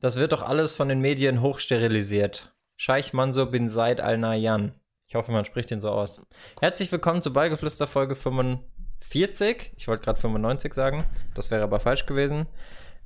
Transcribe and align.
Das 0.00 0.16
wird 0.16 0.30
doch 0.30 0.42
alles 0.42 0.76
von 0.76 0.88
den 0.88 1.00
Medien 1.00 1.42
hochsterilisiert. 1.42 2.54
Scheich 2.76 3.12
Manso 3.12 3.46
bin 3.46 3.68
Said 3.68 4.00
Al 4.00 4.16
Nahyan. 4.16 4.72
Ich 5.08 5.16
hoffe, 5.16 5.32
man 5.32 5.44
spricht 5.44 5.72
ihn 5.72 5.80
so 5.80 5.90
aus. 5.90 6.24
Herzlich 6.60 6.92
willkommen 6.92 7.20
zu 7.20 7.32
Beigeflüster 7.32 7.88
Folge 7.88 8.14
45. 8.14 9.72
Ich 9.76 9.88
wollte 9.88 10.04
gerade 10.04 10.20
95 10.20 10.72
sagen. 10.72 11.04
Das 11.34 11.50
wäre 11.50 11.64
aber 11.64 11.80
falsch 11.80 12.06
gewesen. 12.06 12.46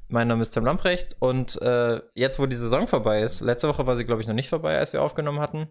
Mein 0.09 0.29
Name 0.29 0.43
ist 0.43 0.51
Tim 0.51 0.67
Lamprecht 0.67 1.17
und 1.19 1.63
äh, 1.63 2.03
jetzt, 2.15 2.39
wo 2.39 2.45
die 2.45 2.57
Saison 2.57 2.87
vorbei 2.87 3.23
ist, 3.23 3.41
letzte 3.41 3.69
Woche 3.69 3.87
war 3.87 3.97
sie, 3.97 4.05
glaube 4.05 4.21
ich, 4.21 4.29
noch 4.29 4.35
nicht 4.35 4.51
vorbei, 4.51 4.77
als 4.77 4.93
wir 4.93 5.01
aufgenommen 5.01 5.41
hatten. 5.41 5.69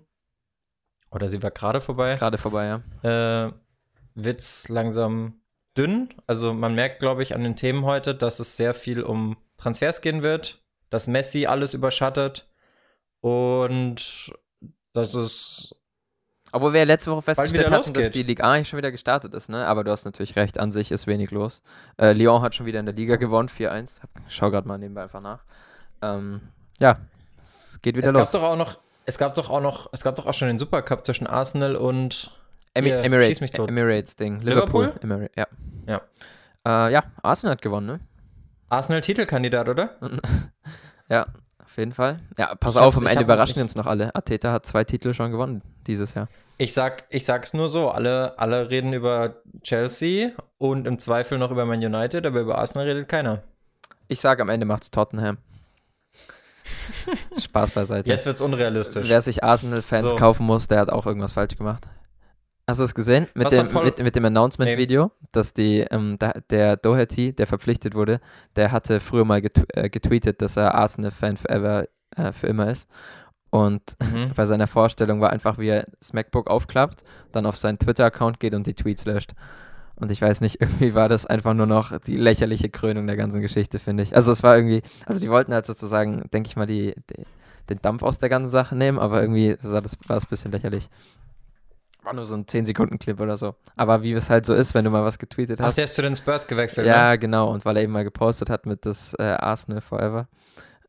Oder 1.11 1.27
sie 1.27 1.43
war 1.43 1.51
gerade 1.51 1.81
vorbei. 1.81 2.15
Gerade 2.15 2.39
vorbei, 2.39 2.81
ja. 3.03 3.47
Äh, 3.47 3.53
wird's 4.15 4.69
langsam 4.69 5.43
dünn. 5.77 6.09
Also 6.25 6.55
man 6.55 6.73
merkt, 6.73 6.97
glaube 6.97 7.21
ich, 7.21 7.35
an 7.35 7.43
den 7.43 7.55
Themen 7.55 7.85
heute, 7.85 8.15
dass 8.15 8.39
es 8.39 8.57
sehr 8.57 8.73
viel 8.73 9.03
um 9.03 9.38
Transfers 9.57 10.01
gehen 10.01 10.23
wird 10.23 10.61
dass 10.91 11.07
Messi 11.07 11.47
alles 11.47 11.73
überschattet 11.73 12.47
und 13.21 14.32
dass 14.93 15.15
es. 15.15 15.75
Obwohl 16.54 16.73
wir 16.73 16.82
ja 16.82 16.86
letzte 16.86 17.11
Woche 17.11 17.21
festgestellt 17.21 17.68
hatten, 17.68 17.77
losgeht. 17.77 17.95
dass 17.95 18.09
die 18.09 18.23
Liga 18.23 18.51
A 18.51 18.63
schon 18.65 18.77
wieder 18.77 18.91
gestartet 18.91 19.33
ist, 19.33 19.47
ne? 19.47 19.65
Aber 19.65 19.85
du 19.85 19.91
hast 19.91 20.04
natürlich 20.04 20.35
recht, 20.35 20.59
an 20.59 20.73
sich 20.73 20.91
ist 20.91 21.07
wenig 21.07 21.32
los. 21.32 21.61
Äh, 21.97 22.11
Lyon 22.11 22.41
hat 22.41 22.55
schon 22.55 22.65
wieder 22.65 22.82
in 22.82 22.85
der 22.85 22.93
Liga 22.93 23.15
gewonnen, 23.15 23.47
4-1. 23.47 23.99
Schau 24.27 24.51
gerade 24.51 24.68
mal 24.68 24.77
nebenbei 24.77 25.04
einfach 25.04 25.21
nach. 25.21 25.46
Ähm, 26.01 26.41
ja, 26.77 26.99
es 27.39 27.79
geht 27.82 27.96
wieder 27.96 28.10
es 28.10 28.13
los. 28.13 28.32
Gab 28.33 28.41
doch 28.41 28.49
auch 28.49 28.57
noch, 28.57 28.79
es 29.05 29.18
gab 29.18 29.33
doch 29.33 29.49
auch 29.49 29.61
noch, 29.61 29.87
es 29.93 30.04
gab 30.04 30.18
doch 30.18 30.25
auch 30.25 30.33
schon 30.33 30.49
den 30.49 30.60
Supercup 30.60 31.05
zwischen 31.05 31.25
Arsenal 31.25 31.77
und 31.77 32.31
Emi 32.73 32.89
hier, 32.89 33.02
Emirates, 33.02 33.39
Emirates 33.58 34.16
Ding. 34.17 34.41
Liverpool? 34.41 34.88
Liverpool? 34.88 35.03
Emirates, 35.03 35.35
ja. 35.38 35.47
Ja. 35.88 36.02
Äh, 36.88 36.91
ja, 36.91 37.03
Arsenal 37.23 37.53
hat 37.53 37.61
gewonnen, 37.61 37.88
ne? 37.88 37.99
Arsenal-Titelkandidat, 38.67 39.69
oder? 39.69 39.95
ja, 41.11 41.28
auf 41.64 41.78
jeden 41.78 41.94
Fall. 41.94 42.20
Ja, 42.38 42.56
pass 42.56 42.75
ich 42.75 42.81
auf, 42.81 42.97
am 42.97 43.06
Ende 43.06 43.23
überraschen 43.23 43.58
wir 43.58 43.64
uns 43.64 43.75
noch 43.75 43.86
alle. 43.86 44.16
Ateta 44.16 44.52
hat 44.52 44.66
zwei 44.66 44.83
Titel 44.83 45.13
schon 45.13 45.31
gewonnen 45.31 45.61
dieses 45.85 46.13
Jahr. 46.13 46.27
Ich 46.58 46.73
sag, 46.73 47.03
ich 47.09 47.25
sag's 47.25 47.53
nur 47.53 47.69
so, 47.69 47.89
alle, 47.89 48.38
alle 48.39 48.69
reden 48.69 48.94
über 48.94 49.41
Chelsea 49.61 50.31
und 50.58 50.88
im 50.88 51.00
Zweifel 51.00 51.38
noch 51.38 51.52
über 51.52 51.66
Man 51.66 51.83
United, 51.83 52.25
aber 52.25 52.39
über 52.39 52.58
Arsenal 52.58 52.88
redet 52.88 53.09
keiner. 53.09 53.44
Ich 54.08 54.22
sag, 54.22 54.39
am 54.39 54.50
Ende 54.50 54.66
macht's 54.66 54.91
Tottenham. 54.91 55.38
Spaß 57.38 57.72
beiseite. 57.72 58.09
Jetzt 58.09 58.25
wird's 58.25 58.41
unrealistisch. 58.41 59.09
Wer 59.09 59.22
sich 59.22 59.44
Arsenal-Fans 59.44 60.11
so. 60.11 60.16
kaufen 60.16 60.45
muss, 60.45 60.67
der 60.67 60.80
hat 60.80 60.89
auch 60.89 61.05
irgendwas 61.05 61.33
falsch 61.33 61.57
gemacht. 61.57 61.88
Hast 62.72 62.80
du 62.80 62.86
es 62.86 62.95
gesehen? 62.95 63.27
Mit 63.33 63.52
dem, 63.52 63.67
mit, 63.73 64.02
mit, 64.02 64.16
dem 64.16 64.23
Announcement-Video, 64.23 65.08
nee. 65.08 65.27
dass 65.33 65.53
die, 65.53 65.80
ähm, 65.91 66.16
da, 66.17 66.31
der 66.50 66.78
Doherty, 66.78 67.33
der 67.33 67.45
verpflichtet 67.45 67.95
wurde, 67.95 68.22
der 68.55 68.72
hatte 68.72 69.02
früher 69.02 69.25
mal 69.25 69.41
getw 69.41 69.66
äh, 69.73 69.89
getweetet, 69.89 70.41
dass 70.41 70.55
er 70.55 70.73
Arsenal-Fan 70.73 71.36
forever, 71.36 71.89
äh, 72.16 72.31
für 72.31 72.47
immer 72.47 72.72
ist. 72.72 72.89
Und 73.50 73.97
mhm. 74.00 74.31
bei 74.38 74.45
seiner 74.45 74.67
Vorstellung 74.67 75.19
war 75.19 75.31
einfach, 75.31 75.58
wie 75.58 75.67
er 75.67 75.86
das 76.00 76.13
MacBook 76.13 76.50
aufklappt, 76.50 77.03
dann 77.33 77.45
auf 77.45 77.58
seinen 77.58 77.78
Twitter-Account 77.78 78.39
geht 78.39 78.53
und 78.53 78.66
die 78.66 78.73
Tweets 78.73 79.03
löscht. 79.03 79.33
Und 79.95 80.09
ich 80.09 80.22
weiß 80.22 80.39
nicht, 80.39 80.61
irgendwie 80.61 80.95
war 80.95 81.09
das 81.09 81.25
einfach 81.25 81.53
nur 81.53 81.67
noch 81.67 82.00
die 82.00 82.16
lächerliche 82.16 82.69
Krönung 82.69 83.06
der 83.06 83.17
ganzen 83.17 83.41
Geschichte, 83.41 83.80
finde 83.80 84.03
ich. 84.03 84.16
Also 84.16 84.31
es 84.31 84.44
war 84.44 84.56
irgendwie, 84.56 84.81
also 85.06 85.19
die 85.19 85.30
wollten 85.30 85.53
halt 85.53 85.66
sozusagen, 85.66 86.30
denke 86.31 86.47
ich 86.47 86.56
mal, 86.56 86.67
die, 86.67 86.95
die, 87.09 87.25
den 87.69 87.81
Dampf 87.81 88.02
aus 88.02 88.17
der 88.17 88.30
ganzen 88.30 88.50
Sache 88.50 88.78
nehmen, 88.78 88.97
aber 88.97 89.19
irgendwie 89.22 89.58
war 89.61 89.81
das, 89.81 89.97
war 90.08 90.16
das 90.16 90.23
ein 90.23 90.30
bisschen 90.30 90.53
lächerlich. 90.53 90.89
War 92.03 92.13
nur 92.13 92.25
so 92.25 92.35
ein 92.35 92.45
10-Sekunden-Clip 92.45 93.19
oder 93.19 93.38
so. 93.38 93.55
Aber 93.75 94.02
wie 94.02 94.13
es 94.13 94.30
halt 94.30 94.45
so 94.45 94.55
ist, 94.55 94.73
wenn 94.73 94.85
du 94.85 94.91
mal 94.91 95.03
was 95.03 95.19
getweetet 95.19 95.59
hast. 95.59 95.69
Ach, 95.69 95.75
der 95.75 95.83
ist 95.83 95.94
zu 95.94 96.02
den 96.02 96.16
Spurs 96.16 96.47
gewechselt, 96.47 96.88
Ja, 96.88 97.11
ne? 97.11 97.19
genau. 97.19 97.52
Und 97.52 97.63
weil 97.63 97.77
er 97.77 97.83
eben 97.83 97.94
mal 97.94 98.03
gepostet 98.03 98.49
hat 98.49 98.66
mit 98.66 98.85
das 98.85 99.13
äh, 99.19 99.23
Arsenal 99.23 99.81
Forever. 99.81 100.27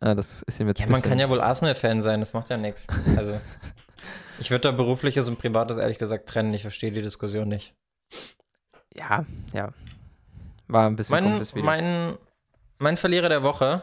Äh, 0.01 0.15
das 0.15 0.43
ist 0.43 0.59
ihm 0.59 0.69
jetzt 0.69 0.81
Ja, 0.81 0.87
man 0.89 1.03
kann 1.03 1.19
ja 1.19 1.29
wohl 1.29 1.41
Arsenal-Fan 1.43 2.01
sein, 2.01 2.21
das 2.21 2.33
macht 2.33 2.49
ja 2.49 2.57
nichts. 2.57 2.87
Also, 3.17 3.39
ich 4.39 4.51
würde 4.51 4.63
da 4.63 4.71
berufliches 4.73 5.29
und 5.29 5.39
privates 5.39 5.77
ehrlich 5.77 5.99
gesagt 5.99 6.29
trennen. 6.29 6.55
Ich 6.55 6.63
verstehe 6.63 6.93
die 6.93 7.03
Diskussion 7.03 7.49
nicht. 7.49 7.75
Ja, 8.95 9.27
ja. 9.53 9.73
War 10.69 10.87
ein 10.87 10.97
bisschen 10.97 11.23
mein, 11.23 11.41
Video. 11.41 11.65
Mein, 11.65 12.19
mein 12.79 12.97
Verlierer 12.97 13.29
der 13.29 13.43
Woche, 13.43 13.83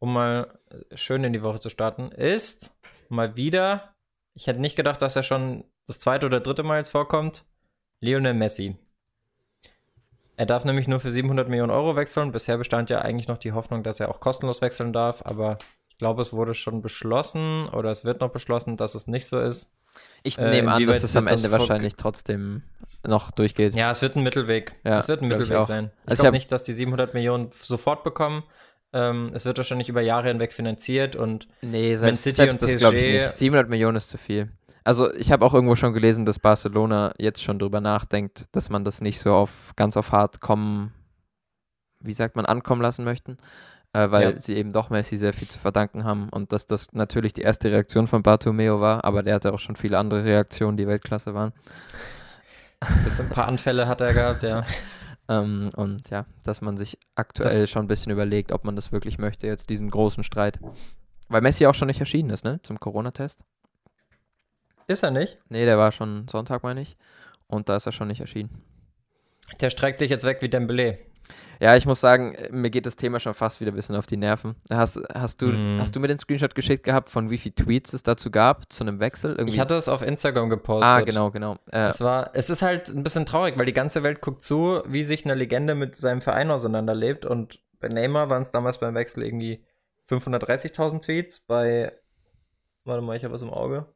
um 0.00 0.12
mal 0.12 0.58
schön 0.94 1.22
in 1.22 1.32
die 1.32 1.42
Woche 1.42 1.60
zu 1.60 1.70
starten, 1.70 2.10
ist 2.10 2.76
mal 3.08 3.36
wieder. 3.36 3.94
Ich 4.34 4.48
hätte 4.48 4.60
nicht 4.60 4.74
gedacht, 4.74 5.00
dass 5.02 5.14
er 5.14 5.22
schon 5.22 5.64
das 5.86 5.98
zweite 5.98 6.26
oder 6.26 6.40
dritte 6.40 6.62
Mal 6.62 6.78
jetzt 6.78 6.90
vorkommt, 6.90 7.44
Lionel 8.00 8.34
Messi. 8.34 8.76
Er 10.36 10.46
darf 10.46 10.64
nämlich 10.64 10.88
nur 10.88 11.00
für 11.00 11.12
700 11.12 11.48
Millionen 11.48 11.70
Euro 11.70 11.94
wechseln. 11.94 12.32
Bisher 12.32 12.56
bestand 12.56 12.90
ja 12.90 13.00
eigentlich 13.00 13.28
noch 13.28 13.38
die 13.38 13.52
Hoffnung, 13.52 13.82
dass 13.82 14.00
er 14.00 14.08
auch 14.08 14.20
kostenlos 14.20 14.62
wechseln 14.62 14.92
darf, 14.92 15.22
aber 15.24 15.58
ich 15.88 15.98
glaube, 15.98 16.22
es 16.22 16.32
wurde 16.32 16.54
schon 16.54 16.82
beschlossen 16.82 17.68
oder 17.68 17.90
es 17.90 18.04
wird 18.04 18.20
noch 18.20 18.30
beschlossen, 18.30 18.76
dass 18.76 18.94
es 18.94 19.06
nicht 19.06 19.26
so 19.26 19.38
ist. 19.38 19.72
Ich 20.22 20.38
äh, 20.38 20.50
nehme 20.50 20.72
an, 20.72 20.86
dass 20.86 21.04
es 21.04 21.14
am 21.16 21.26
Ende 21.26 21.50
wahrscheinlich 21.50 21.96
trotzdem 21.96 22.62
noch 23.06 23.30
durchgeht. 23.30 23.76
Ja, 23.76 23.90
es 23.90 24.00
wird 24.00 24.16
ein 24.16 24.22
Mittelweg. 24.22 24.74
Ja, 24.84 24.98
es 24.98 25.08
wird 25.08 25.22
ein 25.22 25.28
Mittelweg 25.28 25.64
sein. 25.66 25.90
Ich 26.04 26.10
also 26.10 26.22
glaube 26.22 26.36
nicht, 26.36 26.50
dass 26.50 26.64
die 26.64 26.72
700 26.72 27.14
Millionen 27.14 27.50
sofort 27.62 28.04
bekommen. 28.04 28.42
Ähm, 28.92 29.32
es 29.34 29.44
wird 29.44 29.58
wahrscheinlich 29.58 29.88
über 29.88 30.00
Jahre 30.00 30.28
hinweg 30.28 30.52
finanziert 30.52 31.16
und 31.16 31.48
nee, 31.62 31.96
selbst, 31.96 32.24
selbst 32.24 32.60
das 32.62 32.76
glaube 32.76 32.96
ich 32.96 33.04
nicht. 33.04 33.32
700 33.32 33.68
Millionen 33.68 33.96
ist 33.96 34.10
zu 34.10 34.18
viel. 34.18 34.50
Also 34.84 35.12
ich 35.14 35.30
habe 35.30 35.44
auch 35.44 35.54
irgendwo 35.54 35.76
schon 35.76 35.92
gelesen, 35.92 36.24
dass 36.24 36.38
Barcelona 36.38 37.14
jetzt 37.18 37.42
schon 37.42 37.58
drüber 37.58 37.80
nachdenkt, 37.80 38.46
dass 38.52 38.70
man 38.70 38.84
das 38.84 39.00
nicht 39.00 39.20
so 39.20 39.32
auf 39.32 39.72
ganz 39.76 39.96
auf 39.96 40.12
hart 40.12 40.40
kommen, 40.40 40.92
wie 42.00 42.12
sagt 42.12 42.34
man, 42.34 42.46
ankommen 42.46 42.82
lassen 42.82 43.04
möchten, 43.04 43.36
äh, 43.92 44.10
weil 44.10 44.34
ja. 44.34 44.40
sie 44.40 44.56
eben 44.56 44.72
doch 44.72 44.90
Messi 44.90 45.16
sehr 45.16 45.32
viel 45.32 45.48
zu 45.48 45.60
verdanken 45.60 46.04
haben 46.04 46.28
und 46.30 46.52
dass 46.52 46.66
das 46.66 46.92
natürlich 46.92 47.32
die 47.32 47.42
erste 47.42 47.70
Reaktion 47.70 48.08
von 48.08 48.22
Bartomeo 48.22 48.80
war, 48.80 49.04
aber 49.04 49.22
der 49.22 49.36
hatte 49.36 49.52
auch 49.52 49.60
schon 49.60 49.76
viele 49.76 49.98
andere 49.98 50.24
Reaktionen, 50.24 50.76
die 50.76 50.86
Weltklasse 50.86 51.34
waren. 51.34 51.52
Bis 53.04 53.20
ein 53.20 53.28
paar 53.28 53.46
Anfälle 53.46 53.86
hat 53.86 54.00
er 54.00 54.12
gehabt, 54.12 54.42
ja. 54.42 54.64
ähm, 55.28 55.70
und 55.76 56.10
ja, 56.10 56.26
dass 56.42 56.60
man 56.60 56.76
sich 56.76 56.98
aktuell 57.14 57.60
das 57.60 57.70
schon 57.70 57.84
ein 57.84 57.88
bisschen 57.88 58.10
überlegt, 58.10 58.50
ob 58.50 58.64
man 58.64 58.74
das 58.74 58.90
wirklich 58.90 59.18
möchte, 59.18 59.46
jetzt 59.46 59.70
diesen 59.70 59.90
großen 59.90 60.24
Streit. 60.24 60.58
Weil 61.28 61.40
Messi 61.40 61.66
auch 61.66 61.74
schon 61.74 61.86
nicht 61.86 62.00
erschienen 62.00 62.30
ist, 62.30 62.44
ne, 62.44 62.60
zum 62.62 62.80
Corona-Test. 62.80 63.40
Ist 64.86 65.02
er 65.02 65.10
nicht? 65.10 65.38
Nee, 65.48 65.64
der 65.64 65.78
war 65.78 65.92
schon 65.92 66.26
Sonntag, 66.28 66.62
meine 66.62 66.82
ich. 66.82 66.96
Und 67.46 67.68
da 67.68 67.76
ist 67.76 67.86
er 67.86 67.92
schon 67.92 68.08
nicht 68.08 68.20
erschienen. 68.20 68.62
Der 69.60 69.70
streckt 69.70 69.98
sich 69.98 70.10
jetzt 70.10 70.24
weg 70.24 70.38
wie 70.40 70.48
Dembele. 70.48 70.98
Ja, 71.60 71.76
ich 71.76 71.86
muss 71.86 72.00
sagen, 72.00 72.36
mir 72.50 72.70
geht 72.70 72.86
das 72.86 72.96
Thema 72.96 73.20
schon 73.20 73.34
fast 73.34 73.60
wieder 73.60 73.70
ein 73.70 73.76
bisschen 73.76 73.94
auf 73.94 74.06
die 74.06 74.16
Nerven. 74.16 74.56
Hast, 74.70 75.00
hast, 75.14 75.42
du, 75.42 75.46
mm. 75.46 75.78
hast 75.80 75.94
du 75.94 76.00
mir 76.00 76.08
den 76.08 76.18
Screenshot 76.18 76.54
geschickt 76.54 76.82
gehabt, 76.82 77.08
von 77.08 77.30
wie 77.30 77.38
viele 77.38 77.54
Tweets 77.54 77.92
es 77.92 78.02
dazu 78.02 78.30
gab 78.30 78.70
zu 78.72 78.82
einem 78.82 78.98
Wechsel? 78.98 79.32
Irgendwie? 79.32 79.54
Ich 79.54 79.60
hatte 79.60 79.76
es 79.76 79.88
auf 79.88 80.02
Instagram 80.02 80.50
gepostet. 80.50 80.92
Ah, 80.92 81.00
genau, 81.02 81.30
genau. 81.30 81.58
Äh, 81.70 81.88
es, 81.88 82.00
war, 82.00 82.30
es 82.34 82.50
ist 82.50 82.62
halt 82.62 82.88
ein 82.88 83.04
bisschen 83.04 83.26
traurig, 83.26 83.58
weil 83.58 83.66
die 83.66 83.72
ganze 83.72 84.02
Welt 84.02 84.20
guckt 84.20 84.42
zu, 84.42 84.82
wie 84.86 85.04
sich 85.04 85.24
eine 85.24 85.34
Legende 85.34 85.74
mit 85.74 85.94
seinem 85.94 86.20
Verein 86.20 86.50
auseinanderlebt. 86.50 87.24
Und 87.24 87.60
bei 87.78 87.88
Neymar 87.88 88.28
waren 88.28 88.42
es 88.42 88.50
damals 88.50 88.78
beim 88.78 88.94
Wechsel 88.94 89.22
irgendwie 89.22 89.64
530.000 90.10 91.04
Tweets. 91.04 91.40
Bei, 91.40 91.92
warte 92.84 93.02
mal, 93.02 93.16
ich 93.16 93.24
habe 93.24 93.34
was 93.34 93.42
im 93.42 93.50
Auge. 93.50 93.86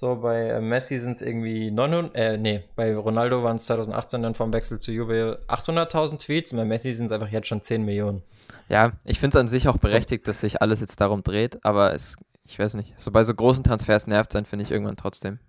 So, 0.00 0.14
bei 0.14 0.50
äh, 0.50 0.60
Messi 0.60 0.96
sind 1.00 1.16
es 1.16 1.22
irgendwie 1.22 1.72
900, 1.72 2.14
äh, 2.14 2.38
nee, 2.38 2.62
bei 2.76 2.94
Ronaldo 2.94 3.42
waren 3.42 3.56
es 3.56 3.66
2018 3.66 4.22
dann 4.22 4.36
vom 4.36 4.52
Wechsel 4.52 4.78
zu 4.78 4.92
Juve 4.92 5.40
800.000 5.48 6.24
Tweets 6.24 6.52
bei 6.52 6.64
Messi 6.64 6.92
sind 6.92 7.06
es 7.06 7.12
einfach 7.12 7.30
jetzt 7.30 7.48
schon 7.48 7.64
10 7.64 7.84
Millionen. 7.84 8.22
Ja, 8.68 8.92
ich 9.02 9.18
finde 9.18 9.36
es 9.36 9.40
an 9.40 9.48
sich 9.48 9.66
auch 9.66 9.78
berechtigt, 9.78 10.28
dass 10.28 10.40
sich 10.40 10.62
alles 10.62 10.78
jetzt 10.78 11.00
darum 11.00 11.24
dreht, 11.24 11.58
aber 11.64 11.94
es, 11.94 12.14
ich 12.44 12.60
weiß 12.60 12.74
nicht, 12.74 12.94
so 12.96 13.10
bei 13.10 13.24
so 13.24 13.34
großen 13.34 13.64
Transfers 13.64 14.06
nervt 14.06 14.30
sein, 14.30 14.44
finde 14.44 14.62
ich 14.66 14.70
irgendwann 14.70 14.94
trotzdem 14.94 15.40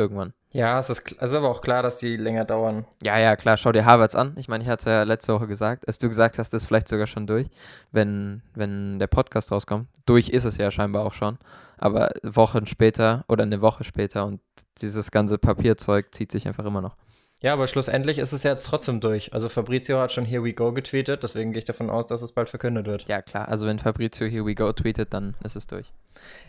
irgendwann. 0.00 0.32
Ja, 0.52 0.80
es 0.80 0.90
ist, 0.90 1.12
es 1.12 1.30
ist 1.30 1.36
aber 1.36 1.48
auch 1.48 1.60
klar, 1.60 1.82
dass 1.82 1.98
die 1.98 2.16
länger 2.16 2.44
dauern. 2.44 2.84
Ja, 3.02 3.18
ja, 3.18 3.36
klar. 3.36 3.56
Schau 3.56 3.70
dir 3.70 3.84
Harvards 3.84 4.16
an. 4.16 4.34
Ich 4.36 4.48
meine, 4.48 4.64
ich 4.64 4.68
hatte 4.68 4.90
ja 4.90 5.02
letzte 5.04 5.32
Woche 5.32 5.46
gesagt, 5.46 5.86
als 5.86 5.98
du 5.98 6.08
gesagt 6.08 6.38
hast, 6.38 6.52
ist 6.54 6.66
vielleicht 6.66 6.88
sogar 6.88 7.06
schon 7.06 7.28
durch, 7.28 7.46
wenn, 7.92 8.42
wenn 8.54 8.98
der 8.98 9.06
Podcast 9.06 9.52
rauskommt. 9.52 9.88
Durch 10.06 10.28
ist 10.28 10.44
es 10.44 10.56
ja 10.56 10.72
scheinbar 10.72 11.04
auch 11.04 11.12
schon. 11.12 11.38
Aber 11.78 12.10
Wochen 12.24 12.66
später 12.66 13.24
oder 13.28 13.44
eine 13.44 13.60
Woche 13.60 13.84
später 13.84 14.26
und 14.26 14.40
dieses 14.78 15.12
ganze 15.12 15.38
Papierzeug 15.38 16.12
zieht 16.12 16.32
sich 16.32 16.48
einfach 16.48 16.64
immer 16.64 16.80
noch. 16.80 16.96
Ja, 17.42 17.54
aber 17.54 17.68
schlussendlich 17.68 18.18
ist 18.18 18.32
es 18.32 18.42
jetzt 18.42 18.66
trotzdem 18.66 19.00
durch. 19.00 19.32
Also 19.32 19.48
Fabrizio 19.48 19.98
hat 19.98 20.12
schon 20.12 20.26
Here 20.26 20.44
We 20.44 20.52
Go 20.52 20.72
getweetet, 20.72 21.22
deswegen 21.22 21.52
gehe 21.52 21.60
ich 21.60 21.64
davon 21.64 21.88
aus, 21.88 22.06
dass 22.06 22.20
es 22.20 22.32
bald 22.32 22.50
verkündet 22.50 22.86
wird. 22.86 23.08
Ja, 23.08 23.22
klar. 23.22 23.48
Also 23.48 23.66
wenn 23.66 23.78
Fabrizio 23.78 24.26
Here 24.26 24.44
We 24.44 24.54
Go 24.54 24.72
tweetet, 24.72 25.14
dann 25.14 25.36
ist 25.42 25.56
es 25.56 25.66
durch. 25.66 25.90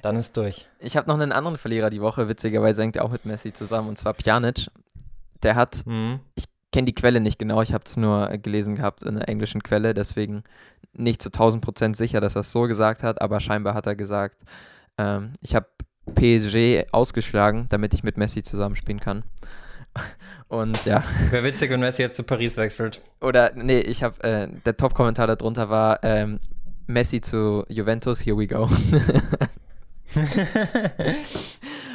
Dann 0.01 0.15
ist 0.15 0.35
durch. 0.37 0.67
Ich 0.79 0.97
habe 0.97 1.07
noch 1.07 1.15
einen 1.15 1.31
anderen 1.31 1.57
Verlierer 1.57 1.89
die 1.89 2.01
Woche, 2.01 2.27
witzigerweise 2.27 2.81
hängt 2.81 2.95
er 2.95 3.05
auch 3.05 3.11
mit 3.11 3.25
Messi 3.25 3.53
zusammen, 3.53 3.89
und 3.89 3.97
zwar 3.97 4.13
Pjanic. 4.13 4.69
Der 5.43 5.55
hat, 5.55 5.85
mhm. 5.85 6.19
ich 6.35 6.45
kenne 6.71 6.85
die 6.85 6.95
Quelle 6.95 7.19
nicht 7.19 7.39
genau, 7.39 7.61
ich 7.61 7.73
habe 7.73 7.83
es 7.85 7.97
nur 7.97 8.27
gelesen 8.37 8.75
gehabt 8.75 9.03
in 9.03 9.15
einer 9.15 9.27
englischen 9.27 9.63
Quelle, 9.63 9.93
deswegen 9.93 10.43
nicht 10.93 11.21
zu 11.21 11.29
1000 11.29 11.63
Prozent 11.63 11.97
sicher, 11.97 12.21
dass 12.21 12.35
er 12.35 12.41
es 12.41 12.51
so 12.51 12.63
gesagt 12.63 13.03
hat, 13.03 13.21
aber 13.21 13.39
scheinbar 13.39 13.73
hat 13.73 13.87
er 13.87 13.95
gesagt, 13.95 14.37
ähm, 14.97 15.33
ich 15.41 15.55
habe 15.55 15.67
PSG 16.15 16.91
ausgeschlagen, 16.91 17.67
damit 17.69 17.93
ich 17.93 18.03
mit 18.03 18.17
Messi 18.17 18.43
zusammenspielen 18.43 18.99
kann. 18.99 19.23
Und 20.47 20.85
ja. 20.85 21.03
Wäre 21.29 21.43
witzig, 21.45 21.69
wenn 21.71 21.79
Messi 21.79 22.01
jetzt 22.01 22.15
zu 22.15 22.23
Paris 22.23 22.57
wechselt. 22.57 23.01
Oder, 23.21 23.51
nee, 23.55 23.79
ich 23.79 24.03
habe, 24.03 24.21
äh, 24.23 24.47
der 24.65 24.75
Top-Kommentar 24.75 25.27
darunter 25.27 25.69
war, 25.69 25.99
ähm, 26.03 26.39
Messi 26.91 27.21
zu 27.21 27.65
Juventus, 27.69 28.25
here 28.25 28.37
we 28.37 28.47
go. 28.47 28.69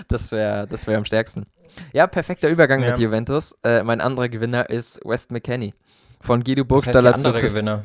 das 0.09 0.33
wäre 0.33 0.67
das 0.67 0.87
wär 0.87 0.97
am 0.97 1.05
stärksten. 1.05 1.47
Ja, 1.93 2.07
perfekter 2.07 2.49
Übergang 2.49 2.81
ja. 2.81 2.91
mit 2.91 2.99
Juventus. 2.99 3.57
Äh, 3.63 3.83
mein 3.83 4.01
anderer 4.01 4.29
Gewinner 4.29 4.71
ist 4.71 5.01
West 5.05 5.31
McKenney. 5.31 5.75
Von 6.21 6.43
Guido 6.43 6.65
Burgstaller 6.65 7.13
das 7.13 7.25
heißt 7.25 7.35
zu 7.35 7.41
Christ 7.41 7.55
Gewinner. 7.55 7.85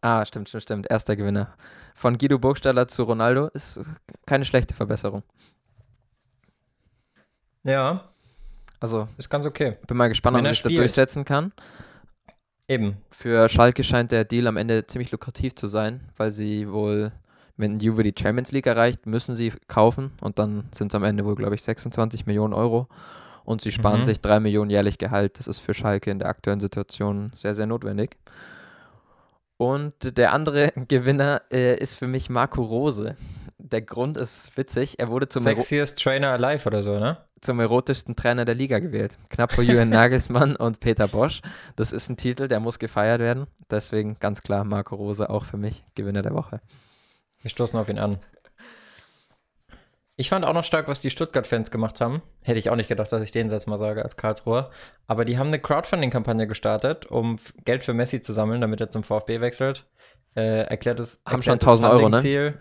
Ah, 0.00 0.24
stimmt, 0.24 0.48
stimmt, 0.48 0.62
stimmt. 0.62 0.90
Erster 0.90 1.14
Gewinner. 1.14 1.54
Von 1.94 2.18
Guido 2.18 2.38
Burgstaller 2.38 2.88
zu 2.88 3.02
Ronaldo 3.04 3.48
ist 3.48 3.80
keine 4.26 4.44
schlechte 4.44 4.74
Verbesserung. 4.74 5.22
Ja. 7.62 8.08
Also. 8.80 9.08
Ist 9.18 9.28
ganz 9.28 9.46
okay. 9.46 9.76
Bin 9.86 9.96
mal 9.96 10.08
gespannt, 10.08 10.38
ob 10.38 10.44
er 10.44 10.50
sich 10.50 10.62
da 10.62 10.70
durchsetzen 10.70 11.24
kann. 11.24 11.52
Eben. 12.70 12.98
Für 13.10 13.48
Schalke 13.48 13.82
scheint 13.82 14.12
der 14.12 14.24
Deal 14.24 14.46
am 14.46 14.56
Ende 14.56 14.86
ziemlich 14.86 15.10
lukrativ 15.10 15.56
zu 15.56 15.66
sein, 15.66 16.02
weil 16.16 16.30
sie 16.30 16.70
wohl, 16.70 17.10
wenn 17.56 17.80
Juve 17.80 18.04
die 18.04 18.14
Champions 18.16 18.52
League 18.52 18.68
erreicht, 18.68 19.06
müssen 19.06 19.34
sie 19.34 19.52
kaufen 19.66 20.12
und 20.20 20.38
dann 20.38 20.68
sind 20.70 20.92
es 20.92 20.94
am 20.94 21.02
Ende 21.02 21.24
wohl, 21.24 21.34
glaube 21.34 21.56
ich, 21.56 21.64
26 21.64 22.26
Millionen 22.26 22.54
Euro 22.54 22.86
und 23.44 23.60
sie 23.60 23.72
sparen 23.72 23.98
mhm. 23.98 24.04
sich 24.04 24.20
3 24.20 24.38
Millionen 24.38 24.70
jährlich 24.70 24.98
Gehalt. 24.98 25.40
Das 25.40 25.48
ist 25.48 25.58
für 25.58 25.74
Schalke 25.74 26.12
in 26.12 26.20
der 26.20 26.28
aktuellen 26.28 26.60
Situation 26.60 27.32
sehr, 27.34 27.56
sehr 27.56 27.66
notwendig. 27.66 28.16
Und 29.56 30.16
der 30.16 30.32
andere 30.32 30.72
Gewinner 30.86 31.42
äh, 31.52 31.76
ist 31.76 31.96
für 31.96 32.06
mich 32.06 32.30
Marco 32.30 32.62
Rose. 32.62 33.16
Der 33.72 33.82
Grund 33.82 34.16
ist 34.16 34.56
witzig. 34.56 34.98
Er 34.98 35.08
wurde 35.08 35.28
zum 35.28 35.42
Sexiest 35.42 35.98
Ero 35.98 36.02
Trainer 36.02 36.32
alive 36.32 36.66
oder 36.66 36.82
so, 36.82 36.98
ne? 36.98 37.18
Zum 37.40 37.60
erotischsten 37.60 38.16
Trainer 38.16 38.44
der 38.44 38.54
Liga 38.54 38.80
gewählt. 38.80 39.16
Knapp 39.30 39.52
vor 39.52 39.64
Julian 39.64 39.88
Nagelsmann 39.90 40.56
und 40.56 40.80
Peter 40.80 41.08
Bosch. 41.08 41.40
Das 41.76 41.92
ist 41.92 42.08
ein 42.08 42.16
Titel, 42.16 42.48
der 42.48 42.60
muss 42.60 42.78
gefeiert 42.78 43.20
werden. 43.20 43.46
Deswegen 43.70 44.16
ganz 44.18 44.42
klar 44.42 44.64
Marco 44.64 44.96
Rose 44.96 45.30
auch 45.30 45.44
für 45.44 45.56
mich 45.56 45.84
Gewinner 45.94 46.22
der 46.22 46.34
Woche. 46.34 46.60
Wir 47.42 47.50
stoßen 47.50 47.78
auf 47.78 47.88
ihn 47.88 47.98
an. 47.98 48.18
Ich 50.16 50.28
fand 50.28 50.44
auch 50.44 50.52
noch 50.52 50.64
stark, 50.64 50.86
was 50.86 51.00
die 51.00 51.10
Stuttgart-Fans 51.10 51.70
gemacht 51.70 51.98
haben. 52.02 52.20
Hätte 52.42 52.58
ich 52.58 52.68
auch 52.68 52.76
nicht 52.76 52.88
gedacht, 52.88 53.10
dass 53.10 53.22
ich 53.22 53.32
den 53.32 53.48
Satz 53.48 53.66
mal 53.66 53.78
sage 53.78 54.02
als 54.02 54.18
Karlsruher. 54.18 54.70
Aber 55.06 55.24
die 55.24 55.38
haben 55.38 55.46
eine 55.46 55.58
Crowdfunding-Kampagne 55.58 56.46
gestartet, 56.46 57.06
um 57.06 57.38
Geld 57.64 57.84
für 57.84 57.94
Messi 57.94 58.20
zu 58.20 58.34
sammeln, 58.34 58.60
damit 58.60 58.82
er 58.82 58.90
zum 58.90 59.02
VfB 59.02 59.40
wechselt. 59.40 59.86
Äh, 60.36 60.62
erklärt 60.62 61.00
es. 61.00 61.22
Haben 61.26 61.42
schon 61.42 61.54
1000 61.54 61.88
Euro, 61.88 62.08
ne? 62.08 62.18
Ziel 62.18 62.54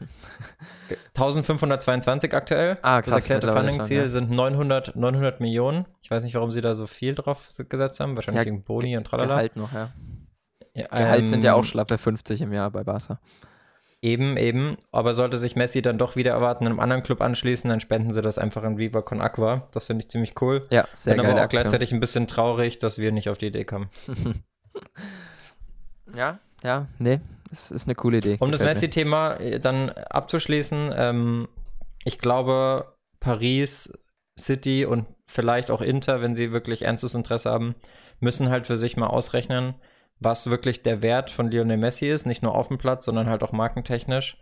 1522 1.15 2.33
aktuell. 2.33 2.77
Ah, 2.81 3.01
krass, 3.01 3.13
das 3.13 3.29
erklärte 3.29 3.55
Funding-Ziel 3.55 4.01
ja. 4.01 4.07
sind 4.07 4.31
900, 4.31 4.95
900 4.95 5.39
Millionen. 5.39 5.85
Ich 6.01 6.09
weiß 6.09 6.23
nicht, 6.23 6.35
warum 6.35 6.51
sie 6.51 6.61
da 6.61 6.75
so 6.75 6.87
viel 6.87 7.15
drauf 7.15 7.47
gesetzt 7.69 7.99
haben. 7.99 8.15
Wahrscheinlich 8.15 8.39
ja, 8.39 8.43
gegen 8.43 8.63
Boni 8.63 8.97
und 8.97 9.05
tralala. 9.05 9.35
Gehalt 9.35 9.55
noch, 9.55 9.71
ja. 9.73 9.91
ja 10.73 10.87
Gehalt 10.87 11.21
ähm, 11.21 11.27
sind 11.27 11.43
ja 11.43 11.53
auch 11.53 11.63
schlappe 11.63 11.97
50 11.97 12.41
im 12.41 12.53
Jahr 12.53 12.71
bei 12.71 12.83
Barca. 12.83 13.19
Eben, 14.01 14.37
eben. 14.37 14.77
Aber 14.91 15.13
sollte 15.13 15.37
sich 15.37 15.55
Messi 15.55 15.81
dann 15.81 15.97
doch 15.97 16.15
wieder 16.15 16.31
erwarten, 16.31 16.65
einem 16.65 16.79
anderen 16.79 17.03
Club 17.03 17.21
anschließen, 17.21 17.69
dann 17.69 17.81
spenden 17.81 18.13
sie 18.13 18.21
das 18.21 18.37
einfach 18.37 18.63
in 18.63 18.77
Viva 18.77 19.01
Con 19.01 19.21
Aqua. 19.21 19.67
Das 19.71 19.85
finde 19.85 20.03
ich 20.03 20.09
ziemlich 20.09 20.41
cool. 20.41 20.63
Ja, 20.69 20.87
sehr 20.93 21.15
Bin 21.15 21.25
aber 21.25 21.35
auch 21.35 21.41
Aktion. 21.41 21.61
gleichzeitig 21.61 21.91
ein 21.91 21.99
bisschen 21.99 22.25
traurig, 22.25 22.79
dass 22.79 22.97
wir 22.97 23.11
nicht 23.11 23.29
auf 23.29 23.37
die 23.37 23.47
Idee 23.47 23.65
kamen. 23.65 23.89
ja, 26.15 26.39
ja, 26.63 26.87
nee, 26.97 27.19
es 27.51 27.71
ist 27.71 27.87
eine 27.87 27.95
coole 27.95 28.19
Idee. 28.19 28.37
Um 28.39 28.51
das 28.51 28.61
Messi-Thema 28.61 29.35
äh, 29.35 29.59
dann 29.59 29.89
abzuschließen, 29.89 30.93
ähm, 30.95 31.47
ich 32.03 32.19
glaube, 32.19 32.93
Paris, 33.19 33.91
City 34.37 34.85
und 34.85 35.05
vielleicht 35.27 35.71
auch 35.71 35.81
Inter, 35.81 36.21
wenn 36.21 36.35
sie 36.35 36.51
wirklich 36.51 36.83
ernstes 36.83 37.13
Interesse 37.13 37.51
haben, 37.51 37.75
müssen 38.19 38.49
halt 38.49 38.67
für 38.67 38.77
sich 38.77 38.97
mal 38.97 39.07
ausrechnen, 39.07 39.75
was 40.19 40.49
wirklich 40.49 40.83
der 40.83 41.01
Wert 41.01 41.29
von 41.31 41.51
Lionel 41.51 41.77
Messi 41.77 42.09
ist, 42.09 42.25
nicht 42.25 42.43
nur 42.43 42.55
auf 42.55 42.67
dem 42.67 42.77
Platz, 42.77 43.05
sondern 43.05 43.29
halt 43.29 43.43
auch 43.43 43.51
markentechnisch 43.51 44.37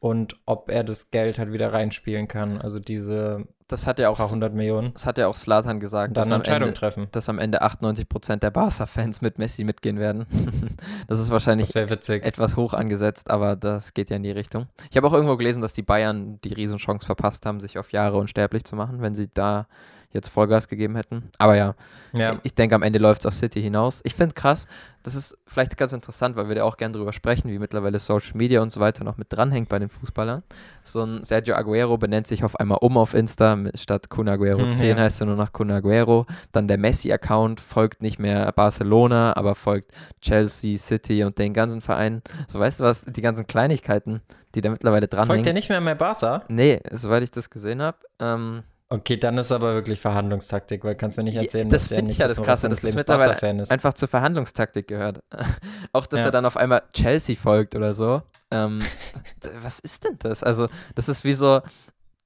und 0.00 0.36
ob 0.46 0.68
er 0.68 0.84
das 0.84 1.10
Geld 1.10 1.38
halt 1.38 1.52
wieder 1.52 1.72
reinspielen 1.72 2.28
kann. 2.28 2.60
Also 2.60 2.80
diese 2.80 3.46
das 3.72 3.86
hat 3.86 3.98
ja 3.98 4.10
auch 4.10 4.18
paar 4.18 4.30
hundert 4.30 4.54
Millionen. 4.54 4.92
Das 4.92 5.06
hat 5.06 5.18
ja 5.18 5.26
auch 5.26 5.34
Slatan 5.34 5.80
gesagt, 5.80 6.16
dass, 6.16 6.30
am 6.30 6.42
Ende, 6.42 6.74
treffen. 6.74 7.08
dass 7.12 7.28
am 7.28 7.38
Ende 7.38 7.62
98 7.62 8.08
Prozent 8.08 8.42
der 8.42 8.50
Barca-Fans 8.50 9.22
mit 9.22 9.38
Messi 9.38 9.64
mitgehen 9.64 9.98
werden. 9.98 10.26
das 11.08 11.18
ist 11.18 11.30
wahrscheinlich 11.30 11.68
das 11.68 12.08
etwas 12.08 12.56
hoch 12.56 12.74
angesetzt, 12.74 13.30
aber 13.30 13.56
das 13.56 13.94
geht 13.94 14.10
ja 14.10 14.16
in 14.16 14.22
die 14.22 14.30
Richtung. 14.30 14.66
Ich 14.90 14.96
habe 14.96 15.06
auch 15.06 15.12
irgendwo 15.12 15.36
gelesen, 15.36 15.62
dass 15.62 15.72
die 15.72 15.82
Bayern 15.82 16.38
die 16.44 16.52
Riesenchance 16.52 17.06
verpasst 17.06 17.46
haben, 17.46 17.60
sich 17.60 17.78
auf 17.78 17.92
Jahre 17.92 18.18
unsterblich 18.18 18.64
zu 18.64 18.76
machen, 18.76 19.00
wenn 19.00 19.14
sie 19.14 19.28
da 19.32 19.66
jetzt 20.12 20.28
Vollgas 20.28 20.68
gegeben 20.68 20.96
hätten. 20.96 21.30
Aber 21.38 21.56
ja, 21.56 21.74
ja. 22.12 22.38
ich 22.42 22.54
denke, 22.54 22.74
am 22.74 22.82
Ende 22.82 22.98
läuft 22.98 23.22
es 23.22 23.26
auf 23.26 23.34
City 23.34 23.60
hinaus. 23.60 24.00
Ich 24.04 24.14
finde 24.14 24.34
krass, 24.34 24.66
das 25.02 25.14
ist 25.14 25.36
vielleicht 25.46 25.76
ganz 25.76 25.92
interessant, 25.92 26.36
weil 26.36 26.48
wir 26.48 26.54
da 26.54 26.64
auch 26.64 26.76
gerne 26.76 26.96
drüber 26.96 27.12
sprechen, 27.12 27.50
wie 27.50 27.58
mittlerweile 27.58 27.98
Social 27.98 28.36
Media 28.36 28.62
und 28.62 28.70
so 28.70 28.80
weiter 28.80 29.04
noch 29.04 29.16
mit 29.16 29.26
dranhängt 29.30 29.68
bei 29.68 29.78
den 29.78 29.88
Fußballern. 29.88 30.42
So 30.82 31.02
ein 31.02 31.24
Sergio 31.24 31.54
Aguero 31.56 31.98
benennt 31.98 32.26
sich 32.26 32.44
auf 32.44 32.58
einmal 32.60 32.78
um 32.80 32.96
auf 32.96 33.14
Insta, 33.14 33.58
statt 33.74 34.10
Kun 34.10 34.28
Aguero 34.28 34.68
10 34.68 34.96
ja. 34.96 35.02
heißt 35.02 35.20
er 35.20 35.26
nur 35.26 35.36
noch 35.36 35.52
Kun 35.52 35.70
Aguero. 35.70 36.26
Dann 36.52 36.68
der 36.68 36.78
Messi-Account 36.78 37.60
folgt 37.60 38.02
nicht 38.02 38.18
mehr 38.18 38.52
Barcelona, 38.52 39.36
aber 39.36 39.54
folgt 39.54 39.92
Chelsea, 40.20 40.78
City 40.78 41.24
und 41.24 41.38
den 41.38 41.52
ganzen 41.52 41.80
Vereinen. 41.80 42.22
So 42.46 42.60
weißt 42.60 42.80
du 42.80 42.84
was, 42.84 43.04
die 43.04 43.22
ganzen 43.22 43.46
Kleinigkeiten, 43.46 44.20
die 44.54 44.60
da 44.60 44.70
mittlerweile 44.70 45.08
dranhängen. 45.08 45.36
Folgt 45.36 45.46
der 45.46 45.54
nicht 45.54 45.68
mehr 45.68 45.80
mehr 45.80 45.94
Barca? 45.94 46.44
Nee, 46.48 46.80
soweit 46.90 47.22
ich 47.22 47.30
das 47.30 47.50
gesehen 47.50 47.82
habe. 47.82 47.98
Ähm, 48.20 48.62
Okay, 48.92 49.16
dann 49.16 49.38
ist 49.38 49.50
aber 49.50 49.72
wirklich 49.72 50.00
Verhandlungstaktik, 50.00 50.84
weil 50.84 50.94
kannst 50.94 51.16
du 51.16 51.22
mir 51.22 51.24
nicht 51.24 51.36
erzählen, 51.36 51.70
das 51.70 51.88
finde 51.88 52.10
ich 52.10 52.18
ja 52.18 52.26
das 52.26 52.42
Krasse, 52.42 52.68
dass 52.68 52.82
das 52.82 52.94
mittlerweile 52.94 53.40
einfach 53.70 53.94
zur 53.94 54.06
Verhandlungstaktik 54.06 54.86
gehört. 54.86 55.22
Auch, 55.94 56.04
dass 56.04 56.20
ja. 56.20 56.26
er 56.26 56.30
dann 56.30 56.44
auf 56.44 56.58
einmal 56.58 56.82
Chelsea 56.92 57.34
folgt 57.34 57.74
oder 57.74 57.94
so. 57.94 58.20
Ähm, 58.50 58.80
was 59.62 59.78
ist 59.78 60.04
denn 60.04 60.18
das? 60.18 60.42
Also, 60.42 60.68
das 60.94 61.08
ist 61.08 61.24
wie 61.24 61.32
so, 61.32 61.62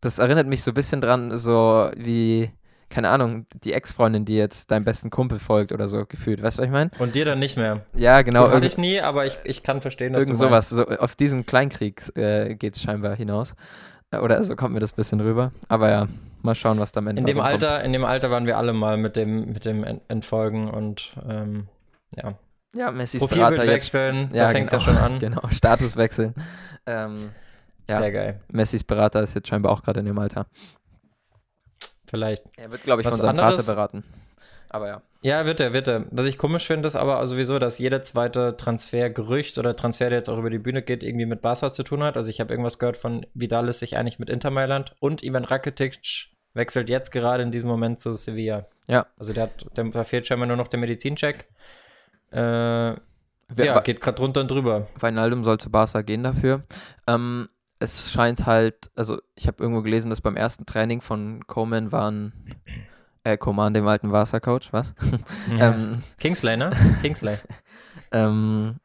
das 0.01 0.19
erinnert 0.19 0.49
mich 0.49 0.65
so 0.65 0.73
ein 0.73 0.75
bisschen 0.75 1.01
dran, 1.01 1.39
so 1.39 1.89
wie, 1.97 2.51
keine 2.91 3.11
Ahnung, 3.11 3.47
die 3.63 3.73
Ex-Freundin, 3.73 4.25
die 4.25 4.35
jetzt 4.35 4.73
deinem 4.73 4.83
besten 4.83 5.11
Kumpel 5.11 5.39
folgt 5.39 5.71
oder 5.71 5.87
so 5.87 6.05
gefühlt. 6.05 6.43
Weißt 6.43 6.59
du, 6.59 6.63
was 6.63 6.67
ich 6.67 6.73
meine? 6.73 6.91
Und 6.99 7.15
dir 7.15 7.25
dann 7.25 7.39
nicht 7.39 7.57
mehr. 7.57 7.87
Ja, 7.95 8.23
genau. 8.23 8.51
Hatte 8.51 8.67
ich 8.67 8.77
nie, 8.77 9.01
aber 9.01 9.25
ich, 9.25 9.39
ich 9.45 9.63
kann 9.63 9.83
verstehen, 9.83 10.15
dass 10.15 10.23
irgend 10.23 10.35
du 10.35 10.41
sowas. 10.41 10.71
So, 10.71 10.85
auf 10.85 11.15
diesen 11.15 11.47
Kleinkrieg 11.47 12.03
äh, 12.17 12.57
geht 12.57 12.75
es 12.75 12.83
scheinbar 12.83 13.15
hinaus. 13.15 13.55
Oder 14.13 14.43
so 14.45 14.57
kommt 14.57 14.75
mir 14.75 14.81
das 14.81 14.93
ein 14.93 14.97
bisschen 14.97 15.21
rüber. 15.21 15.53
Aber 15.69 15.91
ja, 15.91 16.09
Mal 16.47 16.55
schauen, 16.55 16.79
was 16.79 16.93
da 16.93 16.99
am 16.99 17.09
Ende 17.09 17.21
in 17.21 17.27
dem 17.27 17.41
Alter, 17.41 17.75
kommt. 17.75 17.87
In 17.87 17.93
dem 17.93 18.05
Alter 18.05 18.31
waren 18.31 18.47
wir 18.47 18.57
alle 18.57 18.73
mal 18.73 18.97
mit 18.97 19.17
dem, 19.17 19.53
mit 19.53 19.65
dem 19.65 19.85
Entfolgen 20.07 20.71
und 20.71 21.17
ähm, 21.29 21.67
ja. 22.15 22.35
Ja, 22.73 22.93
Messis 22.93 23.27
Berater 23.27 23.67
wechseln, 23.67 24.29
jetzt, 24.31 24.37
ja, 24.37 24.49
fängt 24.49 24.73
es 24.73 24.85
genau, 24.85 24.97
ja 24.97 25.03
schon 25.03 25.13
an. 25.13 25.19
Genau, 25.19 25.43
Status 25.51 25.97
wechseln. 25.97 26.35
Ähm, 26.87 27.33
ja, 27.89 27.99
Sehr 27.99 28.13
geil. 28.13 28.41
Messis 28.53 28.85
Berater 28.85 29.25
ist 29.25 29.35
jetzt 29.35 29.49
scheinbar 29.49 29.73
auch 29.73 29.83
gerade 29.83 29.99
in 29.99 30.07
dem 30.07 30.19
Alter. 30.21 30.47
Vielleicht. 32.07 32.45
Er 32.57 32.71
wird, 32.71 32.85
glaube 32.85 33.03
ich, 33.03 33.07
was 33.07 33.19
von 33.19 33.27
seinem 33.27 33.39
Vater 33.39 33.65
beraten. 33.65 34.05
Aber 34.69 34.87
ja. 34.87 35.03
Ja, 35.27 35.45
wird 35.45 35.59
er, 35.59 35.73
wird 35.73 35.89
er. 35.89 36.05
Was 36.13 36.27
ich 36.27 36.39
komisch 36.39 36.69
finde, 36.69 36.87
ist 36.87 36.95
aber 36.95 37.27
sowieso, 37.27 37.59
dass 37.59 37.81
jeder 37.81 38.01
zweite 38.01 38.57
Transfergerücht 38.57 39.59
oder 39.59 39.75
Transfer, 39.75 40.09
der 40.09 40.19
jetzt 40.19 40.29
auch 40.29 40.39
über 40.39 40.51
die 40.51 40.61
Bühne 40.61 40.83
geht, 40.83 41.03
irgendwie 41.03 41.27
mit 41.27 41.43
Barca 41.43 41.73
zu 41.73 41.83
tun 41.83 42.05
hat. 42.05 42.17
Also 42.17 42.31
ich 42.31 42.39
habe 42.39 42.53
irgendwas 42.53 42.79
gehört 42.79 42.97
von 42.97 43.27
Vidal 43.35 43.67
ist 43.67 43.81
sich 43.81 43.97
eigentlich 43.97 44.21
mit 44.21 44.31
Inter 44.31 44.53
Mailand 44.53 44.95
und 45.01 45.25
Ivan 45.25 45.43
Rakitic 45.43 46.29
wechselt 46.55 46.89
jetzt 46.89 47.11
gerade 47.11 47.43
in 47.43 47.51
diesem 47.51 47.69
Moment 47.69 47.99
zu 47.99 48.13
Sevilla. 48.13 48.67
Ja. 48.87 49.07
Also 49.19 49.33
der 49.33 49.43
hat, 49.43 49.67
da 49.75 50.05
fehlt 50.05 50.29
scheinbar 50.29 50.47
nur 50.47 50.59
noch 50.59 50.69
der 50.69 50.79
Medizincheck. 50.79 51.49
Äh, 52.31 52.39
ja, 52.39 53.81
geht 53.81 54.01
gerade 54.01 54.19
drunter 54.19 54.43
und 54.43 54.51
drüber. 54.53 54.87
Weinaldum 54.95 55.43
soll 55.43 55.59
zu 55.59 55.71
Barca 55.71 56.03
gehen 56.03 56.23
dafür. 56.23 56.63
Ähm, 57.09 57.49
es 57.81 58.13
scheint 58.13 58.47
halt, 58.47 58.93
also 58.95 59.19
ich 59.35 59.49
habe 59.49 59.61
irgendwo 59.61 59.83
gelesen, 59.83 60.09
dass 60.09 60.21
beim 60.21 60.37
ersten 60.37 60.67
Training 60.67 61.01
von 61.01 61.45
Coleman 61.49 61.91
waren, 61.91 62.33
äh, 63.27 63.37
Coman, 63.37 63.75
dem 63.75 63.87
alten 63.87 64.11
Barca-Coach, 64.11 64.73
was? 64.73 64.95
Ja. 65.51 65.71
ähm, 65.75 66.03
Kingsley, 66.19 66.57
ne? 66.57 66.71
Kingsley. 67.03 67.37
ähm, 68.13 68.77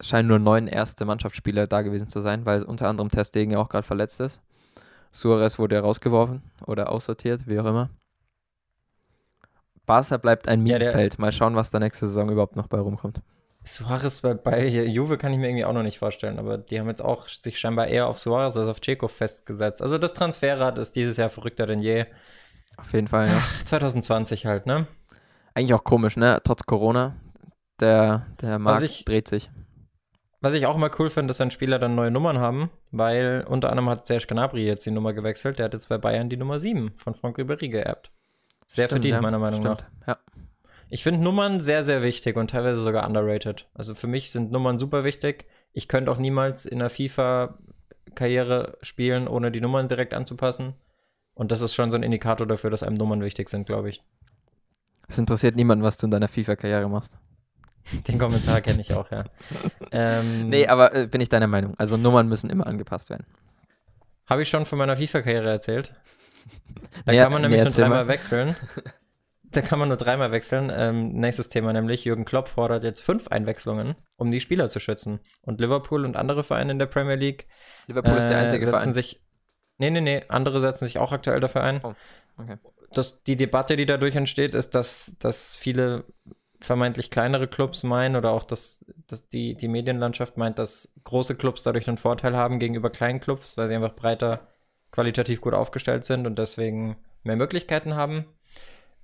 scheinen 0.00 0.28
nur 0.28 0.38
neun 0.38 0.68
erste 0.68 1.04
Mannschaftsspieler 1.06 1.66
da 1.66 1.82
gewesen 1.82 2.08
zu 2.08 2.20
sein, 2.20 2.44
weil 2.44 2.62
unter 2.62 2.88
anderem 2.88 3.10
Testegen 3.10 3.52
ja 3.52 3.58
auch 3.58 3.70
gerade 3.70 3.86
verletzt 3.86 4.20
ist. 4.20 4.42
Suarez 5.12 5.58
wurde 5.58 5.78
rausgeworfen 5.80 6.42
oder 6.66 6.90
aussortiert, 6.90 7.46
wie 7.46 7.58
auch 7.58 7.64
immer. 7.64 7.90
Barca 9.86 10.18
bleibt 10.18 10.46
ein 10.46 10.62
Mietfeld. 10.62 11.14
Ja, 11.14 11.20
Mal 11.20 11.32
schauen, 11.32 11.56
was 11.56 11.70
da 11.70 11.80
nächste 11.80 12.06
Saison 12.06 12.30
überhaupt 12.30 12.56
noch 12.56 12.68
bei 12.68 12.78
rumkommt. 12.78 13.22
Suarez 13.64 14.20
bei, 14.20 14.34
bei 14.34 14.66
Juve 14.66 15.18
kann 15.18 15.32
ich 15.32 15.38
mir 15.38 15.48
irgendwie 15.48 15.64
auch 15.64 15.72
noch 15.72 15.82
nicht 15.82 15.98
vorstellen, 15.98 16.38
aber 16.38 16.58
die 16.58 16.78
haben 16.78 16.88
jetzt 16.88 17.02
auch 17.02 17.28
sich 17.28 17.58
scheinbar 17.58 17.88
eher 17.88 18.06
auf 18.06 18.18
Suarez 18.18 18.56
als 18.56 18.68
auf 18.68 18.80
Ceco 18.80 19.08
festgesetzt. 19.08 19.82
Also 19.82 19.98
das 19.98 20.14
Transferrad 20.14 20.78
ist 20.78 20.94
dieses 20.94 21.16
Jahr 21.16 21.30
verrückter 21.30 21.66
denn 21.66 21.80
je. 21.80 22.06
Auf 22.76 22.92
jeden 22.92 23.08
Fall, 23.08 23.28
ja. 23.28 23.42
2020 23.64 24.46
halt, 24.46 24.66
ne? 24.66 24.86
Eigentlich 25.54 25.74
auch 25.74 25.84
komisch, 25.84 26.16
ne? 26.16 26.40
Trotz 26.44 26.64
Corona. 26.64 27.16
Der, 27.80 28.26
der 28.40 28.58
Markt 28.58 28.82
ich, 28.82 29.04
dreht 29.04 29.28
sich. 29.28 29.50
Was 30.40 30.54
ich 30.54 30.66
auch 30.66 30.76
immer 30.76 30.90
cool 30.98 31.10
finde, 31.10 31.28
dass 31.28 31.40
wenn 31.40 31.50
Spieler 31.50 31.78
dann 31.78 31.94
neue 31.94 32.10
Nummern 32.10 32.38
haben, 32.38 32.70
weil 32.90 33.44
unter 33.46 33.70
anderem 33.70 33.90
hat 33.90 34.06
Serge 34.06 34.26
Gnabry 34.26 34.66
jetzt 34.66 34.86
die 34.86 34.90
Nummer 34.90 35.12
gewechselt. 35.12 35.58
Der 35.58 35.66
hat 35.66 35.74
jetzt 35.74 35.88
bei 35.88 35.98
Bayern 35.98 36.30
die 36.30 36.38
Nummer 36.38 36.58
7 36.58 36.92
von 36.94 37.14
Franck 37.14 37.38
Ribéry 37.38 37.68
geerbt. 37.68 38.10
Sehr 38.66 38.86
Stimmt, 38.86 39.00
verdient, 39.00 39.14
ja. 39.16 39.20
meiner 39.20 39.38
Meinung 39.38 39.60
Stimmt. 39.60 39.84
nach. 40.06 40.08
Ja. 40.08 40.18
Ich 40.88 41.02
finde 41.02 41.20
Nummern 41.20 41.60
sehr, 41.60 41.84
sehr 41.84 42.02
wichtig 42.02 42.36
und 42.36 42.50
teilweise 42.50 42.80
sogar 42.80 43.06
underrated. 43.06 43.68
Also 43.74 43.94
für 43.94 44.06
mich 44.06 44.32
sind 44.32 44.50
Nummern 44.50 44.78
super 44.78 45.04
wichtig. 45.04 45.46
Ich 45.72 45.88
könnte 45.88 46.10
auch 46.10 46.18
niemals 46.18 46.66
in 46.66 46.80
einer 46.80 46.90
FIFA-Karriere 46.90 48.78
spielen, 48.82 49.28
ohne 49.28 49.52
die 49.52 49.60
Nummern 49.60 49.88
direkt 49.88 50.14
anzupassen. 50.14 50.74
Und 51.34 51.52
das 51.52 51.60
ist 51.60 51.74
schon 51.74 51.90
so 51.90 51.96
ein 51.96 52.02
Indikator 52.02 52.46
dafür, 52.46 52.70
dass 52.70 52.82
einem 52.82 52.96
Nummern 52.96 53.22
wichtig 53.22 53.48
sind, 53.48 53.66
glaube 53.66 53.90
ich. 53.90 54.02
Es 55.08 55.18
interessiert 55.18 55.56
niemanden, 55.56 55.84
was 55.84 55.96
du 55.96 56.06
in 56.06 56.10
deiner 56.10 56.28
FIFA-Karriere 56.28 56.88
machst. 56.88 57.18
Den 58.08 58.18
Kommentar 58.18 58.60
kenne 58.60 58.80
ich 58.80 58.94
auch, 58.94 59.10
ja. 59.10 59.24
ähm, 59.92 60.48
nee, 60.48 60.66
aber 60.66 60.94
äh, 60.94 61.06
bin 61.06 61.20
ich 61.20 61.28
deiner 61.28 61.46
Meinung. 61.46 61.74
Also 61.78 61.96
Nummern 61.96 62.28
müssen 62.28 62.50
immer 62.50 62.66
angepasst 62.66 63.10
werden. 63.10 63.26
Habe 64.28 64.42
ich 64.42 64.48
schon 64.48 64.66
von 64.66 64.78
meiner 64.78 64.96
FIFA-Karriere 64.96 65.50
erzählt? 65.50 65.94
Da 67.04 67.12
ja, 67.12 67.24
kann 67.24 67.32
man 67.32 67.42
nämlich 67.42 67.62
nur 67.62 67.70
dreimal 67.70 68.08
wechseln. 68.08 68.56
Da 69.52 69.60
kann 69.60 69.78
man 69.78 69.88
nur 69.88 69.98
dreimal 69.98 70.32
wechseln. 70.32 70.72
Ähm, 70.74 71.12
nächstes 71.12 71.48
Thema 71.48 71.72
nämlich, 71.72 72.04
Jürgen 72.04 72.24
Klopp 72.24 72.48
fordert 72.48 72.84
jetzt 72.84 73.02
fünf 73.02 73.28
Einwechslungen, 73.28 73.96
um 74.16 74.30
die 74.30 74.40
Spieler 74.40 74.68
zu 74.68 74.80
schützen. 74.80 75.20
Und 75.42 75.60
Liverpool 75.60 76.04
und 76.04 76.16
andere 76.16 76.42
Vereine 76.42 76.72
in 76.72 76.78
der 76.78 76.86
Premier 76.86 77.16
League 77.16 77.46
Liverpool 77.86 78.14
äh, 78.14 78.18
ist 78.18 78.28
der 78.28 78.38
äh, 78.38 78.40
einzige 78.40 78.64
setzen 78.64 78.78
Verein. 78.78 78.92
sich 78.92 79.20
Nee, 79.80 79.88
nee, 79.90 80.02
nee, 80.02 80.22
andere 80.28 80.60
setzen 80.60 80.84
sich 80.84 80.98
auch 80.98 81.10
aktuell 81.10 81.40
dafür 81.40 81.62
ein. 81.62 81.80
Oh, 81.82 81.94
okay. 82.36 82.58
Das, 82.92 83.22
die 83.22 83.36
Debatte, 83.36 83.76
die 83.76 83.86
dadurch 83.86 84.14
entsteht, 84.14 84.54
ist, 84.54 84.74
dass, 84.74 85.16
dass 85.20 85.56
viele 85.56 86.04
vermeintlich 86.60 87.10
kleinere 87.10 87.48
Clubs 87.48 87.82
meinen 87.82 88.14
oder 88.14 88.32
auch 88.32 88.44
dass, 88.44 88.84
dass 89.06 89.26
die, 89.28 89.54
die 89.54 89.68
Medienlandschaft 89.68 90.36
meint, 90.36 90.58
dass 90.58 90.92
große 91.04 91.34
Clubs 91.34 91.62
dadurch 91.62 91.88
einen 91.88 91.96
Vorteil 91.96 92.36
haben 92.36 92.58
gegenüber 92.58 92.90
kleinen 92.90 93.20
Clubs, 93.20 93.56
weil 93.56 93.68
sie 93.68 93.74
einfach 93.74 93.96
breiter 93.96 94.48
qualitativ 94.90 95.40
gut 95.40 95.54
aufgestellt 95.54 96.04
sind 96.04 96.26
und 96.26 96.38
deswegen 96.38 96.98
mehr 97.22 97.36
Möglichkeiten 97.36 97.94
haben. 97.94 98.26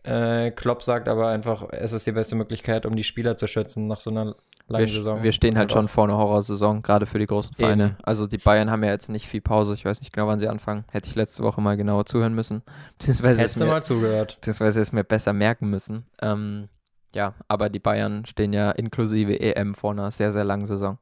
Äh, 0.07 0.53
Klopp 0.53 0.83
sagt 0.83 1.09
aber 1.09 1.29
einfach, 1.29 1.67
es 1.73 1.93
ist 1.93 2.07
die 2.07 2.13
beste 2.13 2.37
Möglichkeit, 2.37 2.87
um 2.87 2.95
die 2.95 3.05
Spieler 3.05 3.37
zu 3.37 3.49
schützen 3.49 3.89
nach 3.89 3.99
so 3.99 4.11
einer 4.11 4.37
langen 4.69 4.87
wir, 4.87 4.89
Saison. 4.89 5.23
Wir 5.23 5.33
stehen 5.33 5.59
halt 5.59 5.73
schon 5.73 5.89
vor 5.89 6.05
einer 6.05 6.17
Horrorsaison, 6.17 6.83
gerade 6.83 7.07
für 7.07 7.19
die 7.19 7.27
großen 7.27 7.55
Vereine. 7.55 7.85
Eben. 7.85 7.97
Also 8.03 8.27
die 8.27 8.39
Bayern 8.39 8.71
haben 8.71 8.85
ja 8.85 8.91
jetzt 8.91 9.09
nicht 9.09 9.27
viel 9.27 9.41
Pause. 9.41 9.75
Ich 9.75 9.85
weiß 9.85 10.01
nicht 10.01 10.13
genau, 10.13 10.29
wann 10.29 10.39
sie 10.39 10.49
anfangen. 10.49 10.85
Hätte 10.91 11.09
ich 11.09 11.17
letzte 11.17 11.43
Woche 11.43 11.61
mal 11.61 11.77
genauer 11.77 12.07
zuhören 12.07 12.35
müssen. 12.35 12.63
Beziehungsweise 12.99 13.41
Hättest 13.41 13.61
du 13.61 13.67
mal 13.67 13.83
zugehört. 13.83 14.37
Beziehungsweise 14.37 14.81
es 14.81 14.93
mir 14.93 15.03
besser 15.05 15.33
merken 15.33 15.71
müssen. 15.71 16.07
Ähm, 16.23 16.69
ja, 17.15 17.35
aber 17.49 17.69
die 17.69 17.81
Bayern 17.81 18.27
stehen 18.27 18.53
ja 18.53 18.71
inklusive 18.71 19.41
EM 19.41 19.75
vor 19.75 19.91
einer 19.91 20.11
sehr, 20.13 20.31
sehr 20.31 20.45
langen 20.45 20.67
Saison. 20.67 20.99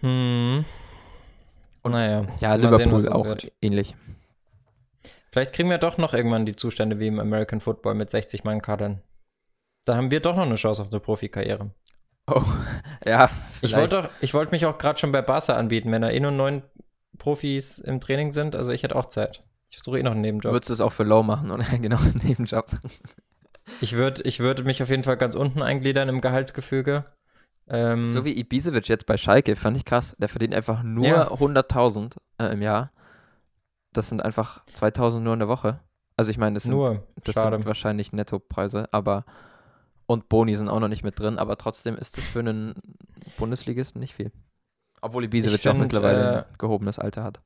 Hm. 0.00 0.64
Und 1.82 1.92
naja. 1.92 2.26
Ja, 2.38 2.54
Liverpool 2.54 3.00
sehen, 3.00 3.12
auch 3.12 3.36
ähnlich. 3.60 3.96
Vielleicht 5.32 5.54
kriegen 5.54 5.70
wir 5.70 5.78
doch 5.78 5.96
noch 5.96 6.12
irgendwann 6.12 6.44
die 6.44 6.56
Zustände 6.56 7.00
wie 7.00 7.06
im 7.06 7.18
American 7.18 7.60
Football 7.60 7.94
mit 7.94 8.10
60 8.10 8.44
Mann 8.44 8.60
Kadern. 8.60 9.02
Da 9.86 9.96
haben 9.96 10.10
wir 10.10 10.20
doch 10.20 10.36
noch 10.36 10.44
eine 10.44 10.56
Chance 10.56 10.82
auf 10.82 10.90
eine 10.90 11.00
Profikarriere. 11.00 11.70
Oh, 12.26 12.42
ja. 13.04 13.28
Vielleicht. 13.60 13.92
Ich 13.92 13.92
wollte 13.92 14.10
wollt 14.34 14.52
mich 14.52 14.66
auch 14.66 14.78
gerade 14.78 14.98
schon 14.98 15.10
bei 15.10 15.22
Barca 15.22 15.56
anbieten, 15.56 15.90
wenn 15.90 16.02
da 16.02 16.10
eh 16.10 16.20
nur 16.20 16.30
neun 16.30 16.62
Profis 17.18 17.78
im 17.78 18.00
Training 18.00 18.30
sind. 18.32 18.54
Also 18.54 18.70
ich 18.70 18.82
hätte 18.82 18.94
auch 18.94 19.06
Zeit. 19.06 19.42
Ich 19.70 19.78
versuche 19.78 19.98
eh 19.98 20.02
noch 20.02 20.12
einen 20.12 20.20
Nebenjob. 20.20 20.52
Würdest 20.52 20.68
du 20.68 20.74
es 20.74 20.80
auch 20.82 20.92
für 20.92 21.02
Low 21.02 21.22
machen, 21.22 21.50
oder? 21.50 21.64
genau, 21.80 21.98
einen 21.98 22.20
Nebenjob. 22.22 22.70
Ich 23.80 23.92
würde 23.92 24.22
ich 24.24 24.40
würd 24.40 24.64
mich 24.64 24.82
auf 24.82 24.90
jeden 24.90 25.04
Fall 25.04 25.16
ganz 25.16 25.36
unten 25.36 25.62
eingliedern 25.62 26.08
im 26.08 26.20
Gehaltsgefüge. 26.20 27.04
Ähm, 27.68 28.04
so 28.04 28.24
wie 28.24 28.36
Ibisevic 28.36 28.88
jetzt 28.88 29.06
bei 29.06 29.16
Schalke, 29.16 29.54
fand 29.54 29.76
ich 29.76 29.84
krass. 29.84 30.16
Der 30.18 30.28
verdient 30.28 30.52
einfach 30.52 30.82
nur 30.82 31.06
ja. 31.06 31.30
100.000 31.30 32.16
äh, 32.38 32.52
im 32.52 32.60
Jahr. 32.60 32.90
Das 33.92 34.08
sind 34.08 34.22
einfach 34.22 34.64
2.000 34.74 35.20
nur 35.20 35.34
in 35.34 35.40
der 35.40 35.48
Woche. 35.48 35.80
Also 36.16 36.30
ich 36.30 36.38
meine, 36.38 36.54
das, 36.54 36.64
sind, 36.64 37.02
das 37.24 37.34
sind 37.34 37.66
wahrscheinlich 37.66 38.12
Nettopreise, 38.12 38.88
aber 38.92 39.24
und 40.06 40.28
Boni 40.28 40.56
sind 40.56 40.68
auch 40.68 40.80
noch 40.80 40.88
nicht 40.88 41.04
mit 41.04 41.18
drin, 41.18 41.38
aber 41.38 41.56
trotzdem 41.56 41.96
ist 41.96 42.16
das 42.16 42.24
für 42.24 42.40
einen 42.40 42.74
Bundesligisten 43.38 44.00
nicht 44.00 44.14
viel. 44.14 44.30
Obwohl 45.00 45.24
Ibisevic 45.24 45.66
auch 45.66 45.74
mittlerweile 45.78 46.22
äh, 46.22 46.38
ein 46.38 46.58
gehobenes 46.58 46.98
Alter 46.98 47.24
hat. 47.24 47.40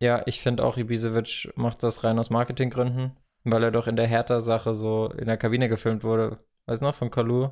Ja, 0.00 0.22
ich 0.26 0.40
finde 0.40 0.64
auch, 0.64 0.76
Ibisevic 0.76 1.52
macht 1.54 1.82
das 1.82 2.02
rein 2.02 2.18
aus 2.18 2.30
Marketinggründen, 2.30 3.16
weil 3.44 3.62
er 3.62 3.70
doch 3.70 3.86
in 3.86 3.96
der 3.96 4.06
Hertha-Sache 4.06 4.74
so 4.74 5.08
in 5.10 5.26
der 5.26 5.36
Kabine 5.36 5.68
gefilmt 5.68 6.02
wurde. 6.02 6.38
Weißt 6.66 6.82
du 6.82 6.86
noch, 6.86 6.94
von 6.94 7.10
Kalu? 7.10 7.50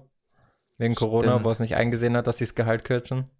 Wegen 0.78 0.94
stimmt. 0.94 1.10
Corona, 1.10 1.44
wo 1.44 1.48
er 1.48 1.52
es 1.52 1.60
nicht 1.60 1.76
eingesehen 1.76 2.16
hat, 2.16 2.26
dass 2.26 2.38
sie 2.38 2.44
das 2.44 2.54
Gehalt 2.54 2.84
kürzen. 2.84 3.30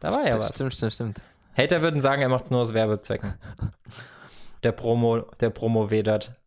Da 0.00 0.10
war 0.12 0.26
ja 0.26 0.38
was. 0.38 0.54
Stimmt, 0.54 0.74
stimmt, 0.74 0.92
stimmt. 0.92 1.22
Hater 1.58 1.82
würden 1.82 2.00
sagen, 2.00 2.22
er 2.22 2.28
macht 2.28 2.44
es 2.44 2.50
nur 2.50 2.60
aus 2.60 2.72
Werbezwecken. 2.72 3.34
der 4.62 4.72
Promo, 4.72 5.22
der 5.40 5.50
Promo 5.50 5.90
wedert. 5.90 6.40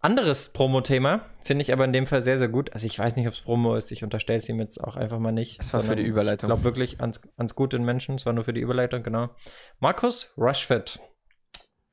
Anderes 0.00 0.52
Promo-Thema 0.52 1.26
finde 1.44 1.62
ich 1.62 1.72
aber 1.72 1.84
in 1.84 1.92
dem 1.92 2.06
Fall 2.06 2.22
sehr, 2.22 2.38
sehr 2.38 2.48
gut. 2.48 2.72
Also 2.72 2.86
ich 2.86 2.98
weiß 2.98 3.14
nicht, 3.16 3.28
ob 3.28 3.34
es 3.34 3.40
Promo 3.40 3.76
ist. 3.76 3.92
Ich 3.92 4.02
unterstelle 4.02 4.38
es 4.38 4.48
ihm 4.48 4.58
jetzt 4.58 4.82
auch 4.82 4.96
einfach 4.96 5.18
mal 5.18 5.32
nicht. 5.32 5.60
Es 5.60 5.72
war 5.72 5.82
für 5.82 5.94
die 5.94 6.02
Überleitung. 6.02 6.48
Ich 6.48 6.54
glaube 6.54 6.64
wirklich 6.64 7.00
ans, 7.00 7.20
ans 7.36 7.54
guten 7.54 7.84
Menschen. 7.84 8.16
Es 8.16 8.26
war 8.26 8.32
nur 8.32 8.44
für 8.44 8.52
die 8.52 8.60
Überleitung, 8.60 9.02
genau. 9.02 9.30
Markus 9.78 10.34
Rushford 10.36 11.00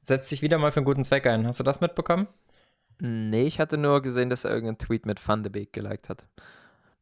setzt 0.01 0.29
sich 0.29 0.41
wieder 0.41 0.57
mal 0.57 0.71
für 0.71 0.77
einen 0.77 0.85
guten 0.85 1.03
Zweck 1.03 1.27
ein. 1.27 1.47
Hast 1.47 1.59
du 1.59 1.63
das 1.63 1.81
mitbekommen? 1.81 2.27
Nee, 2.99 3.43
ich 3.43 3.59
hatte 3.59 3.77
nur 3.77 4.01
gesehen, 4.01 4.29
dass 4.29 4.43
er 4.43 4.51
irgendeinen 4.51 4.79
Tweet 4.79 5.05
mit 5.05 5.25
Van 5.25 5.43
de 5.43 5.51
Beek 5.51 5.71
geliked 5.71 6.09
hat. 6.09 6.25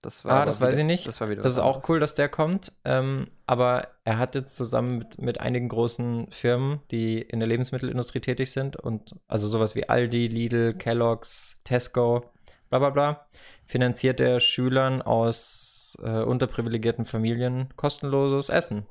Das 0.07 0.23
war 0.23 0.43
ah, 0.43 0.45
das 0.45 0.61
wieder, 0.61 0.69
weiß 0.69 0.77
ich 0.77 0.85
nicht. 0.85 1.05
Das, 1.05 1.19
war 1.19 1.27
wieder 1.27 1.41
das 1.41 1.51
ist 1.51 1.59
auch 1.59 1.89
cool, 1.89 1.99
dass 1.99 2.15
der 2.15 2.29
kommt. 2.29 2.71
Ähm, 2.85 3.27
aber 3.45 3.89
er 4.05 4.17
hat 4.17 4.35
jetzt 4.35 4.55
zusammen 4.55 4.99
mit, 4.99 5.21
mit 5.21 5.41
einigen 5.41 5.67
großen 5.67 6.31
Firmen, 6.31 6.79
die 6.91 7.19
in 7.19 7.41
der 7.41 7.49
Lebensmittelindustrie 7.49 8.21
tätig 8.21 8.53
sind 8.53 8.77
und 8.77 9.19
also 9.27 9.49
sowas 9.49 9.75
wie 9.75 9.89
Aldi, 9.89 10.27
Lidl, 10.27 10.75
Kellogg's, 10.75 11.59
Tesco, 11.65 12.23
bla 12.69 12.79
bla 12.79 12.91
bla, 12.91 13.27
finanziert 13.65 14.21
er 14.21 14.39
Schülern 14.39 15.01
aus 15.01 15.97
äh, 16.01 16.21
unterprivilegierten 16.21 17.05
Familien 17.05 17.67
kostenloses 17.75 18.47
Essen. 18.47 18.85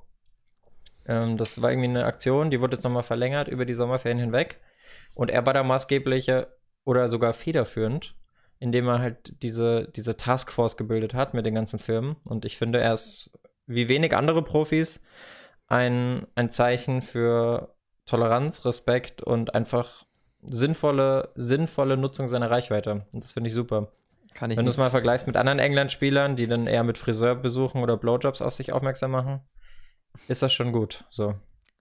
Ähm, 1.07 1.39
das 1.39 1.63
war 1.63 1.71
irgendwie 1.71 1.89
eine 1.89 2.05
Aktion, 2.05 2.51
die 2.51 2.61
wurde 2.61 2.77
jetzt 2.77 2.85
nochmal 2.85 3.05
verlängert 3.05 3.49
über 3.49 3.65
die 3.65 3.73
Sommerferien 3.73 4.19
hinweg. 4.19 4.61
Und 5.15 5.31
er 5.31 5.47
war 5.47 5.55
da 5.55 5.63
maßgebliche 5.63 6.49
oder 6.85 7.09
sogar 7.09 7.33
federführend 7.33 8.15
indem 8.59 8.89
er 8.89 9.01
halt 9.01 9.43
diese, 9.43 9.89
diese 9.95 10.17
Taskforce 10.17 10.77
gebildet 10.77 11.15
hat 11.15 11.35
mit 11.35 11.47
den 11.47 11.55
ganzen 11.55 11.79
Firmen. 11.79 12.17
Und 12.25 12.45
ich 12.45 12.57
finde, 12.57 12.81
er 12.81 12.95
ist 12.95 13.31
wie 13.67 13.89
wenig 13.89 14.17
andere 14.17 14.43
Profis 14.43 15.03
ein, 15.69 16.27
ein 16.35 16.51
Zeichen 16.51 17.03
für 17.03 17.75
Toleranz, 18.07 18.65
Respekt 18.65 19.23
und 19.23 19.55
einfach 19.55 20.05
sinnvolle, 20.43 21.33
sinnvolle 21.35 21.97
Nutzung 21.97 22.29
seiner 22.29 22.51
Reichweite. 22.51 23.07
Und 23.13 23.25
das 23.25 23.33
finde 23.33 23.49
ich 23.49 23.55
super. 23.55 23.93
Kann 24.33 24.51
ich 24.51 24.59
Wenn 24.59 24.65
du 24.65 24.71
es 24.71 24.77
mal 24.77 24.91
vergleichst 24.91 25.27
mit 25.27 25.37
anderen 25.37 25.59
England-Spielern, 25.59 26.37
die 26.37 26.47
dann 26.47 26.67
eher 26.67 26.85
mit 26.85 26.99
Friseurbesuchen 26.99 27.83
oder 27.83 27.97
Blowjobs 27.97 28.43
auf 28.43 28.55
sich 28.55 28.73
aufmerksam 28.73 29.11
machen, 29.11 29.41
ist 30.29 30.43
das 30.43 30.53
schon 30.53 30.73
gut. 30.73 31.05
So. 31.09 31.35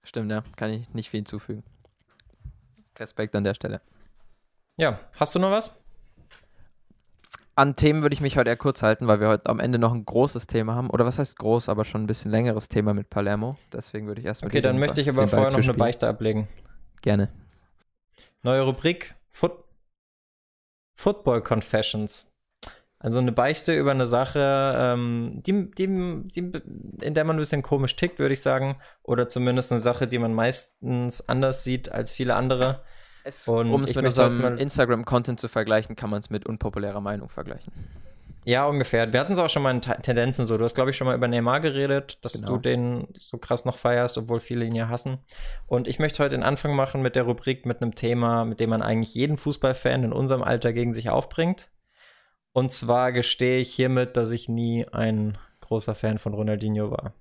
Stimmt, 0.04 0.32
ja. 0.32 0.44
Kann 0.56 0.72
ich 0.72 0.90
nicht 0.94 1.10
viel 1.10 1.20
hinzufügen. 1.20 1.64
Respekt 2.98 3.36
an 3.36 3.44
der 3.44 3.54
Stelle. 3.54 3.82
Ja, 4.78 5.00
hast 5.14 5.36
du 5.36 5.40
noch 5.40 5.52
was? 5.52 5.85
An 7.58 7.76
Themen 7.76 8.02
würde 8.02 8.14
ich 8.14 8.20
mich 8.20 8.38
heute 8.38 8.50
eher 8.50 8.58
kurz 8.58 8.84
halten, 8.84 9.08
weil 9.08 9.22
wir 9.22 9.30
heute 9.30 9.46
am 9.46 9.62
Ende 9.62 9.80
noch 9.80 9.94
ein 9.94 10.06
großes 10.06 10.46
Thema 10.46 10.76
haben. 10.76 10.90
Oder 10.90 11.06
was 11.06 11.20
heißt 11.20 11.38
groß, 11.38 11.70
aber 11.70 11.86
schon 11.86 12.04
ein 12.04 12.08
bisschen 12.08 12.30
längeres 12.30 12.68
Thema 12.68 12.94
mit 12.94 13.10
Palermo. 13.10 13.58
Deswegen 13.72 14.08
würde 14.08 14.20
ich 14.20 14.28
erstmal. 14.28 14.50
Okay, 14.50 14.60
dann 14.60 14.78
möchte 14.78 15.00
ich 15.00 15.08
aber 15.08 15.28
vorher 15.28 15.52
noch 15.52 15.64
eine 15.64 15.74
Beichte 15.74 16.08
ablegen. 16.08 16.50
Gerne. 17.02 17.30
Neue 18.44 18.62
Rubrik: 18.62 19.16
Foot 19.32 19.64
Football 20.98 21.42
Confessions. 21.42 22.34
Also 23.00 23.20
eine 23.20 23.32
Beichte 23.32 23.74
über 23.78 23.92
eine 23.92 24.06
Sache, 24.06 24.74
ähm, 24.76 25.42
die, 25.46 25.70
die, 25.70 26.24
die, 26.24 26.52
in 27.02 27.14
der 27.14 27.24
man 27.24 27.36
ein 27.36 27.40
bisschen 27.40 27.62
komisch 27.62 27.96
tickt, 27.96 28.20
würde 28.20 28.34
ich 28.34 28.42
sagen. 28.42 28.78
Oder 29.04 29.30
zumindest 29.30 29.72
eine 29.72 29.82
Sache, 29.82 30.08
die 30.08 30.18
man 30.18 30.34
meistens 30.34 31.22
anders 31.30 31.64
sieht 31.64 31.92
als 31.92 32.12
viele 32.12 32.36
andere. 32.36 32.84
Es, 33.26 33.48
um 33.48 33.82
es 33.82 33.96
mit 33.96 34.06
unserem 34.06 34.58
Instagram-Content 34.58 35.40
zu 35.40 35.48
vergleichen, 35.48 35.96
kann 35.96 36.12
man 36.12 36.20
es 36.20 36.30
mit 36.30 36.46
unpopulärer 36.46 37.02
Meinung 37.02 37.28
vergleichen. 37.30 37.74
Ja, 38.44 38.68
ungefähr. 38.68 39.12
Wir 39.12 39.20
hatten 39.20 39.34
es 39.34 39.40
auch 39.40 39.50
schon 39.50 39.64
mal 39.64 39.72
in 39.72 39.82
Tendenzen 39.82 40.46
so. 40.46 40.60
Du 40.60 40.64
hast, 40.64 40.76
glaube 40.76 40.92
ich, 40.92 40.98
schon 40.98 41.08
mal 41.08 41.16
über 41.16 41.28
Neymar 41.28 41.60
geredet, 41.60 42.24
dass 42.24 42.34
genau. 42.34 42.54
du 42.54 42.58
den 42.60 43.08
so 43.18 43.40
krass 43.40 43.66
noch 43.66 43.78
feierst, 43.78 44.20
obwohl 44.20 44.40
viele 44.40 44.66
ihn 44.66 44.76
ja 44.76 44.88
hassen. 44.88 45.18
Und 45.66 45.88
ich 45.88 45.98
möchte 45.98 46.22
heute 46.22 46.36
den 46.36 46.44
Anfang 46.44 46.76
machen 46.76 47.02
mit 47.02 47.16
der 47.16 47.24
Rubrik 47.24 47.66
mit 47.66 47.82
einem 47.82 47.96
Thema, 47.96 48.46
mit 48.46 48.60
dem 48.60 48.70
man 48.70 48.84
eigentlich 48.84 49.16
jeden 49.16 49.38
Fußballfan 49.38 50.04
in 50.04 50.14
unserem 50.14 50.44
Alter 50.44 50.74
gegen 50.74 50.94
sich 50.94 51.10
aufbringt. 51.10 51.70
Und 52.54 52.72
zwar 52.72 53.12
gestehe 53.12 53.58
ich 53.58 53.74
hiermit, 53.74 54.16
dass 54.16 54.30
ich 54.30 54.48
nie 54.48 54.88
ein 54.92 55.40
großer 55.62 55.96
Fan 55.96 56.20
von 56.20 56.36
Ronaldinho 56.36 56.92
war. 56.92 57.14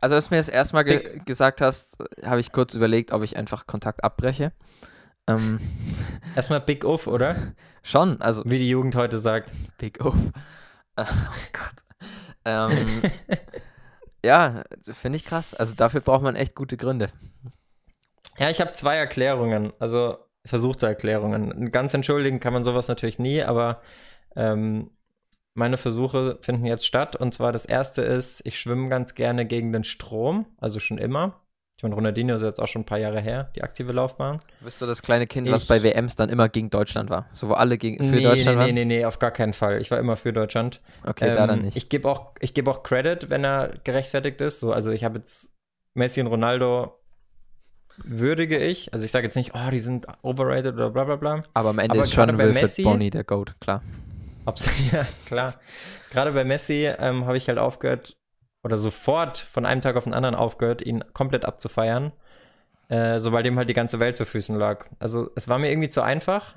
Also, 0.00 0.14
als 0.14 0.28
du 0.28 0.34
mir 0.34 0.38
das 0.38 0.48
erstmal 0.48 0.84
ge 0.84 1.20
gesagt 1.24 1.60
hast, 1.60 1.98
habe 2.22 2.40
ich 2.40 2.52
kurz 2.52 2.74
überlegt, 2.74 3.12
ob 3.12 3.22
ich 3.22 3.36
einfach 3.36 3.66
Kontakt 3.66 4.04
abbreche. 4.04 4.52
Ähm, 5.28 5.60
Erstmal 6.36 6.60
Big 6.60 6.84
Uff, 6.84 7.06
oder? 7.06 7.54
Schon, 7.82 8.20
also. 8.20 8.42
Wie 8.44 8.58
die 8.58 8.68
Jugend 8.68 8.96
heute 8.96 9.18
sagt. 9.18 9.52
Big 9.78 10.04
Uff. 10.04 10.16
Oh 10.98 11.04
Gott. 11.52 11.84
Ähm, 12.46 13.02
ja, 14.24 14.62
finde 14.92 15.16
ich 15.16 15.26
krass. 15.26 15.52
Also 15.52 15.74
dafür 15.74 16.00
braucht 16.00 16.22
man 16.22 16.36
echt 16.36 16.54
gute 16.54 16.78
Gründe. 16.78 17.10
Ja, 18.38 18.48
ich 18.48 18.62
habe 18.62 18.72
zwei 18.72 18.96
Erklärungen, 18.96 19.74
also 19.78 20.16
versuchte 20.46 20.86
Erklärungen. 20.86 21.70
Ganz 21.72 21.92
entschuldigen 21.92 22.40
kann 22.40 22.54
man 22.54 22.64
sowas 22.64 22.88
natürlich 22.88 23.18
nie, 23.18 23.42
aber 23.42 23.82
ähm, 24.36 24.90
meine 25.56 25.76
Versuche 25.76 26.38
finden 26.40 26.66
jetzt 26.66 26.86
statt. 26.86 27.16
Und 27.16 27.34
zwar 27.34 27.52
das 27.52 27.64
erste 27.64 28.02
ist, 28.02 28.46
ich 28.46 28.60
schwimme 28.60 28.88
ganz 28.88 29.14
gerne 29.14 29.46
gegen 29.46 29.72
den 29.72 29.84
Strom, 29.84 30.46
also 30.58 30.80
schon 30.80 30.98
immer. 30.98 31.40
Ich 31.78 31.82
meine, 31.82 31.94
Ronaldinho 31.94 32.34
ist 32.34 32.42
jetzt 32.42 32.58
auch 32.58 32.68
schon 32.68 32.82
ein 32.82 32.86
paar 32.86 32.98
Jahre 32.98 33.20
her, 33.20 33.50
die 33.54 33.62
aktive 33.62 33.92
Laufbahn. 33.92 34.40
Bist 34.60 34.80
du 34.80 34.86
das 34.86 35.02
kleine 35.02 35.26
Kind, 35.26 35.46
ich, 35.46 35.52
was 35.52 35.66
bei 35.66 35.82
WMs 35.82 36.16
dann 36.16 36.30
immer 36.30 36.48
gegen 36.48 36.70
Deutschland 36.70 37.10
war? 37.10 37.26
So, 37.34 37.50
wo 37.50 37.52
alle 37.52 37.76
gegen, 37.76 37.98
für 37.98 38.16
nee, 38.16 38.22
Deutschland 38.22 38.56
nee, 38.56 38.64
waren? 38.64 38.74
Nee, 38.74 38.84
nee, 38.86 38.98
nee, 38.98 39.04
auf 39.04 39.18
gar 39.18 39.30
keinen 39.30 39.52
Fall. 39.52 39.82
Ich 39.82 39.90
war 39.90 39.98
immer 39.98 40.16
für 40.16 40.32
Deutschland. 40.32 40.80
Okay, 41.04 41.28
ähm, 41.28 41.34
da 41.34 41.46
dann 41.46 41.62
nicht. 41.62 41.76
Ich 41.76 41.90
gebe 41.90 42.08
auch, 42.08 42.34
geb 42.40 42.66
auch 42.66 42.82
Credit, 42.82 43.28
wenn 43.28 43.44
er 43.44 43.74
gerechtfertigt 43.84 44.40
ist. 44.40 44.60
So, 44.60 44.72
also 44.72 44.90
ich 44.90 45.04
habe 45.04 45.18
jetzt 45.18 45.54
Messi 45.92 46.22
und 46.22 46.28
Ronaldo 46.28 46.98
würdige 48.04 48.58
ich. 48.58 48.94
Also 48.94 49.04
ich 49.04 49.10
sage 49.10 49.26
jetzt 49.26 49.36
nicht, 49.36 49.52
oh, 49.54 49.70
die 49.70 49.78
sind 49.78 50.06
overrated 50.22 50.74
oder 50.74 50.88
bla 50.88 51.04
bla 51.04 51.16
bla. 51.16 51.42
Aber 51.52 51.70
am 51.70 51.78
Ende 51.78 51.92
Aber 51.94 52.04
ist 52.04 52.14
schon 52.14 52.38
Wilfried 52.38 52.54
Messi, 52.54 52.82
Bonny 52.84 53.10
der 53.10 53.24
Goat, 53.24 53.54
klar. 53.60 53.82
ja, 54.92 55.06
klar. 55.26 55.54
Gerade 56.10 56.32
bei 56.32 56.44
Messi 56.44 56.86
ähm, 56.98 57.26
habe 57.26 57.36
ich 57.36 57.48
halt 57.48 57.58
aufgehört, 57.58 58.16
oder 58.62 58.78
sofort 58.78 59.38
von 59.38 59.64
einem 59.64 59.80
Tag 59.80 59.96
auf 59.96 60.04
den 60.04 60.14
anderen 60.14 60.34
aufgehört, 60.34 60.82
ihn 60.82 61.04
komplett 61.12 61.44
abzufeiern, 61.44 62.12
äh, 62.88 63.20
sobald 63.20 63.46
ihm 63.46 63.56
halt 63.58 63.68
die 63.68 63.74
ganze 63.74 64.00
Welt 64.00 64.16
zu 64.16 64.26
Füßen 64.26 64.56
lag. 64.56 64.86
Also 64.98 65.30
es 65.36 65.48
war 65.48 65.58
mir 65.58 65.70
irgendwie 65.70 65.88
zu 65.88 66.02
einfach. 66.02 66.56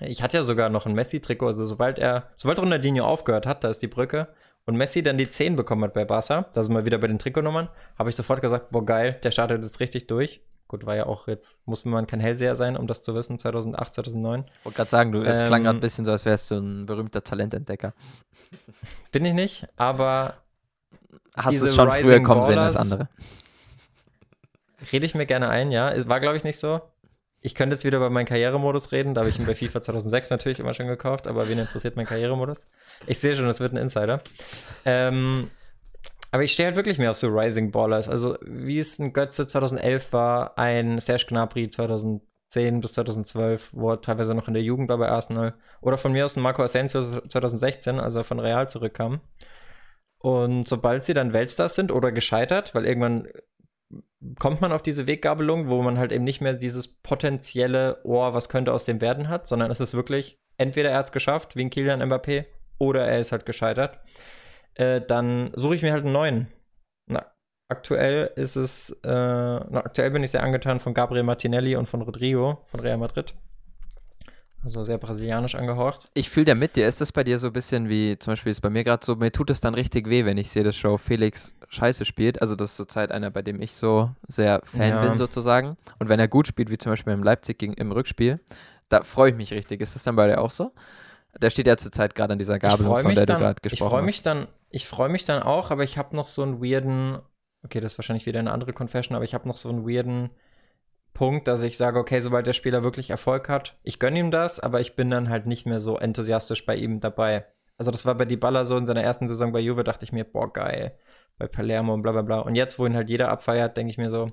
Ich 0.00 0.22
hatte 0.22 0.38
ja 0.38 0.42
sogar 0.42 0.70
noch 0.70 0.86
ein 0.86 0.94
Messi-Trikot, 0.94 1.46
also 1.46 1.66
sobald 1.66 1.98
er, 1.98 2.30
sobald 2.36 2.58
Ronaldinho 2.58 3.04
aufgehört 3.04 3.46
hat, 3.46 3.62
da 3.62 3.68
ist 3.68 3.82
die 3.82 3.88
Brücke, 3.88 4.28
und 4.64 4.76
Messi 4.76 5.02
dann 5.02 5.18
die 5.18 5.30
10 5.30 5.54
bekommen 5.54 5.84
hat 5.84 5.94
bei 5.94 6.04
Barca, 6.04 6.46
da 6.52 6.64
sind 6.64 6.74
wir 6.74 6.84
wieder 6.84 6.98
bei 6.98 7.06
den 7.06 7.18
Trikotnummern, 7.18 7.68
habe 7.98 8.10
ich 8.10 8.16
sofort 8.16 8.40
gesagt, 8.40 8.70
boah 8.70 8.84
geil, 8.84 9.18
der 9.22 9.30
startet 9.30 9.62
jetzt 9.62 9.80
richtig 9.80 10.06
durch. 10.06 10.42
Gut, 10.68 10.84
war 10.84 10.96
ja 10.96 11.06
auch 11.06 11.28
jetzt, 11.28 11.60
muss 11.66 11.84
man 11.84 12.06
kein 12.06 12.18
Hellseher 12.18 12.56
sein, 12.56 12.76
um 12.76 12.86
das 12.86 13.02
zu 13.02 13.14
wissen, 13.14 13.38
2008, 13.38 13.94
2009. 13.94 14.44
Ich 14.46 14.64
wollte 14.64 14.76
gerade 14.76 14.90
sagen, 14.90 15.12
du, 15.12 15.22
es 15.22 15.40
ähm, 15.40 15.46
klang 15.46 15.62
gerade 15.62 15.78
ein 15.78 15.80
bisschen 15.80 16.04
so, 16.04 16.10
als 16.10 16.24
wärst 16.24 16.50
du 16.50 16.56
ein 16.56 16.86
berühmter 16.86 17.22
Talententdecker. 17.22 17.94
Bin 19.12 19.24
ich 19.24 19.32
nicht, 19.32 19.68
aber 19.76 20.34
Hast 21.36 21.62
es 21.62 21.74
schon 21.74 21.90
früher 21.90 22.22
kommen 22.22 22.42
sehen 22.42 22.58
als 22.58 22.76
andere. 22.76 23.08
Rede 24.92 25.06
ich 25.06 25.14
mir 25.14 25.26
gerne 25.26 25.48
ein, 25.48 25.70
ja. 25.70 25.92
Es 25.92 26.08
war, 26.08 26.20
glaube 26.20 26.36
ich, 26.36 26.44
nicht 26.44 26.58
so. 26.58 26.80
Ich 27.40 27.54
könnte 27.54 27.74
jetzt 27.74 27.84
wieder 27.84 27.98
über 27.98 28.10
meinen 28.10 28.26
Karrieremodus 28.26 28.90
reden. 28.92 29.14
Da 29.14 29.20
habe 29.20 29.30
ich 29.30 29.38
ihn 29.38 29.46
bei 29.46 29.54
FIFA 29.54 29.82
2006 29.82 30.30
natürlich 30.30 30.58
immer 30.58 30.74
schon 30.74 30.86
gekauft, 30.86 31.26
aber 31.26 31.48
wen 31.48 31.58
interessiert 31.58 31.96
mein 31.96 32.06
Karrieremodus? 32.06 32.66
Ich 33.06 33.18
sehe 33.18 33.36
schon, 33.36 33.46
es 33.46 33.60
wird 33.60 33.72
ein 33.72 33.76
Insider. 33.76 34.20
Ähm, 34.84 35.50
aber 36.30 36.44
ich 36.44 36.52
stehe 36.52 36.66
halt 36.66 36.76
wirklich 36.76 36.98
mehr 36.98 37.10
auf 37.10 37.16
so 37.16 37.28
Rising 37.28 37.70
Ballers. 37.70 38.08
Also, 38.08 38.36
wie 38.42 38.78
es 38.78 38.98
ein 38.98 39.12
Götze 39.12 39.46
2011 39.46 40.12
war, 40.12 40.58
ein 40.58 40.98
Serge 40.98 41.26
Gnabry 41.28 41.68
2010 41.68 42.80
bis 42.80 42.92
2012, 42.94 43.70
wo 43.72 43.90
er 43.90 44.00
teilweise 44.00 44.34
noch 44.34 44.48
in 44.48 44.54
der 44.54 44.62
Jugend 44.62 44.88
war 44.88 44.98
bei 44.98 45.08
Arsenal. 45.08 45.54
Oder 45.80 45.98
von 45.98 46.12
mir 46.12 46.24
aus 46.24 46.36
ein 46.36 46.42
Marco 46.42 46.62
Asensio 46.62 47.02
2016, 47.02 48.00
als 48.00 48.14
er 48.14 48.24
von 48.24 48.40
Real 48.40 48.68
zurückkam. 48.68 49.20
Und 50.18 50.66
sobald 50.66 51.04
sie 51.04 51.14
dann 51.14 51.32
Weltstars 51.32 51.74
sind 51.74 51.92
oder 51.92 52.10
gescheitert, 52.10 52.74
weil 52.74 52.86
irgendwann 52.86 53.28
kommt 54.38 54.60
man 54.60 54.72
auf 54.72 54.82
diese 54.82 55.06
Weggabelung, 55.06 55.68
wo 55.68 55.82
man 55.82 55.98
halt 55.98 56.12
eben 56.12 56.24
nicht 56.24 56.40
mehr 56.40 56.54
dieses 56.54 56.88
potenzielle 56.88 58.00
Ohr, 58.04 58.34
was 58.34 58.48
könnte 58.48 58.72
aus 58.72 58.84
dem 58.84 59.00
werden 59.00 59.28
hat, 59.28 59.46
sondern 59.46 59.70
es 59.70 59.80
ist 59.80 59.94
wirklich, 59.94 60.38
entweder 60.56 60.90
er 60.90 60.98
hat 60.98 61.06
es 61.06 61.12
geschafft, 61.12 61.54
wie 61.54 61.62
ein 61.62 61.70
Kilian 61.70 62.02
Mbappé, 62.02 62.46
oder 62.78 63.06
er 63.06 63.18
ist 63.18 63.32
halt 63.32 63.46
gescheitert. 63.46 64.00
Äh, 64.76 65.00
dann 65.00 65.50
suche 65.54 65.74
ich 65.74 65.82
mir 65.82 65.92
halt 65.92 66.04
einen 66.04 66.12
neuen. 66.12 66.48
Na, 67.08 67.26
aktuell 67.68 68.30
ist 68.36 68.56
es, 68.56 68.90
äh, 69.04 69.08
na, 69.08 69.78
aktuell 69.84 70.10
bin 70.10 70.22
ich 70.22 70.30
sehr 70.30 70.42
angetan 70.42 70.80
von 70.80 70.94
Gabriel 70.94 71.22
Martinelli 71.22 71.76
und 71.76 71.86
von 71.86 72.02
Rodrigo 72.02 72.62
von 72.66 72.80
Real 72.80 72.98
Madrid. 72.98 73.34
Also 74.66 74.82
sehr 74.82 74.98
brasilianisch 74.98 75.54
angehaucht. 75.54 76.08
Ich 76.14 76.28
fühle 76.28 76.46
da 76.46 76.54
mit 76.56 76.74
dir. 76.74 76.88
Ist 76.88 77.00
das 77.00 77.12
bei 77.12 77.22
dir 77.22 77.38
so 77.38 77.46
ein 77.46 77.52
bisschen 77.52 77.88
wie, 77.88 78.18
zum 78.18 78.32
Beispiel 78.32 78.50
ist 78.50 78.60
bei 78.60 78.70
mir 78.70 78.82
gerade 78.82 79.04
so, 79.06 79.14
mir 79.14 79.30
tut 79.30 79.48
es 79.50 79.60
dann 79.60 79.74
richtig 79.74 80.08
weh, 80.10 80.24
wenn 80.24 80.38
ich 80.38 80.50
sehe, 80.50 80.64
dass 80.64 80.74
Show 80.74 80.98
Felix 80.98 81.54
scheiße 81.68 82.04
spielt. 82.04 82.42
Also 82.42 82.56
das 82.56 82.70
ist 82.70 82.76
zurzeit 82.76 83.12
einer, 83.12 83.30
bei 83.30 83.42
dem 83.42 83.62
ich 83.62 83.74
so 83.74 84.10
sehr 84.26 84.60
Fan 84.64 84.88
ja. 84.88 85.06
bin 85.06 85.16
sozusagen. 85.18 85.76
Und 86.00 86.08
wenn 86.08 86.18
er 86.18 86.26
gut 86.26 86.48
spielt, 86.48 86.68
wie 86.68 86.78
zum 86.78 86.90
Beispiel 86.90 87.12
im 87.12 87.22
Leipzig 87.22 87.58
gegen, 87.58 87.74
im 87.74 87.92
Rückspiel, 87.92 88.40
da 88.88 89.04
freue 89.04 89.30
ich 89.30 89.36
mich 89.36 89.52
richtig. 89.52 89.80
Ist 89.80 89.94
das 89.94 90.02
dann 90.02 90.16
bei 90.16 90.26
dir 90.26 90.40
auch 90.40 90.50
so? 90.50 90.72
Der 91.40 91.50
steht 91.50 91.68
ja 91.68 91.76
zurzeit 91.76 92.16
gerade 92.16 92.32
an 92.32 92.38
dieser 92.40 92.58
Gabel, 92.58 92.86
von 92.86 93.14
der 93.14 93.26
dann, 93.26 93.38
du 93.38 93.44
gerade 93.44 93.60
gesprochen 93.60 93.86
ich 93.86 93.92
freu 93.92 94.02
mich 94.02 94.16
hast. 94.16 94.26
Dann, 94.26 94.48
ich 94.68 94.86
freue 94.86 95.08
mich 95.08 95.24
dann 95.24 95.42
auch, 95.42 95.70
aber 95.70 95.84
ich 95.84 95.98
habe 95.98 96.16
noch 96.16 96.26
so 96.26 96.42
einen 96.42 96.62
weirden, 96.62 97.18
okay, 97.64 97.80
das 97.80 97.94
ist 97.94 97.98
wahrscheinlich 97.98 98.26
wieder 98.26 98.40
eine 98.40 98.52
andere 98.52 98.72
Confession, 98.72 99.14
aber 99.16 99.24
ich 99.24 99.34
habe 99.34 99.48
noch 99.48 99.56
so 99.56 99.68
einen 99.68 99.86
weirden 99.86 100.30
Punkt, 101.14 101.48
dass 101.48 101.62
ich 101.62 101.78
sage, 101.78 101.98
okay, 101.98 102.20
sobald 102.20 102.46
der 102.46 102.52
Spieler 102.52 102.84
wirklich 102.84 103.10
Erfolg 103.10 103.48
hat, 103.48 103.78
ich 103.82 103.98
gönne 103.98 104.18
ihm 104.18 104.30
das, 104.30 104.60
aber 104.60 104.80
ich 104.80 104.96
bin 104.96 105.10
dann 105.10 105.30
halt 105.30 105.46
nicht 105.46 105.66
mehr 105.66 105.80
so 105.80 105.96
enthusiastisch 105.96 106.66
bei 106.66 106.76
ihm 106.76 107.00
dabei. 107.00 107.46
Also 107.78 107.90
das 107.90 108.04
war 108.06 108.14
bei 108.14 108.24
Dybala 108.24 108.64
so 108.64 108.76
in 108.76 108.86
seiner 108.86 109.02
ersten 109.02 109.28
Saison 109.28 109.52
bei 109.52 109.60
Juve, 109.60 109.84
dachte 109.84 110.04
ich 110.04 110.12
mir, 110.12 110.24
boah, 110.24 110.52
geil, 110.52 110.98
bei 111.38 111.46
Palermo 111.46 111.94
und 111.94 112.02
bla 112.02 112.12
bla 112.12 112.22
bla. 112.22 112.40
Und 112.40 112.54
jetzt, 112.54 112.78
wo 112.78 112.86
ihn 112.86 112.96
halt 112.96 113.08
jeder 113.08 113.30
abfeiert, 113.30 113.76
denke 113.76 113.90
ich 113.90 113.98
mir 113.98 114.10
so, 114.10 114.32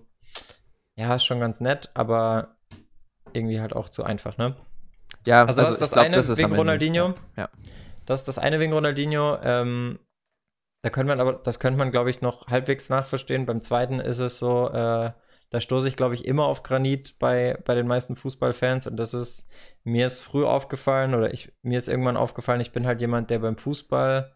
ja, 0.96 1.16
ist 1.16 1.26
schon 1.26 1.40
ganz 1.40 1.60
nett, 1.60 1.90
aber 1.94 2.58
irgendwie 3.34 3.60
halt 3.60 3.74
auch 3.76 3.90
zu 3.90 4.04
einfach, 4.04 4.38
ne? 4.38 4.56
Ja, 5.26 5.46
also, 5.46 5.62
also 5.62 5.62
das 5.62 5.72
ist 5.72 5.82
das 5.82 5.92
glaub, 5.92 6.06
eine 6.06 6.18
das 6.18 6.38
wegen 6.38 6.56
Ronaldinho. 6.56 7.08
Ja. 7.36 7.44
ja. 7.44 7.50
Das 8.06 8.22
ist 8.22 8.28
das 8.28 8.40
eine 8.40 8.60
wegen 8.60 8.74
Ronaldinho. 8.74 9.38
Ähm, 9.42 10.00
da 10.84 10.90
könnte 10.90 11.08
man 11.16 11.22
aber, 11.22 11.34
das 11.34 11.60
könnte 11.60 11.78
man, 11.78 11.92
glaube 11.92 12.10
ich, 12.10 12.22
noch 12.22 12.48
halbwegs 12.48 12.90
nachverstehen. 12.90 13.46
Beim 13.46 13.62
zweiten 13.62 14.00
ist 14.00 14.20
es 14.20 14.38
so, 14.38 14.70
äh, 14.70 15.12
da 15.50 15.62
stoße 15.62 15.88
ich, 15.88 15.96
glaube 15.96 16.14
ich, 16.16 16.26
immer 16.26 16.46
auf 16.46 16.62
Granit 16.62 17.20
bei, 17.20 17.58
bei 17.64 17.74
den 17.74 17.88
meisten 17.88 18.18
Fußballfans 18.18 18.88
und 18.88 18.98
das 18.98 19.14
ist, 19.14 19.50
mir 19.86 20.06
ist 20.06 20.22
früh 20.22 20.44
aufgefallen 20.44 21.16
oder 21.16 21.34
ich, 21.34 21.54
mir 21.62 21.78
ist 21.78 21.88
irgendwann 21.88 22.18
aufgefallen, 22.18 22.60
ich 22.60 22.74
bin 22.74 22.86
halt 22.86 23.00
jemand, 23.00 23.30
der 23.30 23.40
beim 23.40 23.56
Fußball, 23.56 24.34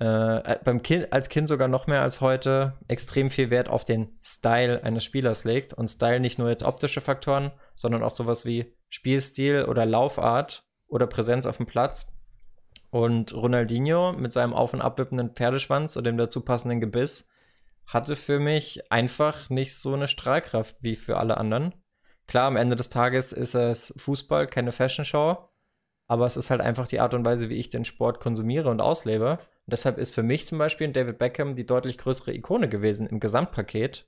äh, 0.00 0.58
beim 0.64 0.82
Kind, 0.82 1.12
als 1.14 1.30
Kind 1.30 1.48
sogar 1.48 1.68
noch 1.68 1.86
mehr 1.86 2.02
als 2.02 2.20
heute, 2.20 2.74
extrem 2.88 3.30
viel 3.30 3.48
Wert 3.48 3.68
auf 3.68 3.84
den 3.84 4.18
Style 4.22 4.84
eines 4.84 5.04
Spielers 5.04 5.44
legt 5.44 5.72
und 5.72 5.88
Style 5.88 6.20
nicht 6.20 6.38
nur 6.38 6.50
jetzt 6.50 6.64
optische 6.64 7.00
Faktoren, 7.00 7.52
sondern 7.74 8.02
auch 8.02 8.10
sowas 8.10 8.44
wie 8.44 8.76
Spielstil 8.90 9.64
oder 9.64 9.86
Laufart 9.86 10.64
oder 10.88 11.06
Präsenz 11.06 11.46
auf 11.46 11.56
dem 11.56 11.66
Platz. 11.66 12.19
Und 12.90 13.34
Ronaldinho 13.34 14.12
mit 14.12 14.32
seinem 14.32 14.52
auf- 14.52 14.74
und 14.74 14.80
abwippenden 14.80 15.30
Pferdeschwanz 15.30 15.96
und 15.96 16.04
dem 16.04 16.16
dazu 16.16 16.44
passenden 16.44 16.80
Gebiss 16.80 17.30
hatte 17.86 18.16
für 18.16 18.38
mich 18.38 18.90
einfach 18.90 19.50
nicht 19.50 19.74
so 19.76 19.94
eine 19.94 20.08
Strahlkraft 20.08 20.76
wie 20.80 20.96
für 20.96 21.18
alle 21.18 21.36
anderen. 21.36 21.74
Klar, 22.26 22.46
am 22.46 22.56
Ende 22.56 22.76
des 22.76 22.88
Tages 22.88 23.32
ist 23.32 23.54
es 23.54 23.92
Fußball, 23.96 24.46
keine 24.46 24.70
Fashion 24.70 25.04
Show, 25.04 25.48
aber 26.06 26.26
es 26.26 26.36
ist 26.36 26.50
halt 26.50 26.60
einfach 26.60 26.86
die 26.86 27.00
Art 27.00 27.14
und 27.14 27.24
Weise, 27.24 27.48
wie 27.48 27.56
ich 27.56 27.68
den 27.68 27.84
Sport 27.84 28.20
konsumiere 28.20 28.70
und 28.70 28.80
auslebe. 28.80 29.32
Und 29.32 29.72
deshalb 29.72 29.98
ist 29.98 30.14
für 30.14 30.22
mich 30.22 30.46
zum 30.46 30.58
Beispiel 30.58 30.88
David 30.92 31.18
Beckham 31.18 31.54
die 31.54 31.66
deutlich 31.66 31.98
größere 31.98 32.34
Ikone 32.34 32.68
gewesen 32.68 33.06
im 33.06 33.20
Gesamtpaket. 33.20 34.06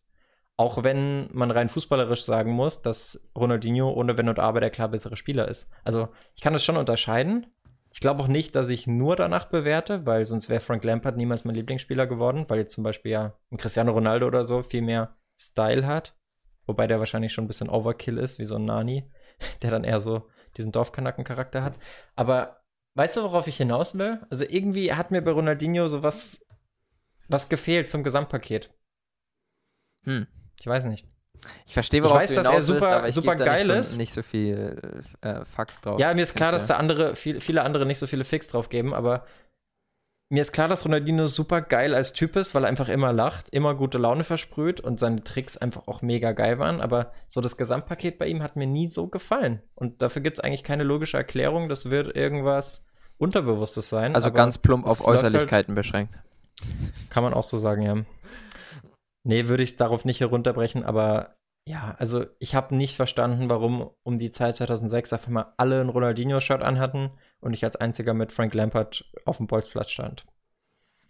Auch 0.57 0.85
wenn 0.85 1.29
man 1.33 1.51
rein 1.51 1.69
fußballerisch 1.69 2.25
sagen 2.25 2.53
muss, 2.53 2.83
dass 2.83 3.31
Ronaldinho 3.37 3.91
ohne 3.91 4.17
Wenn 4.17 4.29
und 4.29 4.39
Aber 4.39 4.61
der 4.61 4.71
klar 4.71 4.89
bessere 4.89 5.17
Spieler 5.17 5.49
ist. 5.49 5.71
Also 5.83 6.09
ich 6.35 6.43
kann 6.43 6.55
es 6.55 6.65
schon 6.65 6.77
unterscheiden, 6.77 7.47
ich 7.93 8.01
glaube 8.01 8.23
auch 8.23 8.27
nicht, 8.29 8.57
dass 8.57 8.71
ich 8.71 8.87
nur 8.87 9.17
danach 9.17 9.45
bewerte, 9.45 10.07
weil 10.07 10.25
sonst 10.25 10.49
wäre 10.49 10.61
Frank 10.61 10.83
Lampard 10.83 11.19
niemals 11.19 11.45
mein 11.45 11.55
Lieblingsspieler 11.55 12.07
geworden, 12.07 12.47
weil 12.49 12.59
jetzt 12.59 12.75
zum 12.75 12.85
Beispiel 12.85 13.13
ja 13.13 13.39
ein 13.51 13.59
Cristiano 13.59 13.93
Ronaldo 13.93 14.27
oder 14.27 14.45
so 14.45 14.63
viel 14.63 14.81
mehr 14.81 15.15
Style 15.39 15.87
hat. 15.87 16.17
Wobei 16.65 16.87
der 16.87 17.01
wahrscheinlich 17.01 17.35
schon 17.35 17.45
ein 17.45 17.49
bisschen 17.49 17.69
Overkill 17.69 18.17
ist, 18.17 18.39
wie 18.39 18.47
so 18.47 18.57
ein 18.57 18.65
Nani, 18.65 19.11
der 19.63 19.71
dann 19.71 19.85
eher 19.85 20.01
so 20.01 20.29
diesen 20.57 20.73
Dorfkanacken-Charakter 20.73 21.63
hat. 21.63 21.79
Aber 22.17 22.63
weißt 22.95 23.19
du, 23.19 23.23
worauf 23.25 23.47
ich 23.47 23.59
hinaus 23.59 23.99
will? 23.99 24.21
Also 24.31 24.47
irgendwie 24.49 24.95
hat 24.95 25.11
mir 25.11 25.21
bei 25.21 25.33
Ronaldinho 25.33 25.87
so 25.87 26.03
was, 26.03 26.47
was 27.29 27.51
gefehlt 27.51 27.91
zum 27.91 28.05
Gesamtpaket. 28.05 28.73
Hm. 30.05 30.27
Ich 30.59 30.67
weiß 30.67 30.87
nicht. 30.87 31.12
Ich 31.67 31.75
verstehe, 31.75 32.03
worauf 32.03 32.17
ich 32.17 32.23
weiß, 32.23 32.31
du 32.31 32.37
dass 32.37 32.49
er 32.49 32.63
super, 32.63 32.79
bist, 32.79 32.91
aber 32.91 33.09
ich 33.09 33.15
super 33.15 33.37
geil 33.37 33.67
nicht 33.67 33.77
ist. 33.77 33.93
So, 33.93 33.99
nicht 33.99 34.13
so 34.13 34.23
viel 34.23 34.81
äh, 35.23 35.45
Fax 35.45 35.81
drauf. 35.81 35.99
Ja, 35.99 36.13
mir 36.15 36.23
ist 36.23 36.35
klar, 36.35 36.53
dass 36.53 36.67
da 36.67 36.77
andere, 36.77 37.17
viel, 37.17 37.41
viele 37.41 37.63
andere 37.63 37.87
nicht 37.87 37.99
so 37.99 38.07
viele 38.07 38.25
Fix 38.25 38.49
drauf 38.49 38.69
geben, 38.69 38.95
aber 38.95 39.25
mir 40.33 40.41
ist 40.41 40.53
klar, 40.53 40.67
dass 40.67 40.87
Ronaldinho 40.87 41.27
super 41.27 41.61
geil 41.61 41.95
als 41.95 42.15
Typ 42.15 42.37
ist, 42.37 42.55
weil 42.55 42.65
er 42.65 42.69
einfach 42.69 42.89
immer 42.89 43.13
lacht, 43.13 43.51
immer 43.51 43.75
gute 43.75 43.99
Laune 43.99 44.25
versprüht 44.25 44.81
und 44.81 44.99
seine 44.99 45.23
Tricks 45.23 45.59
einfach 45.59 45.89
auch 45.89 46.01
mega 46.01 46.33
geil 46.33 46.59
waren. 46.59 46.81
Aber 46.81 47.13
so 47.29 47.43
das 47.43 47.59
Gesamtpaket 47.59 48.19
bei 48.19 48.29
ihm 48.29 48.43
hat 48.43 48.57
mir 48.57 48.67
nie 48.67 48.89
so 48.89 49.09
gefallen. 49.09 49.61
Und 49.75 50.01
dafür 50.01 50.23
gibt 50.23 50.39
es 50.39 50.41
eigentlich 50.43 50.65
keine 50.65 50.85
logische 50.85 51.19
Erklärung. 51.19 51.69
Das 51.69 51.91
wird 51.91 52.17
irgendwas 52.17 52.87
Unterbewusstes 53.19 53.91
sein. 53.91 54.15
Also 54.15 54.33
ganz 54.33 54.57
plump 54.57 54.87
auf 54.87 55.07
Äußerlichkeiten 55.07 55.75
halt, 55.75 55.77
beschränkt. 55.77 56.15
Kann 57.11 57.23
man 57.23 57.35
auch 57.35 57.45
so 57.45 57.59
sagen, 57.59 57.83
ja. 57.83 57.97
Nee, 59.25 59.49
würde 59.49 59.63
ich 59.63 59.77
darauf 59.77 60.05
nicht 60.05 60.21
herunterbrechen, 60.21 60.85
aber 60.85 61.37
ja, 61.65 61.95
also 61.99 62.27
ich 62.41 62.55
habe 62.55 62.75
nicht 62.75 62.97
verstanden, 62.97 63.49
warum 63.49 63.91
um 64.03 64.19
die 64.19 64.31
Zeit 64.31 64.57
2006 64.57 65.13
auf 65.13 65.27
einmal 65.29 65.47
alle 65.57 65.81
ein 65.81 65.89
Ronaldinho-Shirt 65.89 66.61
anhatten 66.61 67.11
und 67.41 67.53
ich 67.53 67.65
als 67.65 67.77
einziger 67.77 68.15
mit 68.15 68.33
Frank 68.33 68.53
Lampard 68.53 69.05
auf 69.25 69.37
dem 69.37 69.47
Bolzplatz 69.47 69.91
stand. 69.91 70.25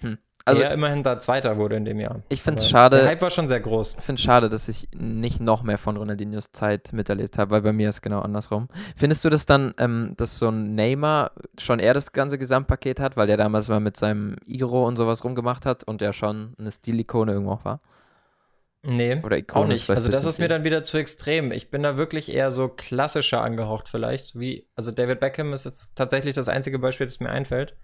Hm. 0.00 0.18
also, 0.44 0.60
er 0.60 0.74
immerhin 0.74 1.04
da 1.04 1.20
Zweiter 1.20 1.56
wurde 1.56 1.76
in 1.76 1.86
dem 1.86 2.00
Jahr. 2.00 2.22
Ich 2.28 2.42
finde 2.42 2.60
es 2.60 2.68
schade. 2.68 2.98
Der 2.98 3.06
Hype 3.06 3.22
war 3.22 3.30
schon 3.30 3.48
sehr 3.48 3.60
groß. 3.60 3.96
Ich 3.98 4.04
finde 4.04 4.18
es 4.18 4.24
schade, 4.24 4.50
dass 4.50 4.68
ich 4.68 4.88
nicht 4.94 5.40
noch 5.40 5.62
mehr 5.62 5.78
von 5.78 5.96
Ronaldinhos 5.96 6.52
Zeit 6.52 6.92
miterlebt 6.92 7.38
habe, 7.38 7.52
weil 7.52 7.62
bei 7.62 7.72
mir 7.72 7.88
ist 7.88 8.02
genau 8.02 8.20
andersrum. 8.20 8.68
Findest 8.94 9.24
du 9.24 9.30
das 9.30 9.46
dann, 9.46 9.72
ähm, 9.78 10.12
dass 10.18 10.36
so 10.36 10.48
ein 10.48 10.74
Neymar 10.74 11.30
schon 11.58 11.78
eher 11.78 11.94
das 11.94 12.12
ganze 12.12 12.36
Gesamtpaket 12.36 13.00
hat, 13.00 13.16
weil 13.16 13.26
der 13.26 13.38
damals 13.38 13.68
mal 13.68 13.80
mit 13.80 13.96
seinem 13.96 14.36
Igro 14.44 14.86
und 14.86 14.96
sowas 14.96 15.24
rumgemacht 15.24 15.64
hat 15.64 15.84
und 15.84 16.02
der 16.02 16.12
schon 16.12 16.54
eine 16.58 16.72
Stilikone 16.72 17.32
irgendwo 17.32 17.52
auch 17.52 17.64
war? 17.64 17.80
Nee, 18.84 19.20
Oder 19.22 19.40
auch 19.52 19.66
nicht. 19.66 19.88
Also 19.88 20.10
das 20.10 20.24
ist 20.24 20.40
mir 20.40 20.48
dann 20.48 20.64
wieder 20.64 20.82
zu 20.82 20.98
extrem. 20.98 21.52
Ich 21.52 21.70
bin 21.70 21.84
da 21.84 21.96
wirklich 21.96 22.32
eher 22.32 22.50
so 22.50 22.68
klassischer 22.68 23.40
angehaucht 23.40 23.88
vielleicht. 23.88 24.38
Wie, 24.38 24.68
also 24.74 24.90
David 24.90 25.20
Beckham 25.20 25.52
ist 25.52 25.64
jetzt 25.64 25.94
tatsächlich 25.94 26.34
das 26.34 26.48
einzige 26.48 26.80
Beispiel, 26.80 27.06
das 27.06 27.20
mir 27.20 27.30
einfällt. 27.30 27.76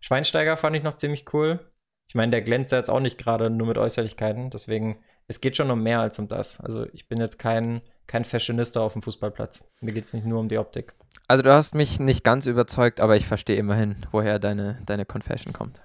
Schweinsteiger 0.00 0.58
fand 0.58 0.76
ich 0.76 0.82
noch 0.82 0.98
ziemlich 0.98 1.32
cool. 1.32 1.60
Ich 2.08 2.14
meine, 2.14 2.30
der 2.30 2.42
glänzt 2.42 2.72
ja 2.72 2.78
jetzt 2.78 2.90
auch 2.90 3.00
nicht 3.00 3.16
gerade 3.16 3.48
nur 3.48 3.66
mit 3.66 3.78
Äußerlichkeiten. 3.78 4.50
Deswegen, 4.50 5.02
es 5.28 5.40
geht 5.40 5.56
schon 5.56 5.70
um 5.70 5.82
mehr 5.82 6.00
als 6.00 6.18
um 6.18 6.28
das. 6.28 6.60
Also 6.60 6.86
ich 6.92 7.08
bin 7.08 7.20
jetzt 7.20 7.38
kein, 7.38 7.80
kein 8.06 8.26
Fashionista 8.26 8.80
auf 8.80 8.92
dem 8.92 9.00
Fußballplatz. 9.00 9.72
Mir 9.80 9.94
geht 9.94 10.04
es 10.04 10.12
nicht 10.12 10.26
nur 10.26 10.40
um 10.40 10.50
die 10.50 10.58
Optik. 10.58 10.92
Also 11.26 11.42
du 11.42 11.54
hast 11.54 11.74
mich 11.74 11.98
nicht 12.00 12.22
ganz 12.22 12.44
überzeugt, 12.44 13.00
aber 13.00 13.16
ich 13.16 13.26
verstehe 13.26 13.56
immerhin, 13.56 14.04
woher 14.12 14.38
deine, 14.38 14.82
deine 14.84 15.06
Confession 15.06 15.54
kommt. 15.54 15.80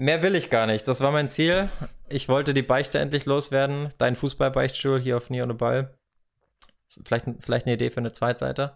Mehr 0.00 0.22
will 0.22 0.34
ich 0.34 0.48
gar 0.48 0.66
nicht. 0.66 0.88
Das 0.88 1.02
war 1.02 1.12
mein 1.12 1.28
Ziel. 1.28 1.68
Ich 2.08 2.26
wollte 2.30 2.54
die 2.54 2.62
Beichte 2.62 2.98
endlich 2.98 3.26
loswerden. 3.26 3.90
Dein 3.98 4.16
Fußballbeichtstuhl 4.16 4.98
hier 4.98 5.18
auf 5.18 5.28
Nie 5.28 5.42
ohne 5.42 5.52
Ball. 5.52 5.92
Vielleicht, 7.04 7.26
vielleicht 7.40 7.66
eine 7.66 7.74
Idee 7.74 7.90
für 7.90 7.98
eine 7.98 8.10
Zweitseite. 8.12 8.72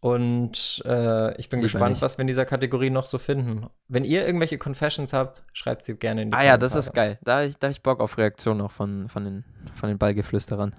Und 0.00 0.82
äh, 0.86 1.38
ich 1.38 1.50
bin 1.50 1.60
Lieber 1.60 1.64
gespannt, 1.72 1.90
nicht. 1.90 2.02
was 2.02 2.16
wir 2.16 2.22
in 2.22 2.26
dieser 2.26 2.46
Kategorie 2.46 2.88
noch 2.88 3.04
so 3.04 3.18
finden. 3.18 3.66
Wenn 3.88 4.04
ihr 4.04 4.24
irgendwelche 4.26 4.56
Confessions 4.56 5.12
habt, 5.12 5.42
schreibt 5.52 5.84
sie 5.84 5.94
gerne 5.94 6.22
in 6.22 6.30
die 6.30 6.32
Ah 6.32 6.38
Kommentare. 6.38 6.54
ja, 6.54 6.58
das 6.58 6.74
ist 6.74 6.94
geil. 6.94 7.18
Da 7.22 7.36
habe 7.36 7.46
ich, 7.48 7.56
hab 7.62 7.70
ich 7.70 7.82
Bock 7.82 8.00
auf 8.00 8.16
Reaktionen 8.16 8.62
auch 8.62 8.72
von, 8.72 9.10
von, 9.10 9.24
den, 9.24 9.44
von 9.74 9.90
den 9.90 9.98
Ballgeflüsterern. 9.98 10.74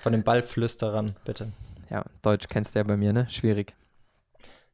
von 0.00 0.12
den 0.12 0.24
Ballflüsterern, 0.24 1.14
bitte. 1.24 1.52
Ja, 1.88 2.04
Deutsch 2.22 2.48
kennst 2.48 2.74
du 2.74 2.80
ja 2.80 2.82
bei 2.82 2.96
mir, 2.96 3.12
ne? 3.12 3.28
Schwierig. 3.30 3.76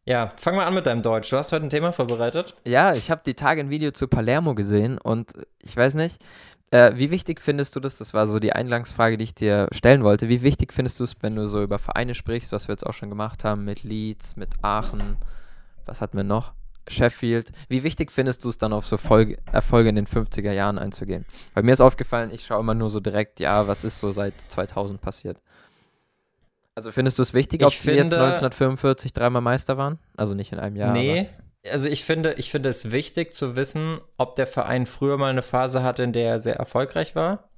Ja, 0.06 0.34
fang 0.36 0.54
mal 0.54 0.66
an 0.66 0.74
mit 0.74 0.84
deinem 0.84 1.02
Deutsch. 1.02 1.30
Du 1.30 1.36
hast 1.38 1.52
heute 1.52 1.64
ein 1.64 1.70
Thema 1.70 1.92
vorbereitet. 1.92 2.54
Ja, 2.66 2.92
ich 2.92 3.10
habe 3.10 3.22
die 3.24 3.32
Tage 3.32 3.60
ein 3.60 3.70
Video 3.70 3.90
zu 3.90 4.06
Palermo 4.06 4.54
gesehen 4.54 4.98
und 4.98 5.32
ich 5.60 5.74
weiß 5.74 5.94
nicht, 5.94 6.22
äh, 6.70 6.92
wie 6.96 7.10
wichtig 7.10 7.40
findest 7.40 7.74
du 7.74 7.80
das? 7.80 7.96
Das 7.96 8.12
war 8.12 8.28
so 8.28 8.38
die 8.38 8.52
Eingangsfrage, 8.52 9.16
die 9.16 9.24
ich 9.24 9.34
dir 9.34 9.66
stellen 9.72 10.04
wollte. 10.04 10.28
Wie 10.28 10.42
wichtig 10.42 10.74
findest 10.74 11.00
du 11.00 11.04
es, 11.04 11.14
wenn 11.22 11.36
du 11.36 11.48
so 11.48 11.62
über 11.62 11.78
Vereine 11.78 12.14
sprichst, 12.14 12.52
was 12.52 12.68
wir 12.68 12.74
jetzt 12.74 12.84
auch 12.84 12.92
schon 12.92 13.08
gemacht 13.08 13.44
haben, 13.44 13.64
mit 13.64 13.82
Leeds, 13.82 14.36
mit 14.36 14.50
Aachen, 14.60 15.16
was 15.86 16.02
hatten 16.02 16.18
wir 16.18 16.24
noch? 16.24 16.52
Sheffield. 16.86 17.50
Wie 17.68 17.82
wichtig 17.82 18.12
findest 18.12 18.44
du 18.44 18.50
es 18.50 18.58
dann 18.58 18.74
auf 18.74 18.84
so 18.84 18.98
Folge, 18.98 19.38
Erfolge 19.50 19.88
in 19.88 19.96
den 19.96 20.06
50er 20.06 20.52
Jahren 20.52 20.78
einzugehen? 20.78 21.24
Bei 21.54 21.62
mir 21.62 21.72
ist 21.72 21.80
aufgefallen, 21.80 22.30
ich 22.30 22.44
schaue 22.44 22.60
immer 22.60 22.74
nur 22.74 22.90
so 22.90 23.00
direkt, 23.00 23.40
ja, 23.40 23.66
was 23.68 23.84
ist 23.84 24.00
so 24.00 24.12
seit 24.12 24.34
2000 24.48 25.00
passiert? 25.00 25.40
Also 26.76 26.90
findest 26.90 27.18
du 27.18 27.22
es 27.22 27.34
wichtig, 27.34 27.64
ob 27.64 27.72
wir 27.84 27.94
jetzt 27.94 28.14
1945 28.14 29.12
dreimal 29.12 29.42
Meister 29.42 29.76
waren? 29.76 29.98
Also 30.16 30.34
nicht 30.34 30.52
in 30.52 30.58
einem 30.58 30.76
Jahr. 30.76 30.92
Nee, 30.92 31.28
also 31.70 31.88
ich 31.88 32.04
finde, 32.04 32.34
ich 32.34 32.50
finde 32.50 32.68
es 32.68 32.90
wichtig 32.90 33.34
zu 33.34 33.56
wissen, 33.56 34.00
ob 34.16 34.36
der 34.36 34.46
Verein 34.46 34.86
früher 34.86 35.16
mal 35.16 35.30
eine 35.30 35.42
Phase 35.42 35.82
hatte, 35.82 36.02
in 36.02 36.12
der 36.12 36.28
er 36.28 36.38
sehr 36.40 36.56
erfolgreich 36.56 37.14
war. 37.14 37.50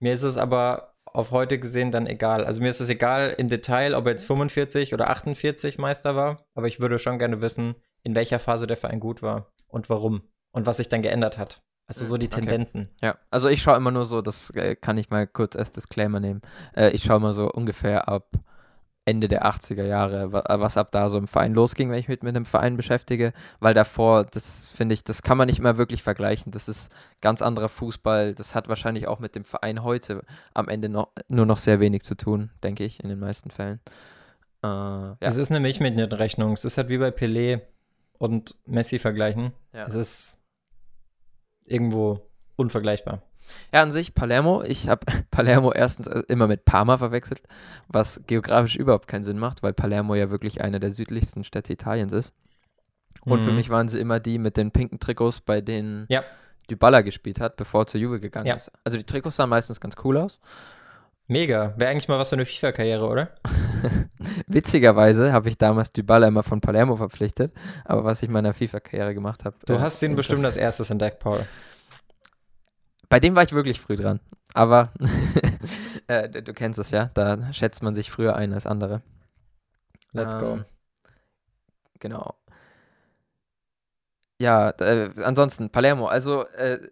Mir 0.00 0.12
ist 0.12 0.22
es 0.22 0.36
aber 0.36 0.94
auf 1.04 1.30
heute 1.30 1.58
gesehen 1.58 1.90
dann 1.90 2.06
egal. 2.06 2.44
Also 2.44 2.60
mir 2.60 2.68
ist 2.68 2.80
es 2.80 2.88
egal 2.88 3.34
im 3.36 3.48
Detail, 3.48 3.94
ob 3.94 4.06
er 4.06 4.12
jetzt 4.12 4.24
45 4.24 4.94
oder 4.94 5.08
48 5.08 5.78
Meister 5.78 6.16
war, 6.16 6.44
aber 6.54 6.66
ich 6.68 6.80
würde 6.80 6.98
schon 6.98 7.18
gerne 7.18 7.40
wissen, 7.40 7.74
in 8.02 8.14
welcher 8.14 8.38
Phase 8.38 8.66
der 8.66 8.76
Verein 8.76 9.00
gut 9.00 9.22
war 9.22 9.50
und 9.66 9.88
warum 9.88 10.22
und 10.52 10.66
was 10.66 10.78
sich 10.78 10.88
dann 10.88 11.02
geändert 11.02 11.38
hat. 11.38 11.62
Also 11.90 12.04
so 12.04 12.16
die 12.18 12.28
Tendenzen. 12.28 12.82
Okay. 12.82 13.06
Ja, 13.06 13.18
also 13.30 13.48
ich 13.48 13.62
schaue 13.62 13.76
immer 13.76 13.90
nur 13.90 14.06
so, 14.06 14.22
das 14.22 14.50
äh, 14.50 14.76
kann 14.76 14.96
ich 14.96 15.10
mal 15.10 15.26
kurz 15.26 15.56
als 15.56 15.72
Disclaimer 15.72 16.20
nehmen. 16.20 16.40
Äh, 16.76 16.90
ich 16.90 17.02
schaue 17.02 17.16
immer 17.16 17.32
so 17.32 17.50
ungefähr 17.50 18.08
ab 18.08 18.28
Ende 19.04 19.26
der 19.26 19.44
80er 19.44 19.84
Jahre, 19.84 20.44
äh, 20.48 20.60
was 20.60 20.76
ab 20.76 20.92
da 20.92 21.10
so 21.10 21.18
im 21.18 21.26
Verein 21.26 21.52
losging, 21.52 21.90
wenn 21.90 21.98
ich 21.98 22.06
mich 22.06 22.22
mit 22.22 22.36
einem 22.36 22.44
Verein 22.44 22.76
beschäftige, 22.76 23.32
weil 23.58 23.74
davor, 23.74 24.24
das 24.24 24.68
finde 24.68 24.94
ich, 24.94 25.02
das 25.02 25.22
kann 25.22 25.36
man 25.36 25.48
nicht 25.48 25.58
immer 25.58 25.78
wirklich 25.78 26.02
vergleichen. 26.04 26.52
Das 26.52 26.68
ist 26.68 26.92
ganz 27.20 27.42
anderer 27.42 27.68
Fußball. 27.68 28.34
Das 28.34 28.54
hat 28.54 28.68
wahrscheinlich 28.68 29.08
auch 29.08 29.18
mit 29.18 29.34
dem 29.34 29.44
Verein 29.44 29.82
heute 29.82 30.22
am 30.54 30.68
Ende 30.68 30.88
noch, 30.88 31.08
nur 31.26 31.44
noch 31.44 31.58
sehr 31.58 31.80
wenig 31.80 32.02
zu 32.02 32.14
tun, 32.14 32.50
denke 32.62 32.84
ich, 32.84 33.02
in 33.02 33.08
den 33.08 33.18
meisten 33.18 33.50
Fällen. 33.50 33.80
Äh, 34.62 34.68
ja. 34.68 35.16
Es 35.18 35.36
ist 35.36 35.50
eine 35.50 35.58
Milchmädchenrechnung. 35.58 36.52
Es 36.52 36.64
ist 36.64 36.76
halt 36.76 36.88
wie 36.88 36.98
bei 36.98 37.08
Pelé 37.08 37.62
und 38.18 38.54
Messi 38.66 38.98
vergleichen. 39.00 39.52
Ja. 39.72 39.86
Es 39.86 39.94
ist 39.94 40.39
irgendwo 41.70 42.20
unvergleichbar. 42.56 43.22
Ja, 43.72 43.82
an 43.82 43.90
sich 43.90 44.14
Palermo. 44.14 44.62
Ich 44.62 44.88
habe 44.88 45.06
Palermo 45.30 45.72
erstens 45.72 46.06
äh, 46.06 46.22
immer 46.28 46.46
mit 46.46 46.64
Parma 46.64 46.98
verwechselt, 46.98 47.42
was 47.88 48.22
geografisch 48.26 48.76
überhaupt 48.76 49.08
keinen 49.08 49.24
Sinn 49.24 49.38
macht, 49.38 49.62
weil 49.62 49.72
Palermo 49.72 50.14
ja 50.14 50.30
wirklich 50.30 50.60
eine 50.60 50.80
der 50.80 50.90
südlichsten 50.90 51.44
Städte 51.44 51.72
Italiens 51.72 52.12
ist. 52.12 52.34
Und 53.24 53.40
mhm. 53.40 53.44
für 53.44 53.52
mich 53.52 53.70
waren 53.70 53.88
sie 53.88 53.98
immer 53.98 54.20
die 54.20 54.38
mit 54.38 54.56
den 54.56 54.70
pinken 54.70 54.98
Trikots, 54.98 55.40
bei 55.40 55.60
denen 55.60 56.06
ja. 56.08 56.24
Dybala 56.70 57.02
gespielt 57.02 57.40
hat, 57.40 57.56
bevor 57.56 57.82
er 57.82 57.86
zur 57.86 58.00
Juve 58.00 58.20
gegangen 58.20 58.46
ja. 58.46 58.54
ist. 58.54 58.70
Also 58.84 58.96
die 58.96 59.04
Trikots 59.04 59.36
sahen 59.36 59.50
meistens 59.50 59.80
ganz 59.80 59.94
cool 60.04 60.16
aus. 60.16 60.40
Mega. 61.30 61.74
Wäre 61.76 61.92
eigentlich 61.92 62.08
mal 62.08 62.18
was 62.18 62.30
für 62.30 62.34
eine 62.34 62.44
FIFA-Karriere, 62.44 63.06
oder? 63.06 63.30
Witzigerweise 64.48 65.32
habe 65.32 65.48
ich 65.48 65.56
damals 65.56 65.92
Dybala 65.92 66.26
immer 66.26 66.42
von 66.42 66.60
Palermo 66.60 66.96
verpflichtet, 66.96 67.54
aber 67.84 68.02
was 68.02 68.20
ich 68.20 68.26
in 68.26 68.32
meiner 68.32 68.52
FIFA-Karriere 68.52 69.14
gemacht 69.14 69.44
habe. 69.44 69.54
Du 69.64 69.74
äh, 69.74 69.78
hast 69.78 70.02
ihn 70.02 70.16
bestimmt 70.16 70.44
als 70.44 70.56
erstes 70.56 70.90
entdeckt, 70.90 71.20
Paul. 71.20 71.46
Bei 73.08 73.20
dem 73.20 73.36
war 73.36 73.44
ich 73.44 73.52
wirklich 73.52 73.80
früh 73.80 73.94
dran. 73.94 74.18
Aber 74.54 74.92
äh, 76.08 76.28
du 76.28 76.52
kennst 76.52 76.80
es 76.80 76.90
ja, 76.90 77.12
da 77.14 77.52
schätzt 77.52 77.80
man 77.84 77.94
sich 77.94 78.10
früher 78.10 78.34
ein 78.34 78.52
als 78.52 78.66
andere. 78.66 79.00
Let's 80.10 80.34
ähm, 80.34 80.40
go. 80.40 80.58
Genau. 82.00 82.34
Ja, 84.40 84.70
äh, 84.80 85.10
ansonsten 85.22 85.70
Palermo. 85.70 86.06
Also 86.06 86.48
äh, 86.48 86.88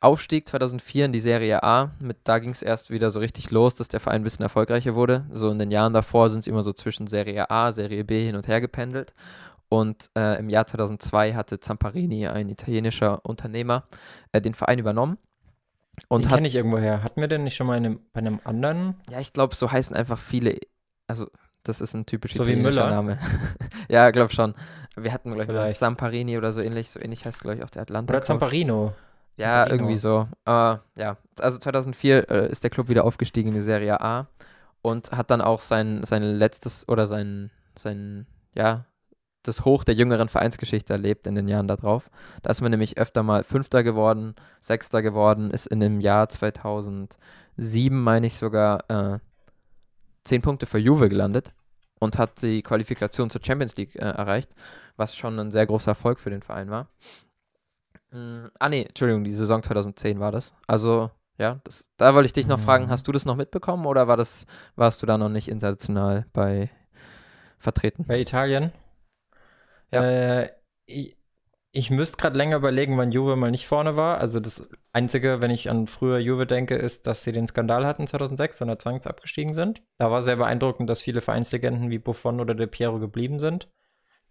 Aufstieg 0.00 0.46
2004 0.46 1.06
in 1.06 1.12
die 1.12 1.20
Serie 1.20 1.62
A, 1.62 1.90
mit, 1.98 2.18
da 2.24 2.38
ging 2.38 2.50
es 2.50 2.62
erst 2.62 2.90
wieder 2.90 3.10
so 3.10 3.18
richtig 3.18 3.50
los, 3.50 3.74
dass 3.74 3.88
der 3.88 4.00
Verein 4.00 4.20
ein 4.20 4.24
bisschen 4.24 4.42
erfolgreicher 4.42 4.94
wurde. 4.94 5.26
So 5.32 5.50
in 5.50 5.58
den 5.58 5.70
Jahren 5.70 5.92
davor 5.92 6.28
sind 6.28 6.44
sie 6.44 6.50
immer 6.50 6.62
so 6.62 6.72
zwischen 6.72 7.06
Serie 7.06 7.50
A, 7.50 7.72
Serie 7.72 8.04
B 8.04 8.26
hin 8.26 8.36
und 8.36 8.46
her 8.46 8.60
gependelt. 8.60 9.14
Und 9.68 10.10
äh, 10.16 10.38
im 10.38 10.48
Jahr 10.48 10.66
2002 10.66 11.34
hatte 11.34 11.58
Zamparini, 11.58 12.28
ein 12.28 12.48
italienischer 12.48 13.24
Unternehmer, 13.24 13.84
äh, 14.32 14.40
den 14.40 14.54
Verein 14.54 14.78
übernommen. 14.78 15.18
Und 16.08 16.26
den 16.26 16.32
kenne 16.32 16.48
ich 16.48 16.54
irgendwoher. 16.54 17.02
Hatten 17.02 17.20
wir 17.20 17.28
denn 17.28 17.44
nicht 17.44 17.56
schon 17.56 17.66
mal 17.66 17.76
einem, 17.76 18.00
bei 18.12 18.18
einem 18.18 18.40
anderen? 18.44 18.96
Ja, 19.10 19.18
ich 19.18 19.32
glaube, 19.32 19.54
so 19.54 19.72
heißen 19.72 19.96
einfach 19.96 20.18
viele. 20.18 20.58
Also, 21.06 21.26
das 21.62 21.80
ist 21.80 21.94
ein 21.94 22.06
typischer 22.06 22.36
so 22.36 22.42
italienischer 22.44 22.90
Name. 22.90 23.18
ja, 23.88 24.10
glaube 24.10 24.32
schon. 24.32 24.54
Wir 24.94 25.12
hatten, 25.12 25.34
glaube 25.34 25.64
ich, 25.66 25.76
Zamparini 25.76 26.38
oder 26.38 26.52
so 26.52 26.60
ähnlich. 26.60 26.90
So 26.90 27.00
ähnlich 27.00 27.24
heißt, 27.24 27.40
glaube 27.40 27.56
ich, 27.56 27.64
auch 27.64 27.70
der 27.70 27.82
Atlanta. 27.82 28.12
Oder 28.12 28.22
Zamparino. 28.22 28.92
Ja, 29.38 29.68
irgendwie 29.70 29.96
so. 29.96 30.28
Uh, 30.48 30.78
ja, 30.96 31.16
also 31.38 31.58
2004 31.58 32.30
äh, 32.30 32.50
ist 32.50 32.64
der 32.64 32.70
Club 32.70 32.88
wieder 32.88 33.04
aufgestiegen 33.04 33.50
in 33.50 33.54
die 33.54 33.62
Serie 33.62 34.00
A 34.00 34.28
und 34.82 35.12
hat 35.12 35.30
dann 35.30 35.40
auch 35.40 35.60
sein, 35.60 36.04
sein 36.04 36.22
letztes 36.22 36.88
oder 36.88 37.06
sein, 37.06 37.50
sein, 37.76 38.26
ja, 38.54 38.86
das 39.42 39.64
Hoch 39.64 39.84
der 39.84 39.94
jüngeren 39.94 40.28
Vereinsgeschichte 40.28 40.92
erlebt 40.92 41.26
in 41.26 41.34
den 41.34 41.48
Jahren 41.48 41.68
darauf. 41.68 42.10
Da 42.42 42.50
ist 42.50 42.60
man 42.60 42.70
nämlich 42.70 42.98
öfter 42.98 43.22
mal 43.22 43.44
Fünfter 43.44 43.82
geworden, 43.82 44.34
Sechster 44.60 45.02
geworden, 45.02 45.50
ist 45.50 45.66
in 45.66 45.80
dem 45.80 46.00
Jahr 46.00 46.28
2007, 46.28 47.18
meine 47.90 48.26
ich 48.26 48.34
sogar, 48.34 48.84
äh, 48.90 49.18
zehn 50.24 50.42
Punkte 50.42 50.66
für 50.66 50.78
Juve 50.78 51.08
gelandet 51.08 51.52
und 52.00 52.18
hat 52.18 52.42
die 52.42 52.62
Qualifikation 52.62 53.30
zur 53.30 53.40
Champions 53.44 53.76
League 53.76 53.94
äh, 53.96 54.00
erreicht, 54.00 54.50
was 54.96 55.16
schon 55.16 55.38
ein 55.38 55.50
sehr 55.50 55.66
großer 55.66 55.92
Erfolg 55.92 56.18
für 56.18 56.30
den 56.30 56.42
Verein 56.42 56.70
war. 56.70 56.88
Mm, 58.16 58.46
ah, 58.58 58.68
nee, 58.70 58.84
Entschuldigung, 58.84 59.24
die 59.24 59.32
Saison 59.32 59.62
2010 59.62 60.20
war 60.20 60.32
das. 60.32 60.54
Also, 60.66 61.10
ja, 61.38 61.60
das, 61.64 61.90
da 61.98 62.14
wollte 62.14 62.26
ich 62.26 62.32
dich 62.32 62.46
noch 62.46 62.58
fragen, 62.58 62.86
mhm. 62.86 62.90
hast 62.90 63.06
du 63.06 63.12
das 63.12 63.26
noch 63.26 63.36
mitbekommen 63.36 63.84
oder 63.84 64.08
war 64.08 64.16
das, 64.16 64.46
warst 64.74 65.02
du 65.02 65.06
da 65.06 65.18
noch 65.18 65.28
nicht 65.28 65.48
international 65.48 66.24
bei 66.32 66.70
vertreten? 67.58 68.04
Bei 68.06 68.18
Italien? 68.18 68.72
Ja. 69.90 70.02
Äh, 70.02 70.50
ich, 70.86 71.18
ich 71.72 71.90
müsste 71.90 72.16
gerade 72.16 72.38
länger 72.38 72.56
überlegen, 72.56 72.96
wann 72.96 73.12
Juve 73.12 73.36
mal 73.36 73.50
nicht 73.50 73.66
vorne 73.66 73.96
war. 73.96 74.18
Also 74.18 74.40
das 74.40 74.66
Einzige, 74.94 75.42
wenn 75.42 75.50
ich 75.50 75.68
an 75.68 75.86
früher 75.86 76.16
Juve 76.16 76.46
denke, 76.46 76.74
ist, 76.74 77.06
dass 77.06 77.22
sie 77.22 77.32
den 77.32 77.46
Skandal 77.46 77.86
hatten 77.86 78.06
2006 78.06 78.62
und 78.62 78.80
zwangs 78.80 79.06
abgestiegen 79.06 79.52
sind. 79.52 79.82
Da 79.98 80.10
war 80.10 80.22
sehr 80.22 80.36
beeindruckend, 80.36 80.88
dass 80.88 81.02
viele 81.02 81.20
Vereinslegenden 81.20 81.90
wie 81.90 81.98
Buffon 81.98 82.40
oder 82.40 82.54
De 82.54 82.66
Piero 82.66 82.98
geblieben 82.98 83.38
sind. 83.38 83.68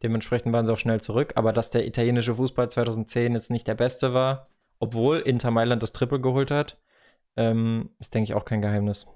Dementsprechend 0.05 0.53
waren 0.53 0.67
sie 0.67 0.71
auch 0.71 0.77
schnell 0.77 1.01
zurück. 1.01 1.33
Aber 1.33 1.51
dass 1.51 1.71
der 1.71 1.87
italienische 1.87 2.35
Fußball 2.35 2.69
2010 2.69 3.33
jetzt 3.33 3.49
nicht 3.49 3.67
der 3.67 3.73
beste 3.73 4.13
war, 4.13 4.49
obwohl 4.77 5.17
Inter 5.17 5.49
Mailand 5.49 5.81
das 5.81 5.93
Triple 5.93 6.21
geholt 6.21 6.51
hat, 6.51 6.77
ähm, 7.35 7.89
ist, 7.97 8.13
denke 8.13 8.25
ich, 8.25 8.35
auch 8.35 8.45
kein 8.45 8.61
Geheimnis. 8.61 9.07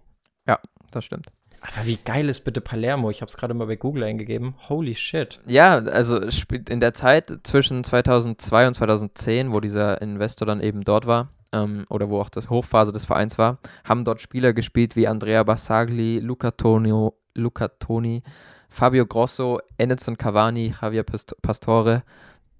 Ja, 0.48 0.60
das 0.90 1.06
stimmt. 1.06 1.28
Aber 1.62 1.86
wie 1.86 1.98
geil 1.98 2.28
ist 2.28 2.40
bitte 2.40 2.60
Palermo? 2.60 3.12
Ich 3.12 3.22
habe 3.22 3.30
es 3.30 3.38
gerade 3.38 3.54
mal 3.54 3.68
bei 3.68 3.76
Google 3.76 4.04
eingegeben. 4.04 4.56
Holy 4.68 4.96
shit. 4.96 5.40
Ja, 5.46 5.76
also 5.76 6.20
in 6.68 6.80
der 6.80 6.96
Zeit 6.96 7.42
zwischen 7.44 7.84
2002 7.84 8.68
und 8.68 8.74
2010, 8.74 9.52
wo 9.52 9.60
dieser 9.60 10.02
Investor 10.02 10.48
dann 10.48 10.60
eben 10.60 10.84
dort 10.84 11.06
war, 11.06 11.30
ähm, 11.52 11.86
oder 11.92 12.10
wo 12.10 12.20
auch 12.20 12.30
das 12.30 12.50
Hochphase 12.50 12.92
des 12.94 13.06
Vereins 13.06 13.38
war, 13.38 13.60
haben 13.84 14.06
dort 14.06 14.22
Spieler 14.22 14.54
gespielt 14.54 14.96
wie 14.96 15.08
Andrea 15.08 15.44
Bassagli, 15.44 16.18
Luca, 16.18 16.50
Tonio, 16.50 17.14
Luca 17.36 17.68
Toni, 17.68 18.24
Fabio 18.70 19.06
Grosso, 19.06 19.60
Edison 19.78 20.18
Cavani, 20.18 20.74
Javier 20.82 21.04
Pastore. 21.04 22.04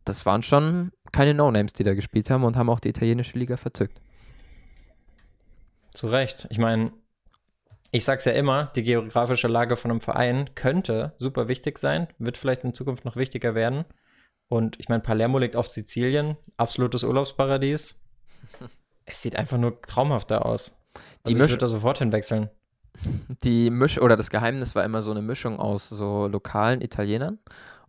Das 0.06 0.26
waren 0.26 0.44
schon 0.44 0.92
keine 1.12 1.34
No-Names, 1.34 1.74
die 1.74 1.84
da 1.84 1.94
gespielt 1.94 2.30
haben 2.30 2.44
und 2.44 2.58
haben 2.58 2.70
auch 2.70 2.80
die 2.80 2.90
italienische 2.90 3.38
Liga 3.38 3.58
verzückt. 3.58 4.02
Zu 5.92 6.08
Recht. 6.08 6.48
Ich 6.50 6.58
meine, 6.58 6.92
ich 7.92 8.06
sag's 8.06 8.26
ja 8.26 8.32
immer, 8.34 8.72
die 8.76 8.84
geografische 8.84 9.48
Lage 9.48 9.78
von 9.78 9.92
einem 9.92 10.02
Verein 10.02 10.54
könnte 10.56 11.14
super 11.20 11.48
wichtig 11.48 11.78
sein, 11.78 12.08
wird 12.18 12.38
vielleicht 12.38 12.64
in 12.64 12.74
Zukunft 12.74 13.06
noch 13.06 13.16
wichtiger 13.16 13.56
werden. 13.56 13.86
Und 14.48 14.80
ich 14.80 14.90
meine, 14.90 15.02
Palermo 15.02 15.38
liegt 15.38 15.56
auf 15.56 15.68
Sizilien, 15.68 16.38
absolutes 16.58 17.04
Urlaubsparadies. 17.04 18.04
Es 19.12 19.24
sieht 19.24 19.36
einfach 19.36 19.58
nur 19.58 19.82
traumhafter 19.82 20.46
aus. 20.46 20.80
Also 20.94 21.04
die 21.26 21.32
ich 21.32 21.40
würde 21.40 21.58
da 21.58 21.68
sofort 21.68 21.98
hinwechseln. 21.98 22.52
Die 23.44 23.70
Misch 23.70 24.00
oder 24.00 24.18
das 24.18 24.30
Geheimnis 24.30 24.76
war 24.76 24.84
immer 24.84 25.02
so 25.02 25.12
eine 25.12 25.22
Mischung 25.22 25.60
aus 25.60 25.90
so 25.90 26.28
lokalen 26.28 26.82
Italienern 26.82 27.40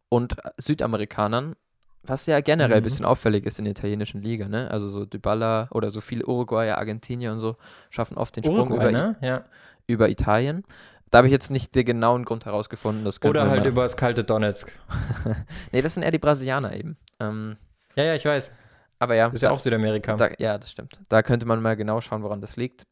und 0.08 0.36
Südamerikanern, 0.56 1.56
was 2.02 2.26
ja 2.26 2.40
generell 2.40 2.76
ein 2.76 2.80
mhm. 2.80 2.84
bisschen 2.84 3.04
auffällig 3.04 3.44
ist 3.46 3.58
in 3.58 3.64
der 3.64 3.72
italienischen 3.72 4.22
Liga, 4.22 4.48
ne? 4.48 4.70
Also 4.70 4.88
so 4.88 5.04
Dybala 5.04 5.68
oder 5.70 5.90
so 5.90 6.00
viele 6.00 6.26
Uruguayer, 6.26 6.78
Argentinier 6.78 7.32
und 7.32 7.40
so 7.40 7.56
schaffen 7.90 8.16
oft 8.16 8.36
den 8.36 8.44
Sprung 8.44 8.70
Uruguay, 8.70 8.90
über, 8.90 8.92
ne? 8.92 9.16
ja. 9.20 9.44
über 9.86 10.08
Italien. 10.08 10.64
Da 11.10 11.18
habe 11.18 11.26
ich 11.26 11.32
jetzt 11.32 11.50
nicht 11.50 11.74
den 11.74 11.84
genauen 11.84 12.24
Grund 12.24 12.46
herausgefunden. 12.46 13.10
Oder 13.24 13.50
halt 13.50 13.66
über 13.66 13.82
das 13.82 13.96
kalte 13.96 14.22
Donetsk. 14.22 14.78
nee, 15.72 15.82
das 15.82 15.94
sind 15.94 16.04
eher 16.04 16.12
die 16.12 16.20
Brasilianer 16.20 16.72
eben. 16.74 16.96
Ähm, 17.18 17.56
ja, 17.96 18.04
ja, 18.04 18.14
ich 18.14 18.24
weiß. 18.24 18.52
Aber 19.00 19.16
ja. 19.16 19.26
Ist 19.28 19.42
ja 19.42 19.50
auch 19.50 19.58
Südamerika. 19.58 20.14
Da, 20.14 20.30
ja, 20.38 20.56
das 20.56 20.70
stimmt. 20.70 21.00
Da 21.08 21.22
könnte 21.22 21.46
man 21.46 21.60
mal 21.60 21.74
genau 21.74 22.00
schauen, 22.00 22.22
woran 22.22 22.40
das 22.40 22.56
liegt. 22.56 22.86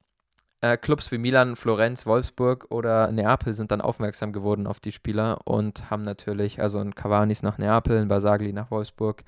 Äh, 0.61 0.77
Clubs 0.77 1.13
wie 1.13 1.19
Milan, 1.19 1.55
Florenz, 1.55 2.05
Wolfsburg 2.05 2.67
oder 2.71 3.13
Neapel 3.13 3.55
sind 3.55 3.71
dann 3.71 3.81
aufmerksam 3.81 4.33
geworden 4.33 4.67
auf 4.67 4.81
die 4.81 4.91
Spieler 4.91 5.39
und 5.45 5.89
haben 5.89 6.03
natürlich, 6.03 6.61
also 6.61 6.79
ein 6.79 6.97
Cavani 6.97 7.37
nach 7.43 7.59
Neapel, 7.59 7.99
ein 7.99 8.09
Basagli 8.09 8.53
nach 8.53 8.71
Wolfsburg. 8.73 9.23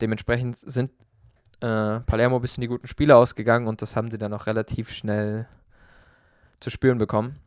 Dementsprechend 0.00 0.56
sind 0.58 0.92
äh, 1.60 2.00
Palermo 2.00 2.38
bis 2.38 2.56
in 2.56 2.60
die 2.60 2.68
guten 2.68 2.86
Spiele 2.86 3.16
ausgegangen 3.16 3.66
und 3.66 3.82
das 3.82 3.96
haben 3.96 4.12
sie 4.12 4.18
dann 4.18 4.32
auch 4.32 4.46
relativ 4.46 4.92
schnell 4.92 5.48
zu 6.60 6.70
spüren 6.70 6.98
bekommen. 6.98 7.40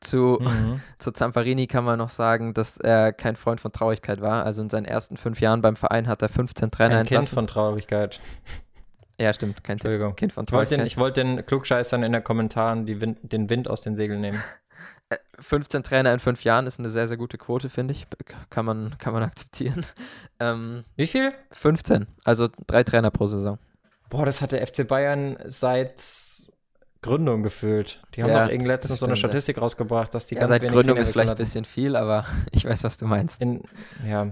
Zu, 0.00 0.38
mhm. 0.40 0.80
zu 0.98 1.12
Zamparini 1.12 1.68
kann 1.68 1.84
man 1.84 1.98
noch 1.98 2.10
sagen, 2.10 2.52
dass 2.52 2.78
er 2.78 3.12
kein 3.12 3.36
Freund 3.36 3.60
von 3.60 3.70
Traurigkeit 3.70 4.20
war. 4.20 4.44
Also 4.44 4.62
in 4.62 4.70
seinen 4.70 4.86
ersten 4.86 5.16
fünf 5.16 5.40
Jahren 5.40 5.62
beim 5.62 5.76
Verein 5.76 6.08
hat 6.08 6.20
er 6.22 6.28
15 6.28 6.70
Trainer 6.72 6.90
kein 6.90 7.00
entlassen. 7.00 7.24
Kind 7.26 7.34
von 7.34 7.46
Traurigkeit. 7.46 8.20
Ja, 9.20 9.32
stimmt, 9.32 9.64
kein 9.64 9.78
Kind 9.78 10.32
von. 10.32 10.44
Ich 10.44 10.52
wollte 10.52 10.76
den, 10.76 10.96
wollt 10.96 11.16
den 11.16 11.44
Klugscheißern 11.44 12.02
in 12.04 12.12
den 12.12 12.22
Kommentaren 12.22 12.86
Wind, 12.86 13.18
den 13.22 13.50
Wind 13.50 13.68
aus 13.68 13.80
den 13.80 13.96
Segeln 13.96 14.20
nehmen. 14.20 14.40
15 15.40 15.80
äh, 15.80 15.82
Trainer 15.82 16.12
in 16.12 16.20
fünf 16.20 16.44
Jahren 16.44 16.66
ist 16.66 16.78
eine 16.78 16.88
sehr, 16.88 17.08
sehr 17.08 17.16
gute 17.16 17.36
Quote, 17.36 17.68
finde 17.68 17.92
ich. 17.92 18.06
Kann 18.50 18.64
man, 18.64 18.96
kann 18.98 19.12
man 19.12 19.22
akzeptieren. 19.24 19.84
Ähm, 20.38 20.84
Wie 20.96 21.08
viel? 21.08 21.32
15. 21.50 22.06
Also 22.24 22.48
drei 22.66 22.84
Trainer 22.84 23.10
pro 23.10 23.26
Saison. 23.26 23.58
Boah, 24.08 24.24
das 24.24 24.40
hat 24.40 24.52
der 24.52 24.64
FC 24.66 24.86
Bayern 24.86 25.36
seit 25.44 26.00
Gründung 27.02 27.42
gefühlt. 27.42 28.00
Die 28.14 28.22
haben 28.22 28.30
ja, 28.30 28.44
auch 28.44 28.48
irgendwie 28.48 28.68
letztens 28.68 29.00
so 29.00 29.06
eine 29.06 29.16
Statistik 29.16 29.56
ja. 29.56 29.62
rausgebracht, 29.62 30.14
dass 30.14 30.26
die 30.26 30.34
ja, 30.34 30.40
ganz 30.42 30.50
seit 30.50 30.70
Gründung 30.70 30.96
ist 30.96 31.12
vielleicht 31.12 31.30
ein 31.30 31.36
bisschen 31.36 31.64
viel, 31.64 31.96
aber 31.96 32.24
ich 32.52 32.64
weiß, 32.64 32.84
was 32.84 32.96
du 32.96 33.06
meinst. 33.06 33.40
In, 33.40 33.62
ja. 34.06 34.28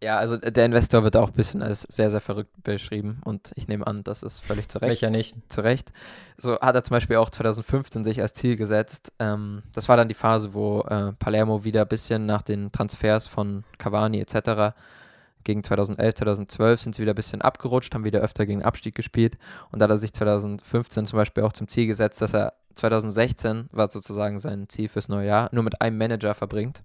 Ja, 0.00 0.16
also 0.16 0.36
der 0.36 0.64
Investor 0.64 1.02
wird 1.02 1.16
auch 1.16 1.28
ein 1.28 1.34
bisschen 1.34 1.60
als 1.60 1.82
sehr, 1.82 2.10
sehr 2.10 2.20
verrückt 2.20 2.52
beschrieben 2.62 3.20
und 3.24 3.50
ich 3.56 3.66
nehme 3.66 3.86
an, 3.86 4.04
das 4.04 4.22
ist 4.22 4.40
völlig 4.40 4.68
zu 4.68 4.78
Recht. 4.78 4.88
Welcher 4.88 5.10
nicht? 5.10 5.34
Zu 5.48 5.62
Recht. 5.62 5.92
So 6.36 6.58
hat 6.60 6.76
er 6.76 6.84
zum 6.84 6.94
Beispiel 6.94 7.16
auch 7.16 7.30
2015 7.30 8.04
sich 8.04 8.20
als 8.20 8.32
Ziel 8.32 8.54
gesetzt. 8.54 9.12
Ähm, 9.18 9.62
das 9.72 9.88
war 9.88 9.96
dann 9.96 10.06
die 10.08 10.14
Phase, 10.14 10.54
wo 10.54 10.82
äh, 10.82 11.12
Palermo 11.18 11.64
wieder 11.64 11.82
ein 11.82 11.88
bisschen 11.88 12.26
nach 12.26 12.42
den 12.42 12.70
Transfers 12.70 13.26
von 13.26 13.64
Cavani 13.78 14.20
etc 14.20 14.74
gegen 15.48 15.64
2011, 15.64 16.14
2012 16.14 16.82
sind 16.82 16.94
sie 16.94 17.02
wieder 17.02 17.14
ein 17.14 17.16
bisschen 17.16 17.40
abgerutscht, 17.40 17.94
haben 17.94 18.04
wieder 18.04 18.20
öfter 18.20 18.44
gegen 18.44 18.62
Abstieg 18.62 18.94
gespielt. 18.94 19.38
Und 19.70 19.78
da 19.78 19.84
hat 19.84 19.90
er 19.90 19.98
sich 19.98 20.12
2015 20.12 21.06
zum 21.06 21.16
Beispiel 21.16 21.42
auch 21.42 21.54
zum 21.54 21.68
Ziel 21.68 21.86
gesetzt, 21.86 22.20
dass 22.20 22.34
er 22.34 22.52
2016, 22.74 23.68
war 23.72 23.90
sozusagen 23.90 24.38
sein 24.38 24.68
Ziel 24.68 24.88
fürs 24.88 25.08
neue 25.08 25.26
Jahr, 25.26 25.48
nur 25.52 25.64
mit 25.64 25.80
einem 25.80 25.96
Manager 25.96 26.34
verbringt. 26.34 26.82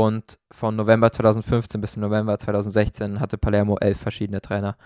Und 0.00 0.38
von 0.50 0.76
November 0.76 1.12
2015 1.12 1.78
bis 1.78 1.98
November 1.98 2.38
2016 2.38 3.20
hatte 3.20 3.36
Palermo 3.36 3.76
elf 3.76 4.00
verschiedene 4.00 4.40
Trainer. 4.40 4.78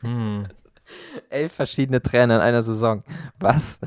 Hm. 0.00 0.46
elf 1.28 1.52
verschiedene 1.52 2.00
Trainer 2.00 2.36
in 2.36 2.40
einer 2.40 2.62
Saison. 2.62 3.04
Was? 3.38 3.80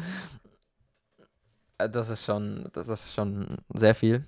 Das 1.79 2.11
ist 2.11 2.23
schon, 2.23 2.69
das 2.73 2.87
ist 2.87 3.15
schon 3.15 3.57
sehr 3.73 3.95
viel. 3.95 4.23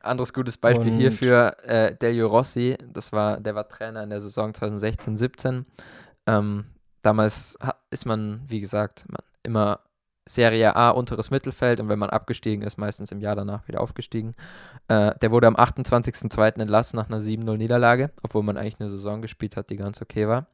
Anderes 0.00 0.32
gutes 0.32 0.56
Beispiel 0.56 0.92
und 0.92 0.98
hierfür, 0.98 1.54
äh, 1.64 1.94
Delio 1.94 2.28
Rossi, 2.28 2.78
das 2.90 3.12
war, 3.12 3.38
der 3.38 3.54
war 3.54 3.68
Trainer 3.68 4.02
in 4.02 4.08
der 4.08 4.22
Saison 4.22 4.50
2016-17. 4.52 5.66
Ähm, 6.26 6.64
damals 7.02 7.58
ist 7.90 8.06
man, 8.06 8.40
wie 8.48 8.60
gesagt, 8.60 9.04
man 9.08 9.20
immer 9.42 9.80
Serie 10.26 10.74
A 10.74 10.90
unteres 10.90 11.30
Mittelfeld 11.30 11.80
und 11.80 11.88
wenn 11.90 11.98
man 11.98 12.08
abgestiegen 12.08 12.64
ist, 12.64 12.78
meistens 12.78 13.12
im 13.12 13.20
Jahr 13.20 13.36
danach 13.36 13.68
wieder 13.68 13.82
aufgestiegen. 13.82 14.32
Äh, 14.88 15.12
der 15.20 15.30
wurde 15.30 15.46
am 15.46 15.56
28.02. 15.56 16.60
entlassen 16.60 16.96
nach 16.96 17.08
einer 17.08 17.20
7-0-Niederlage, 17.20 18.10
obwohl 18.22 18.42
man 18.42 18.56
eigentlich 18.56 18.80
eine 18.80 18.88
Saison 18.88 19.20
gespielt 19.20 19.56
hat, 19.56 19.68
die 19.68 19.76
ganz 19.76 20.00
okay 20.00 20.26
war. 20.26 20.46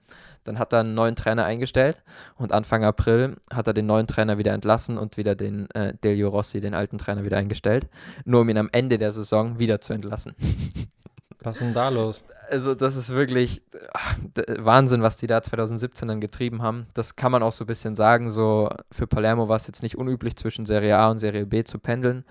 Dann 0.43 0.59
hat 0.59 0.73
er 0.73 0.81
einen 0.81 0.95
neuen 0.95 1.15
Trainer 1.15 1.45
eingestellt 1.45 2.03
und 2.37 2.51
Anfang 2.51 2.85
April 2.85 3.37
hat 3.53 3.69
er 3.69 3.75
den 3.75 3.87
neuen 3.87 4.09
Trainer 4.09 4.39
wieder 4.39 4.53
entlassen 4.53 4.99
und 4.99 5.17
wieder 5.17 5.37
den 5.37 5.71
äh, 5.71 5.95
Delio 6.03 6.31
Rossi, 6.31 6.61
den 6.61 6.75
alten 6.75 6.99
Trainer, 6.99 7.25
wieder 7.25 7.37
eingestellt, 7.37 7.89
nur 8.25 8.41
um 8.41 8.49
ihn 8.49 8.59
am 8.59 8.71
Ende 8.73 8.99
der 8.99 9.13
Saison 9.13 9.61
wieder 9.61 9.81
zu 9.81 9.93
entlassen. 9.93 10.35
Was 11.43 11.57
ist 11.57 11.63
denn 11.63 11.75
da 11.75 11.89
los? 11.89 12.27
Also, 12.51 12.75
das 12.75 12.97
ist 12.97 13.11
wirklich 13.11 13.63
ach, 13.95 14.17
Wahnsinn, 14.59 15.03
was 15.03 15.17
die 15.17 15.27
da 15.27 15.43
2017 15.43 16.09
dann 16.09 16.21
getrieben 16.21 16.63
haben. 16.63 16.87
Das 16.95 17.17
kann 17.17 17.33
man 17.33 17.43
auch 17.43 17.53
so 17.53 17.65
ein 17.65 17.67
bisschen 17.67 17.97
sagen. 17.97 18.31
So, 18.31 18.69
für 18.93 19.07
Palermo 19.07 19.49
war 19.49 19.57
es 19.57 19.67
jetzt 19.67 19.83
nicht 19.83 19.97
unüblich, 19.97 20.37
zwischen 20.37 20.67
Serie 20.67 20.97
A 20.99 21.11
und 21.11 21.19
Serie 21.19 21.47
B 21.47 21.65
zu 21.65 21.79
pendeln. 21.79 22.25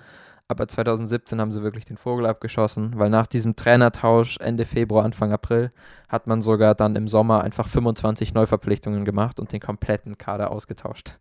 Aber 0.52 0.68
2017 0.68 1.40
haben 1.40 1.52
sie 1.52 1.62
wirklich 1.62 1.86
den 1.86 1.98
Vogel 1.98 2.26
abgeschossen, 2.26 2.94
weil 2.98 3.12
nach 3.12 3.28
diesem 3.28 3.56
Trainertausch 3.56 4.38
Ende 4.40 4.66
Februar, 4.66 5.06
Anfang 5.06 5.32
April 5.32 5.72
hat 6.08 6.26
man 6.26 6.42
sogar 6.42 6.74
dann 6.74 6.96
im 6.96 7.08
Sommer 7.08 7.44
einfach 7.44 7.68
25 7.68 8.34
Neuverpflichtungen 8.34 9.06
gemacht 9.06 9.40
und 9.40 9.54
den 9.54 9.60
kompletten 9.60 10.18
Kader 10.18 10.50
ausgetauscht. 10.50 11.20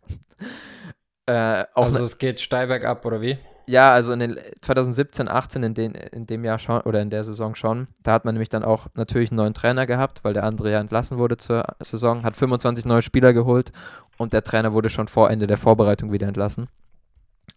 äh, 1.27 1.63
also 1.75 2.03
es 2.03 2.17
geht 2.17 2.41
steil 2.41 2.67
bergab, 2.67 3.05
oder 3.05 3.21
wie? 3.21 3.37
Ja, 3.69 3.93
also 3.93 4.13
in 4.13 4.19
den 4.19 4.39
2017, 4.61 5.27
18 5.27 5.61
in, 5.61 5.73
den, 5.75 5.93
in 5.93 6.25
dem 6.25 6.43
Jahr 6.43 6.57
schon 6.57 6.81
oder 6.81 7.03
in 7.03 7.11
der 7.11 7.23
Saison 7.23 7.53
schon. 7.53 7.87
Da 8.01 8.13
hat 8.13 8.25
man 8.25 8.33
nämlich 8.33 8.49
dann 8.49 8.63
auch 8.63 8.87
natürlich 8.95 9.29
einen 9.29 9.37
neuen 9.37 9.53
Trainer 9.53 9.85
gehabt, 9.85 10.23
weil 10.23 10.33
der 10.33 10.43
andere 10.43 10.71
ja 10.71 10.79
entlassen 10.79 11.19
wurde 11.19 11.37
zur 11.37 11.63
Saison, 11.79 12.23
hat 12.23 12.35
25 12.35 12.85
neue 12.85 13.03
Spieler 13.03 13.31
geholt 13.31 13.71
und 14.17 14.33
der 14.33 14.41
Trainer 14.41 14.73
wurde 14.73 14.89
schon 14.89 15.07
vor 15.07 15.29
Ende 15.29 15.45
der 15.45 15.57
Vorbereitung 15.57 16.11
wieder 16.11 16.27
entlassen. 16.27 16.67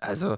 Also 0.01 0.37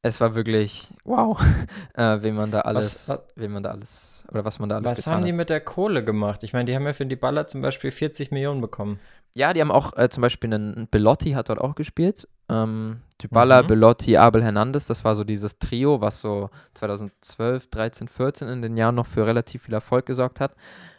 es 0.00 0.18
war 0.22 0.34
wirklich 0.34 0.88
wow, 1.04 1.38
äh, 1.94 2.22
wie 2.22 2.32
man 2.32 2.50
da 2.50 2.62
alles, 2.62 3.10
was, 3.10 3.22
wie 3.34 3.48
man 3.48 3.62
da 3.62 3.72
alles 3.72 4.24
oder 4.30 4.46
was 4.46 4.58
man 4.58 4.70
da 4.70 4.76
alles 4.76 4.92
Was 4.92 5.06
haben 5.06 5.26
die 5.26 5.32
mit 5.32 5.50
der 5.50 5.60
Kohle 5.60 6.04
gemacht? 6.04 6.42
Ich 6.42 6.54
meine, 6.54 6.64
die 6.64 6.74
haben 6.74 6.86
ja 6.86 6.94
für 6.94 7.04
die 7.04 7.16
Baller 7.16 7.46
zum 7.48 7.60
Beispiel 7.60 7.90
40 7.90 8.30
Millionen 8.30 8.62
bekommen. 8.62 8.98
Ja, 9.34 9.52
die 9.52 9.60
haben 9.60 9.70
auch 9.70 9.94
äh, 9.98 10.08
zum 10.08 10.22
Beispiel 10.22 10.54
einen 10.54 10.88
Belotti 10.90 11.32
hat 11.32 11.50
dort 11.50 11.60
auch 11.60 11.74
gespielt 11.74 12.26
ähm, 12.48 13.02
Dybala, 13.22 13.62
mhm. 13.62 13.66
Belotti, 13.68 14.16
Abel 14.16 14.44
Hernandez, 14.44 14.86
das 14.86 15.04
war 15.04 15.14
so 15.14 15.24
dieses 15.24 15.58
Trio, 15.58 16.00
was 16.00 16.20
so 16.20 16.50
2012, 16.74 17.68
13, 17.70 18.08
14 18.08 18.48
in 18.48 18.62
den 18.62 18.76
Jahren 18.76 18.94
noch 18.94 19.06
für 19.06 19.26
relativ 19.26 19.62
viel 19.62 19.74
Erfolg 19.74 20.06
gesorgt 20.06 20.40
hat. 20.40 20.54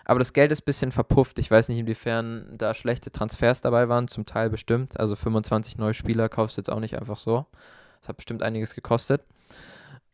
Aber 0.06 0.20
das 0.20 0.34
Geld 0.34 0.52
ist 0.52 0.62
ein 0.62 0.66
bisschen 0.66 0.92
verpufft. 0.92 1.38
Ich 1.38 1.52
weiß 1.52 1.68
nicht, 1.68 1.80
inwiefern 1.80 2.46
da 2.58 2.74
schlechte 2.74 3.12
Transfers 3.12 3.62
dabei 3.62 3.90
waren, 3.90 4.08
zum 4.08 4.26
Teil 4.26 4.50
bestimmt. 4.50 5.00
Also 5.00 5.16
25 5.16 5.78
neue 5.78 5.94
Spieler 5.94 6.30
kaufst 6.30 6.58
du 6.58 6.62
jetzt 6.62 6.70
auch 6.70 6.80
nicht 6.80 6.98
einfach 6.98 7.18
so. 7.18 7.46
Das 8.00 8.10
hat 8.10 8.16
bestimmt 8.16 8.42
einiges 8.42 8.74
gekostet. 8.74 9.22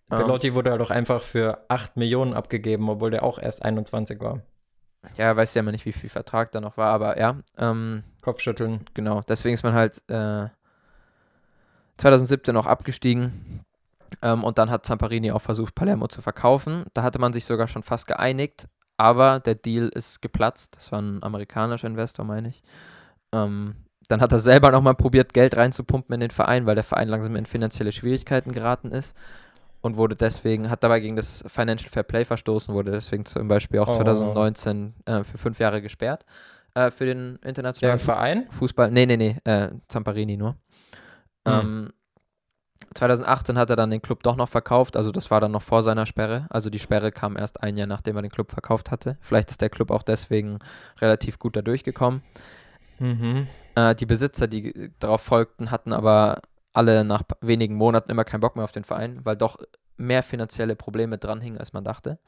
Belotti 0.10 0.48
ähm, 0.48 0.56
wurde 0.56 0.72
halt 0.72 0.82
auch 0.82 0.89
einfach 0.89 1.22
für 1.22 1.63
8 1.70 1.96
Millionen 1.96 2.34
abgegeben, 2.34 2.89
obwohl 2.89 3.12
der 3.12 3.24
auch 3.24 3.38
erst 3.39 3.63
21 3.63 4.20
war. 4.20 4.42
Ja, 5.18 5.36
weiß 5.36 5.54
ja 5.54 5.60
immer 5.60 5.72
nicht, 5.72 5.86
wie 5.86 5.92
viel 5.92 6.10
Vertrag 6.10 6.52
da 6.52 6.62
noch 6.62 6.78
war, 6.78 6.88
aber 6.88 7.20
ja. 7.20 7.38
Ähm, 7.58 8.04
Kopfschütteln. 8.22 8.86
Genau, 8.94 9.22
deswegen 9.22 9.54
ist 9.54 9.63
man 9.63 9.74
halt 9.74 10.02
äh, 10.10 10.48
2017 12.04 12.56
auch 12.58 12.66
abgestiegen. 12.66 13.62
Ähm, 14.22 14.44
und 14.44 14.58
dann 14.58 14.70
hat 14.70 14.86
Zamparini 14.86 15.32
auch 15.32 15.42
versucht, 15.42 15.74
Palermo 15.74 16.08
zu 16.08 16.22
verkaufen. 16.22 16.86
Da 16.94 17.04
hatte 17.04 17.20
man 17.20 17.34
sich 17.34 17.46
sogar 17.46 17.68
schon 17.68 17.84
fast 17.84 18.08
geeinigt, 18.08 18.68
aber 18.98 19.39
der 19.39 19.56
Deal 19.56 19.89
ist 19.89 20.22
geplatzt. 20.22 20.76
Das 20.76 20.92
war 20.92 21.02
ein 21.02 21.24
amerikanischer 21.24 21.88
Investor, 21.88 22.26
meine 22.26 22.50
ich. 22.50 22.62
Ähm, 23.32 23.76
dann 24.10 24.22
hat 24.22 24.34
er 24.34 24.39
selber 24.39 24.72
nochmal 24.72 24.96
probiert, 24.96 25.34
Geld 25.34 25.56
reinzupumpen 25.56 26.13
in 26.13 26.20
den 26.20 26.30
Verein, 26.30 26.66
weil 26.66 26.76
der 26.76 26.84
Verein 26.84 27.08
langsam 27.08 27.36
in 27.38 27.46
finanzielle 27.46 27.94
Schwierigkeiten 27.94 28.52
geraten 28.52 28.92
ist 28.92 29.16
und 29.82 29.96
wurde 29.96 30.16
deswegen, 30.16 30.70
hat 30.70 30.84
dabei 30.84 31.00
gegen 31.00 31.16
das 31.16 31.44
Financial 31.48 31.89
Fair 31.89 32.04
Play 32.04 32.26
verstoßen, 32.26 32.74
wurde 32.74 32.92
deswegen 32.92 33.26
zum 33.26 33.48
Beispiel 33.48 33.80
auch 33.80 33.88
oh. 33.88 33.94
2019 33.94 34.94
äh, 35.06 35.24
für 35.24 35.38
fünf 35.38 35.60
Jahre 35.60 35.82
gesperrt 35.82 36.26
äh, 36.74 36.92
für 36.92 37.06
den 37.06 37.39
internationalen 37.44 38.00
Verein? 38.00 38.48
Fußball. 38.52 38.92
Nee, 38.92 39.06
nee, 39.06 39.18
nee, 39.18 39.38
äh, 39.46 39.70
Zamparini 39.88 40.36
nur. 40.36 40.58
Hm. 41.47 41.53
Ähm, 41.53 41.93
2018 42.95 43.58
hat 43.58 43.69
er 43.69 43.75
dann 43.75 43.89
den 43.89 44.01
Club 44.01 44.23
doch 44.23 44.36
noch 44.36 44.49
verkauft, 44.49 44.95
also 44.95 45.12
das 45.12 45.32
war 45.32 45.41
dann 45.41 45.51
noch 45.51 45.62
vor 45.62 45.84
seiner 45.84 46.06
Sperre. 46.06 46.47
Also 46.49 46.69
die 46.69 46.79
Sperre 46.79 47.12
kam 47.12 47.38
erst 47.38 47.63
ein 47.63 47.77
Jahr, 47.77 47.88
nachdem 47.88 48.15
er 48.15 48.21
den 48.21 48.32
Club 48.32 48.51
verkauft 48.51 48.91
hatte. 48.91 49.17
Vielleicht 49.21 49.51
ist 49.51 49.62
der 49.62 49.69
Club 49.69 49.91
auch 49.91 50.03
deswegen 50.03 50.60
relativ 50.99 51.39
gut 51.39 51.56
da 51.56 51.62
durchgekommen. 51.62 52.21
Mhm. 52.99 53.47
Äh, 53.75 53.95
die 53.95 54.06
Besitzer, 54.06 54.47
die 54.47 54.91
darauf 54.99 55.21
folgten, 55.21 55.71
hatten 55.71 55.93
aber 55.93 56.41
alle 56.73 57.03
nach 57.03 57.23
wenigen 57.41 57.75
Monaten 57.75 58.12
immer 58.12 58.23
keinen 58.23 58.41
Bock 58.41 58.56
mehr 58.56 58.65
auf 58.65 58.71
den 58.71 58.84
Verein, 58.84 59.19
weil 59.23 59.36
doch 59.36 59.58
mehr 59.97 60.23
finanzielle 60.23 60.75
Probleme 60.75 61.17
dranhingen, 61.17 61.60
als 61.60 61.73
man 61.73 61.84
dachte. 61.84 62.19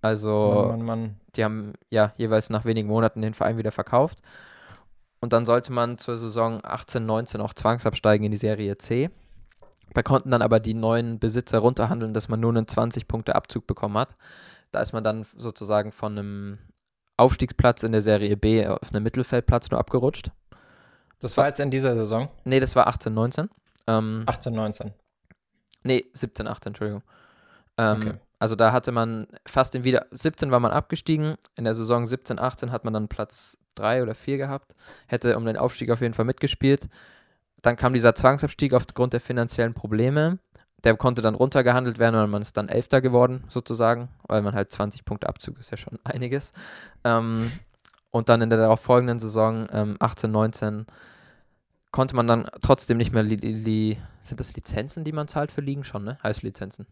Also, 0.00 0.66
Mann, 0.68 0.78
Mann, 0.78 0.86
Mann. 0.86 1.20
die 1.36 1.44
haben 1.44 1.72
ja 1.90 2.12
jeweils 2.16 2.50
nach 2.50 2.64
wenigen 2.64 2.88
Monaten 2.88 3.22
den 3.22 3.34
Verein 3.34 3.56
wieder 3.56 3.70
verkauft. 3.70 4.20
Und 5.22 5.32
dann 5.32 5.46
sollte 5.46 5.72
man 5.72 5.98
zur 5.98 6.16
Saison 6.16 6.58
18, 6.64 7.06
19 7.06 7.40
auch 7.40 7.54
zwangsabsteigen 7.54 8.24
in 8.24 8.32
die 8.32 8.36
Serie 8.36 8.76
C. 8.76 9.08
Da 9.94 10.02
konnten 10.02 10.32
dann 10.32 10.42
aber 10.42 10.58
die 10.58 10.74
neuen 10.74 11.20
Besitzer 11.20 11.60
runterhandeln, 11.60 12.12
dass 12.12 12.28
man 12.28 12.40
nur 12.40 12.50
einen 12.50 12.66
20-Punkte-Abzug 12.66 13.68
bekommen 13.68 13.96
hat. 13.96 14.16
Da 14.72 14.80
ist 14.80 14.92
man 14.92 15.04
dann 15.04 15.24
sozusagen 15.36 15.92
von 15.92 16.18
einem 16.18 16.58
Aufstiegsplatz 17.16 17.84
in 17.84 17.92
der 17.92 18.02
Serie 18.02 18.36
B 18.36 18.66
auf 18.66 18.92
einen 18.92 19.04
Mittelfeldplatz 19.04 19.70
nur 19.70 19.78
abgerutscht. 19.78 20.32
Das 21.20 21.36
war 21.36 21.46
jetzt 21.46 21.60
in 21.60 21.70
dieser 21.70 21.94
Saison? 21.94 22.28
Nee, 22.42 22.58
das 22.58 22.74
war 22.74 22.88
18, 22.88 23.14
19. 23.14 23.48
Ähm, 23.86 24.24
18, 24.26 24.52
19. 24.52 24.92
Nee, 25.84 26.04
17, 26.14 26.48
18, 26.48 26.70
Entschuldigung. 26.70 27.02
Ähm, 27.78 27.96
okay. 27.96 28.14
Also 28.40 28.56
da 28.56 28.72
hatte 28.72 28.90
man 28.90 29.28
fast 29.46 29.74
den 29.74 29.84
wieder, 29.84 30.06
17 30.10 30.50
war 30.50 30.58
man 30.58 30.72
abgestiegen, 30.72 31.36
in 31.54 31.62
der 31.62 31.74
Saison 31.74 32.08
17, 32.08 32.40
18 32.40 32.72
hat 32.72 32.82
man 32.82 32.92
dann 32.92 33.06
Platz 33.06 33.56
3 33.74 34.02
oder 34.02 34.14
4 34.14 34.38
gehabt, 34.38 34.74
hätte 35.06 35.36
um 35.36 35.44
den 35.44 35.56
Aufstieg 35.56 35.90
auf 35.90 36.00
jeden 36.00 36.14
Fall 36.14 36.24
mitgespielt. 36.24 36.88
Dann 37.62 37.76
kam 37.76 37.92
dieser 37.92 38.14
Zwangsabstieg 38.14 38.74
aufgrund 38.74 39.12
der 39.12 39.20
finanziellen 39.20 39.74
Probleme. 39.74 40.38
Der 40.84 40.96
konnte 40.96 41.22
dann 41.22 41.36
runtergehandelt 41.36 41.98
werden 41.98 42.20
und 42.20 42.30
man 42.30 42.42
ist 42.42 42.56
dann 42.56 42.68
Elfter 42.68 43.00
geworden, 43.00 43.44
sozusagen, 43.48 44.08
weil 44.26 44.42
man 44.42 44.54
halt 44.54 44.70
20 44.70 45.04
Punkte 45.04 45.28
Abzug 45.28 45.60
ist 45.60 45.70
ja 45.70 45.76
schon 45.76 45.98
einiges. 46.04 46.52
Ähm, 47.04 47.52
und 48.10 48.28
dann 48.28 48.42
in 48.42 48.50
der 48.50 48.58
darauf 48.58 48.80
folgenden 48.80 49.18
Saison, 49.18 49.68
ähm, 49.72 49.96
18, 50.00 50.30
19, 50.30 50.86
konnte 51.92 52.16
man 52.16 52.26
dann 52.26 52.48
trotzdem 52.62 52.96
nicht 52.96 53.12
mehr, 53.12 53.22
li, 53.22 53.36
li 53.36 53.98
sind 54.22 54.40
das 54.40 54.54
Lizenzen, 54.54 55.04
die 55.04 55.12
man 55.12 55.28
zahlt 55.28 55.52
für 55.52 55.60
Ligen 55.60 55.84
schon, 55.84 56.04
ne? 56.04 56.18
Heißt 56.22 56.42
Lizenzen. 56.42 56.86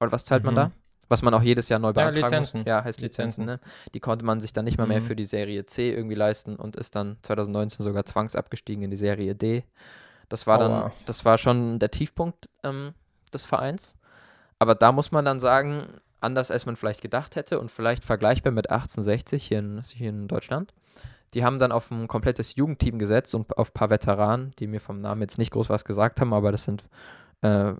Oder 0.00 0.12
was 0.12 0.24
zahlt 0.24 0.42
mhm. 0.42 0.46
man 0.46 0.54
da? 0.54 0.72
Was 1.12 1.20
man 1.20 1.34
auch 1.34 1.42
jedes 1.42 1.68
Jahr 1.68 1.78
neu 1.78 1.92
beantragen 1.92 2.16
ja, 2.16 2.24
Lizenzen. 2.24 2.60
muss. 2.60 2.66
Ja, 2.66 2.84
heißt 2.84 3.02
Lizenzen. 3.02 3.42
Lizenzen. 3.42 3.66
Ne? 3.66 3.90
Die 3.92 4.00
konnte 4.00 4.24
man 4.24 4.40
sich 4.40 4.54
dann 4.54 4.64
nicht 4.64 4.78
mal 4.78 4.86
mehr 4.86 5.02
mhm. 5.02 5.04
für 5.04 5.14
die 5.14 5.26
Serie 5.26 5.66
C 5.66 5.92
irgendwie 5.92 6.14
leisten 6.14 6.56
und 6.56 6.74
ist 6.74 6.96
dann 6.96 7.18
2019 7.20 7.84
sogar 7.84 8.06
zwangsabgestiegen 8.06 8.82
in 8.82 8.90
die 8.90 8.96
Serie 8.96 9.34
D. 9.34 9.64
Das 10.30 10.46
war 10.46 10.56
dann, 10.56 10.72
Aua. 10.72 10.92
das 11.04 11.26
war 11.26 11.36
schon 11.36 11.78
der 11.78 11.90
Tiefpunkt 11.90 12.48
ähm, 12.62 12.94
des 13.30 13.44
Vereins. 13.44 13.94
Aber 14.58 14.74
da 14.74 14.90
muss 14.90 15.12
man 15.12 15.26
dann 15.26 15.38
sagen, 15.38 15.86
anders 16.22 16.50
als 16.50 16.64
man 16.64 16.76
vielleicht 16.76 17.02
gedacht 17.02 17.36
hätte 17.36 17.60
und 17.60 17.70
vielleicht 17.70 18.06
vergleichbar 18.06 18.50
mit 18.50 18.70
1860 18.70 19.44
hier 19.44 19.58
in, 19.58 19.82
hier 19.84 20.08
in 20.08 20.28
Deutschland, 20.28 20.72
die 21.34 21.44
haben 21.44 21.58
dann 21.58 21.72
auf 21.72 21.90
ein 21.90 22.08
komplettes 22.08 22.56
Jugendteam 22.56 22.98
gesetzt 22.98 23.34
und 23.34 23.58
auf 23.58 23.68
ein 23.68 23.74
paar 23.74 23.90
Veteranen, 23.90 24.54
die 24.58 24.66
mir 24.66 24.80
vom 24.80 25.02
Namen 25.02 25.20
jetzt 25.20 25.36
nicht 25.36 25.50
groß 25.50 25.68
was 25.68 25.84
gesagt 25.84 26.22
haben, 26.22 26.32
aber 26.32 26.52
das 26.52 26.64
sind 26.64 26.84
äh, 27.42 27.74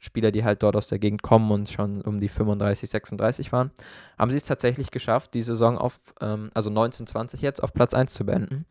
Spieler, 0.00 0.32
die 0.32 0.44
halt 0.44 0.62
dort 0.62 0.76
aus 0.76 0.88
der 0.88 0.98
Gegend 0.98 1.22
kommen 1.22 1.50
und 1.50 1.68
schon 1.68 2.00
um 2.00 2.18
die 2.20 2.28
35, 2.28 2.88
36 2.88 3.52
waren, 3.52 3.70
haben 4.18 4.30
sie 4.30 4.38
es 4.38 4.44
tatsächlich 4.44 4.90
geschafft, 4.90 5.34
die 5.34 5.42
Saison 5.42 5.76
auf, 5.76 6.00
ähm, 6.22 6.50
also 6.54 6.70
19, 6.70 7.06
20 7.06 7.42
jetzt, 7.42 7.62
auf 7.62 7.74
Platz 7.74 7.92
1 7.92 8.14
zu 8.14 8.24
beenden. 8.24 8.64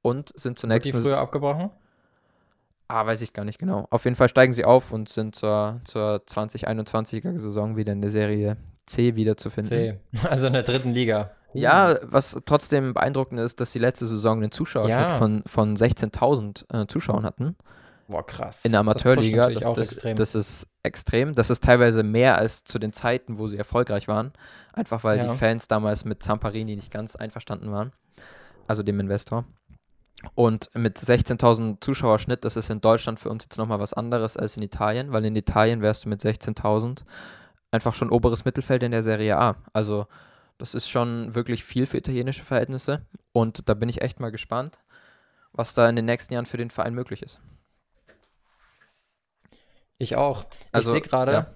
Und 0.00 0.32
sind 0.34 0.58
zunächst. 0.58 0.84
Sind 0.84 0.96
die 0.96 1.02
früher 1.02 1.18
abgebrochen? 1.18 1.70
Ah, 2.88 3.06
weiß 3.06 3.20
ich 3.22 3.32
gar 3.32 3.44
nicht 3.44 3.58
genau. 3.58 3.86
Auf 3.90 4.04
jeden 4.04 4.16
Fall 4.16 4.28
steigen 4.28 4.52
sie 4.52 4.64
auf 4.64 4.92
und 4.92 5.08
sind 5.08 5.34
zur, 5.34 5.80
zur 5.84 6.22
2021er 6.26 7.38
Saison 7.38 7.76
wieder 7.76 7.92
in 7.92 8.00
der 8.00 8.10
Serie 8.10 8.56
C 8.86 9.14
wiederzufinden. 9.14 9.98
C, 10.14 10.24
also 10.28 10.46
in 10.48 10.54
der 10.54 10.62
dritten 10.62 10.92
Liga. 10.92 11.30
Ja, 11.54 11.98
was 12.02 12.36
trotzdem 12.46 12.94
beeindruckend 12.94 13.40
ist, 13.40 13.60
dass 13.60 13.72
die 13.72 13.78
letzte 13.78 14.06
Saison 14.06 14.38
einen 14.38 14.52
Zuschauerschnitt 14.52 15.10
ja. 15.10 15.18
von, 15.18 15.42
von 15.46 15.76
16.000 15.76 16.82
äh, 16.82 16.86
Zuschauern 16.86 17.24
hatten. 17.24 17.56
Boah, 18.12 18.26
krass. 18.26 18.64
In 18.64 18.72
der 18.72 18.80
Amateurliga. 18.80 19.48
Das, 19.48 19.64
das, 19.64 19.96
das, 19.96 20.14
das, 20.16 20.34
ist 20.34 20.68
extrem. 20.82 21.34
Das 21.34 21.48
ist 21.48 21.64
teilweise 21.64 22.02
mehr 22.02 22.36
als 22.36 22.62
zu 22.62 22.78
den 22.78 22.92
Zeiten, 22.92 23.38
wo 23.38 23.48
sie 23.48 23.56
erfolgreich 23.56 24.06
waren. 24.06 24.32
Einfach 24.74 25.02
weil 25.02 25.18
ja. 25.18 25.26
die 25.26 25.36
Fans 25.36 25.66
damals 25.66 26.04
mit 26.04 26.22
Zamparini 26.22 26.76
nicht 26.76 26.90
ganz 26.90 27.16
einverstanden 27.16 27.72
waren. 27.72 27.92
Also 28.66 28.82
dem 28.82 29.00
Investor. 29.00 29.46
Und 30.34 30.70
mit 30.74 30.98
16.000 30.98 31.80
Zuschauerschnitt, 31.80 32.44
das 32.44 32.56
ist 32.56 32.68
in 32.68 32.82
Deutschland 32.82 33.18
für 33.18 33.30
uns 33.30 33.44
jetzt 33.44 33.56
nochmal 33.56 33.80
was 33.80 33.94
anderes 33.94 34.36
als 34.36 34.56
in 34.56 34.62
Italien, 34.62 35.12
weil 35.12 35.24
in 35.24 35.34
Italien 35.34 35.80
wärst 35.80 36.04
du 36.04 36.10
mit 36.10 36.20
16.000 36.20 37.00
einfach 37.70 37.94
schon 37.94 38.10
oberes 38.10 38.44
Mittelfeld 38.44 38.82
in 38.82 38.92
der 38.92 39.02
Serie 39.02 39.38
A. 39.38 39.56
Also 39.72 40.06
das 40.58 40.74
ist 40.74 40.88
schon 40.88 41.34
wirklich 41.34 41.64
viel 41.64 41.86
für 41.86 41.96
italienische 41.96 42.44
Verhältnisse. 42.44 43.06
Und 43.32 43.68
da 43.68 43.74
bin 43.74 43.88
ich 43.88 44.02
echt 44.02 44.20
mal 44.20 44.30
gespannt, 44.30 44.78
was 45.52 45.74
da 45.74 45.88
in 45.88 45.96
den 45.96 46.04
nächsten 46.04 46.34
Jahren 46.34 46.46
für 46.46 46.58
den 46.58 46.70
Verein 46.70 46.94
möglich 46.94 47.22
ist. 47.22 47.40
Ich 50.02 50.16
auch. 50.16 50.46
Also, 50.72 50.90
ich 50.90 50.94
sehe 50.94 51.08
gerade. 51.08 51.32
Ja, 51.32 51.54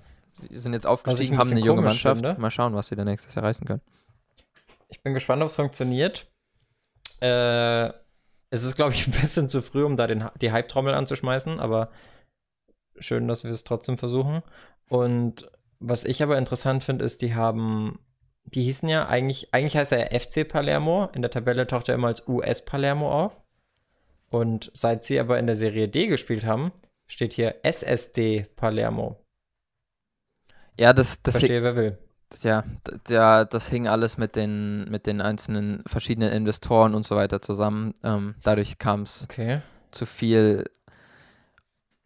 sie 0.48 0.60
sind 0.60 0.72
jetzt 0.72 0.86
aufgestiegen, 0.86 1.36
haben 1.36 1.50
eine 1.50 1.58
junge 1.58 1.82
Mannschaft. 1.82 2.24
Finde. 2.24 2.40
Mal 2.40 2.52
schauen, 2.52 2.74
was 2.74 2.86
sie 2.86 2.94
da 2.94 3.04
nächstes 3.04 3.34
Jahr 3.34 3.44
reißen 3.44 3.66
können. 3.66 3.82
Ich 4.88 5.02
bin 5.02 5.14
gespannt, 5.14 5.42
ob 5.42 5.48
es 5.48 5.56
funktioniert. 5.56 6.30
Äh, 7.20 7.88
es 8.50 8.62
ist, 8.62 8.76
glaube 8.76 8.92
ich, 8.92 9.04
ein 9.08 9.20
bisschen 9.20 9.48
zu 9.48 9.62
früh, 9.62 9.82
um 9.82 9.96
da 9.96 10.06
den, 10.06 10.28
die 10.40 10.52
Hype-Trommel 10.52 10.94
anzuschmeißen, 10.94 11.58
aber 11.58 11.90
schön, 13.00 13.26
dass 13.26 13.42
wir 13.42 13.50
es 13.50 13.64
trotzdem 13.64 13.98
versuchen. 13.98 14.44
Und 14.88 15.50
was 15.80 16.04
ich 16.04 16.22
aber 16.22 16.38
interessant 16.38 16.84
finde, 16.84 17.04
ist, 17.04 17.22
die 17.22 17.34
haben, 17.34 17.98
die 18.44 18.62
hießen 18.62 18.88
ja 18.88 19.08
eigentlich, 19.08 19.52
eigentlich 19.52 19.76
heißt 19.76 19.90
er 19.90 20.20
FC 20.20 20.46
Palermo, 20.46 21.08
in 21.14 21.22
der 21.22 21.32
Tabelle 21.32 21.66
taucht 21.66 21.88
er 21.88 21.96
immer 21.96 22.08
als 22.08 22.28
US 22.28 22.64
Palermo 22.64 23.10
auf. 23.10 23.36
Und 24.28 24.70
seit 24.72 25.02
sie 25.02 25.18
aber 25.18 25.36
in 25.40 25.48
der 25.48 25.56
Serie 25.56 25.88
D 25.88 26.06
gespielt 26.06 26.44
haben, 26.44 26.70
steht 27.06 27.32
hier 27.32 27.56
SSD 27.62 28.46
Palermo. 28.56 29.16
Ja, 30.78 30.92
das, 30.92 31.22
das 31.22 31.38
Verstehe, 31.38 31.62
wer 31.62 31.76
will. 31.76 31.98
Ja, 32.42 32.64
ja, 33.08 33.44
das 33.44 33.68
hing 33.68 33.86
alles 33.86 34.18
mit 34.18 34.36
den, 34.36 34.90
mit 34.90 35.06
den 35.06 35.20
einzelnen 35.20 35.82
verschiedenen 35.86 36.32
Investoren 36.32 36.94
und 36.94 37.04
so 37.04 37.16
weiter 37.16 37.40
zusammen. 37.40 37.94
Ähm, 38.02 38.34
dadurch 38.42 38.78
kam 38.78 39.02
es 39.02 39.24
okay. 39.30 39.60
zu 39.92 40.06
viel 40.06 40.64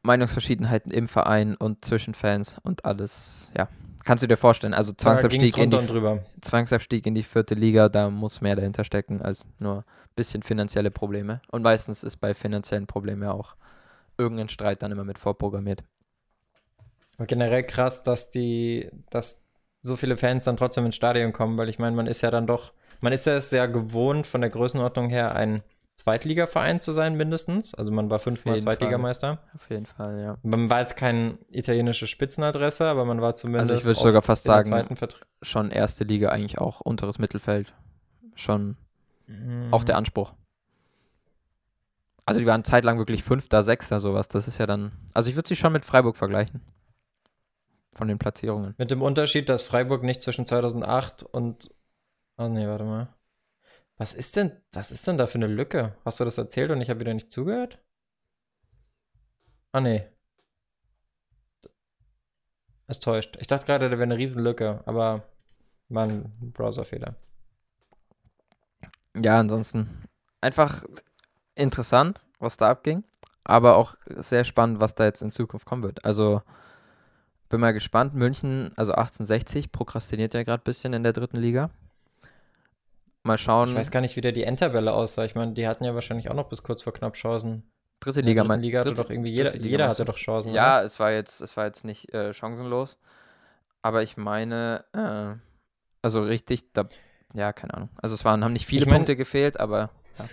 Meinungsverschiedenheiten 0.02 0.92
im 0.92 1.08
Verein 1.08 1.56
und 1.56 1.84
zwischen 1.84 2.14
Fans 2.14 2.56
und 2.62 2.84
alles, 2.84 3.52
ja. 3.56 3.68
Kannst 4.02 4.22
du 4.22 4.26
dir 4.26 4.38
vorstellen, 4.38 4.72
also 4.72 4.92
Zwangsabstieg, 4.92 5.58
in 5.58 5.70
die, 5.70 5.78
Zwangsabstieg 6.40 7.06
in 7.06 7.14
die 7.14 7.22
vierte 7.22 7.54
Liga, 7.54 7.90
da 7.90 8.08
muss 8.08 8.40
mehr 8.40 8.56
dahinter 8.56 8.82
stecken 8.82 9.20
als 9.20 9.46
nur 9.58 9.78
ein 9.78 10.14
bisschen 10.16 10.42
finanzielle 10.42 10.90
Probleme. 10.90 11.42
Und 11.50 11.62
meistens 11.62 12.02
ist 12.02 12.16
bei 12.16 12.32
finanziellen 12.32 12.86
Problemen 12.86 13.22
ja 13.22 13.32
auch 13.32 13.56
irgendein 14.20 14.48
Streit 14.48 14.82
dann 14.82 14.92
immer 14.92 15.04
mit 15.04 15.18
vorprogrammiert. 15.18 15.82
Und 17.18 17.26
generell 17.28 17.64
krass, 17.64 18.02
dass 18.02 18.30
die, 18.30 18.90
dass 19.10 19.46
so 19.82 19.96
viele 19.96 20.16
Fans 20.16 20.44
dann 20.44 20.56
trotzdem 20.56 20.86
ins 20.86 20.96
Stadion 20.96 21.32
kommen, 21.32 21.56
weil 21.58 21.68
ich 21.68 21.78
meine, 21.78 21.96
man 21.96 22.06
ist 22.06 22.22
ja 22.22 22.30
dann 22.30 22.46
doch, 22.46 22.72
man 23.00 23.12
ist 23.12 23.26
ja 23.26 23.40
sehr 23.40 23.68
gewohnt 23.68 24.26
von 24.26 24.40
der 24.40 24.50
Größenordnung 24.50 25.10
her 25.10 25.34
ein 25.34 25.62
Zweitligaverein 25.96 26.80
zu 26.80 26.92
sein, 26.92 27.14
mindestens. 27.14 27.74
Also 27.74 27.92
man 27.92 28.08
war 28.08 28.18
fünfmal 28.18 28.60
Zweitligameister. 28.60 29.36
Fall. 29.36 29.50
Auf 29.54 29.70
jeden 29.70 29.84
Fall, 29.86 30.20
ja. 30.20 30.38
Man 30.42 30.70
war 30.70 30.80
jetzt 30.80 30.96
keine 30.96 31.36
italienische 31.50 32.06
Spitzenadresse, 32.06 32.86
aber 32.86 33.04
man 33.04 33.20
war 33.20 33.36
zumindest. 33.36 33.70
Also 33.70 33.80
ich 33.80 33.84
würde 33.84 34.00
sogar 34.00 34.22
fast 34.22 34.44
sagen, 34.44 34.96
schon 35.42 35.70
erste 35.70 36.04
Liga 36.04 36.30
eigentlich 36.30 36.58
auch 36.58 36.80
unteres 36.80 37.18
Mittelfeld. 37.18 37.74
Schon 38.34 38.78
mhm. 39.26 39.68
auch 39.72 39.84
der 39.84 39.98
Anspruch. 39.98 40.32
Also 42.30 42.38
die 42.38 42.46
waren 42.46 42.62
zeitlang 42.62 42.96
wirklich 42.96 43.24
Fünfter, 43.24 43.64
Sechster, 43.64 43.98
sowas. 43.98 44.28
Das 44.28 44.46
ist 44.46 44.58
ja 44.58 44.66
dann. 44.66 44.92
Also 45.14 45.28
ich 45.28 45.34
würde 45.34 45.48
sie 45.48 45.56
schon 45.56 45.72
mit 45.72 45.84
Freiburg 45.84 46.16
vergleichen. 46.16 46.60
Von 47.92 48.06
den 48.06 48.20
Platzierungen. 48.20 48.76
Mit 48.78 48.92
dem 48.92 49.02
Unterschied, 49.02 49.48
dass 49.48 49.64
Freiburg 49.64 50.04
nicht 50.04 50.22
zwischen 50.22 50.46
2008 50.46 51.24
und. 51.24 51.74
Oh 52.38 52.46
nee, 52.46 52.68
warte 52.68 52.84
mal. 52.84 53.08
Was 53.96 54.14
ist 54.14 54.36
denn, 54.36 54.52
was 54.70 54.92
ist 54.92 55.08
denn 55.08 55.18
da 55.18 55.26
für 55.26 55.38
eine 55.38 55.48
Lücke? 55.48 55.96
Hast 56.04 56.20
du 56.20 56.24
das 56.24 56.38
erzählt 56.38 56.70
und 56.70 56.80
ich 56.80 56.88
habe 56.88 57.00
wieder 57.00 57.12
nicht 57.12 57.32
zugehört? 57.32 57.80
Ah, 59.72 59.80
nee. 59.80 60.06
Es 62.86 63.00
täuscht. 63.00 63.38
Ich 63.40 63.48
dachte 63.48 63.66
gerade, 63.66 63.86
da 63.90 63.98
wäre 63.98 64.04
eine 64.04 64.16
Riesenlücke, 64.16 64.84
aber 64.86 65.24
war 65.88 66.04
ein 66.04 66.52
Browserfehler. 66.52 67.16
Ja, 69.16 69.40
ansonsten 69.40 70.04
einfach 70.40 70.84
interessant, 71.60 72.20
was 72.38 72.56
da 72.56 72.70
abging, 72.70 73.04
aber 73.44 73.76
auch 73.76 73.94
sehr 74.06 74.44
spannend, 74.44 74.80
was 74.80 74.94
da 74.94 75.04
jetzt 75.04 75.22
in 75.22 75.30
Zukunft 75.30 75.66
kommen 75.66 75.82
wird. 75.82 76.04
Also 76.04 76.42
bin 77.48 77.60
mal 77.60 77.72
gespannt. 77.72 78.14
München, 78.14 78.72
also 78.76 78.92
1860, 78.92 79.72
prokrastiniert 79.72 80.34
ja 80.34 80.44
gerade 80.44 80.62
ein 80.62 80.64
bisschen 80.64 80.92
in 80.92 81.02
der 81.02 81.12
dritten 81.12 81.36
Liga. 81.36 81.70
Mal 83.22 83.36
schauen. 83.36 83.68
Ich 83.68 83.74
weiß 83.74 83.90
gar 83.90 84.00
nicht, 84.00 84.16
wie 84.16 84.22
der 84.22 84.32
die 84.32 84.44
Endtabelle 84.44 84.92
aussah. 84.92 85.24
Ich 85.24 85.34
meine, 85.34 85.52
die 85.52 85.66
hatten 85.66 85.84
ja 85.84 85.94
wahrscheinlich 85.94 86.30
auch 86.30 86.34
noch 86.34 86.48
bis 86.48 86.62
kurz 86.62 86.82
vor 86.82 86.94
knapp 86.94 87.14
Chancen. 87.14 87.64
Dritte 87.98 88.22
Liga, 88.22 88.44
mein 88.44 88.60
Liga 88.60 88.78
hatte 88.78 88.94
doch 88.94 89.10
irgendwie 89.10 89.30
jeder, 89.30 89.54
jeder 89.56 89.88
hatte 89.88 90.06
doch 90.06 90.16
Chancen. 90.16 90.54
Ja, 90.54 90.78
oder? 90.78 90.86
es 90.86 90.98
war 91.00 91.12
jetzt, 91.12 91.42
es 91.42 91.54
war 91.58 91.66
jetzt 91.66 91.84
nicht 91.84 92.14
äh, 92.14 92.32
chancenlos. 92.32 92.96
Aber 93.82 94.02
ich 94.02 94.16
meine, 94.16 94.84
äh, 94.94 95.38
also 96.00 96.22
richtig, 96.22 96.72
da, 96.72 96.88
ja, 97.34 97.52
keine 97.52 97.74
Ahnung. 97.74 97.90
Also 98.00 98.14
es 98.14 98.24
waren, 98.24 98.42
haben 98.42 98.54
nicht 98.54 98.64
viele 98.64 98.82
ich 98.82 98.88
mein, 98.88 99.00
Punkte 99.00 99.16
gefehlt, 99.16 99.60
aber 99.60 99.90
ja. 100.18 100.28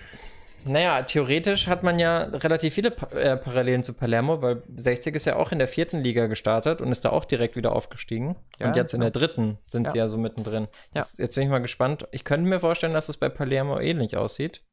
Naja, 0.68 1.02
theoretisch 1.04 1.68
hat 1.68 1.84
man 1.84 2.00
ja 2.00 2.24
relativ 2.24 2.74
viele 2.74 2.92
pa 2.92 3.08
äh, 3.16 3.38
Parallelen 3.38 3.84
zu 3.84 3.94
Palermo, 3.94 4.42
weil 4.42 4.64
60 4.76 5.16
ist 5.16 5.26
ja 5.26 5.36
auch 5.36 5.52
in 5.52 5.60
der 5.60 5.68
vierten 5.68 6.02
Liga 6.02 6.28
gestartet 6.28 6.82
und 6.82 6.92
ist 6.92 7.06
da 7.06 7.10
auch 7.10 7.26
direkt 7.26 7.56
wieder 7.56 7.74
aufgestiegen. 7.74 8.36
Ja, 8.60 8.68
und 8.68 8.76
jetzt 8.76 8.94
in 8.94 9.02
der 9.02 9.12
dritten 9.12 9.58
sind 9.66 9.86
ja. 9.86 9.92
sie 9.92 9.98
ja 9.98 10.08
so 10.08 10.18
mittendrin. 10.18 10.64
Ja. 10.64 11.02
Das, 11.02 11.18
jetzt 11.18 11.36
bin 11.36 11.44
ich 11.44 11.50
mal 11.50 11.60
gespannt. 11.60 12.08
Ich 12.12 12.24
könnte 12.24 12.48
mir 12.48 12.60
vorstellen, 12.60 12.94
dass 12.94 13.10
es 13.10 13.18
bei 13.18 13.30
Palermo 13.30 13.80
ähnlich 13.80 14.18
aussieht. 14.18 14.64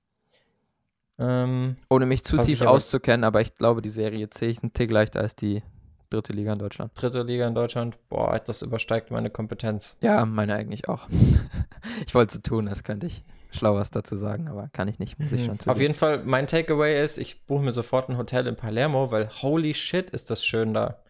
Ähm, 1.19 1.77
Ohne 1.89 2.07
mich 2.07 2.25
zu 2.25 2.39
tief 2.39 2.63
auszukennen, 2.63 3.25
aber 3.25 3.41
ich 3.41 3.55
glaube, 3.55 3.83
die 3.83 3.91
Serie 3.91 4.29
C 4.31 4.51
ist 4.51 4.65
ein 4.65 4.73
Tick 4.73 4.91
leichter 4.91 5.21
als 5.21 5.37
die 5.37 5.63
dritte 6.11 6.33
Liga 6.33 6.53
in 6.53 6.59
Deutschland. 6.59 6.93
Dritte 6.95 7.23
Liga 7.23 7.47
in 7.47 7.55
Deutschland, 7.55 7.97
boah, 8.09 8.39
das 8.39 8.63
übersteigt 8.63 9.11
meine 9.11 9.31
Kompetenz. 9.31 9.97
Ja, 10.01 10.25
meine 10.27 10.55
eigentlich 10.55 10.89
auch. 10.89 11.09
ich 12.07 12.15
wollte 12.15 12.35
so 12.35 12.41
tun, 12.41 12.69
als 12.69 12.83
könnte 12.83 13.07
ich 13.07 13.25
schlau 13.55 13.77
was 13.77 13.91
dazu 13.91 14.17
sagen, 14.17 14.49
aber 14.49 14.69
kann 14.73 14.89
ich 14.89 14.99
nicht, 14.99 15.19
muss 15.19 15.33
ich 15.33 15.43
mhm. 15.43 15.47
schon 15.47 15.59
zugeben. 15.59 15.71
Auf 15.71 15.81
jeden 15.81 15.95
Fall, 15.95 16.23
mein 16.25 16.47
Takeaway 16.47 17.03
ist, 17.03 17.19
ich 17.19 17.47
buche 17.47 17.63
mir 17.63 17.71
sofort 17.71 18.09
ein 18.09 18.17
Hotel 18.17 18.47
in 18.47 18.57
Palermo, 18.57 19.11
weil 19.11 19.31
holy 19.43 19.75
shit 19.75 20.11
ist 20.11 20.31
das 20.31 20.45
schön 20.45 20.75
da. 20.75 21.03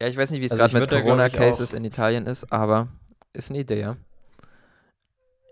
Ja, 0.00 0.08
ich 0.08 0.16
weiß 0.16 0.30
nicht, 0.30 0.40
wie 0.40 0.46
es 0.46 0.52
also 0.52 0.62
gerade 0.62 0.80
mit 0.80 0.90
Corona-Cases 0.90 1.72
in 1.72 1.84
Italien 1.84 2.26
ist, 2.26 2.52
aber 2.52 2.88
ist 3.32 3.50
eine 3.50 3.60
Idee, 3.60 3.80
ja. 3.80 3.96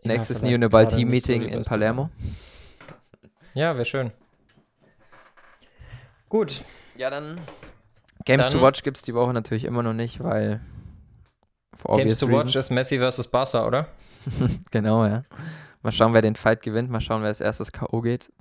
ja 0.02 0.12
Nächstes 0.12 0.42
New 0.42 0.56
Team-Meeting 0.58 1.42
so 1.42 1.48
in 1.48 1.62
Palermo. 1.62 2.10
Ja, 3.54 3.74
wäre 3.74 3.84
schön. 3.84 4.12
Gut. 6.28 6.62
Ja, 6.96 7.10
dann 7.10 7.40
Games 8.24 8.48
dann, 8.48 8.58
to 8.58 8.62
Watch 8.62 8.82
gibt 8.82 8.96
es 8.96 9.02
die 9.02 9.14
Woche 9.14 9.32
natürlich 9.32 9.64
immer 9.64 9.82
noch 9.82 9.92
nicht, 9.92 10.22
weil 10.22 10.60
Games 11.84 12.18
to 12.18 12.28
Watch 12.28 12.54
ist 12.54 12.70
Messi 12.70 12.98
versus 12.98 13.26
Barca, 13.26 13.66
oder? 13.66 13.88
genau, 14.70 15.06
ja. 15.06 15.24
Mal 15.82 15.92
schauen, 15.92 16.12
wer 16.12 16.22
den 16.22 16.36
Fight 16.36 16.62
gewinnt. 16.62 16.90
Mal 16.90 17.00
schauen, 17.00 17.22
wer 17.22 17.28
als 17.28 17.40
erstes 17.40 17.72
K.O. 17.72 18.00
geht. 18.00 18.32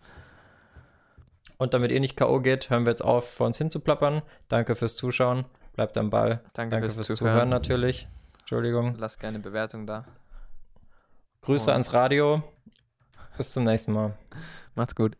Und 1.57 1.73
damit 1.73 1.91
ihr 1.91 1.99
nicht 1.99 2.15
K.O. 2.17 2.39
geht, 2.39 2.69
hören 2.69 2.85
wir 2.85 2.91
jetzt 2.91 3.03
auf, 3.03 3.29
vor 3.33 3.47
uns 3.47 3.57
hinzuplappern. 3.57 4.21
Danke 4.47 4.75
fürs 4.75 4.95
Zuschauen. 4.95 5.45
Bleibt 5.73 5.97
am 5.97 6.09
Ball. 6.09 6.41
Danke, 6.53 6.71
Danke 6.71 6.89
fürs, 6.89 7.07
fürs 7.07 7.19
Zuhören. 7.19 7.35
Zuhören 7.35 7.49
natürlich. 7.49 8.07
Entschuldigung. 8.39 8.95
Lasst 8.97 9.19
gerne 9.19 9.39
Bewertung 9.39 9.85
da. 9.85 10.05
Grüße 11.41 11.69
Und 11.69 11.73
ans 11.73 11.93
Radio. 11.93 12.43
Bis 13.37 13.53
zum 13.53 13.63
nächsten 13.63 13.93
Mal. 13.93 14.17
Macht's 14.75 14.95
gut. 14.95 15.15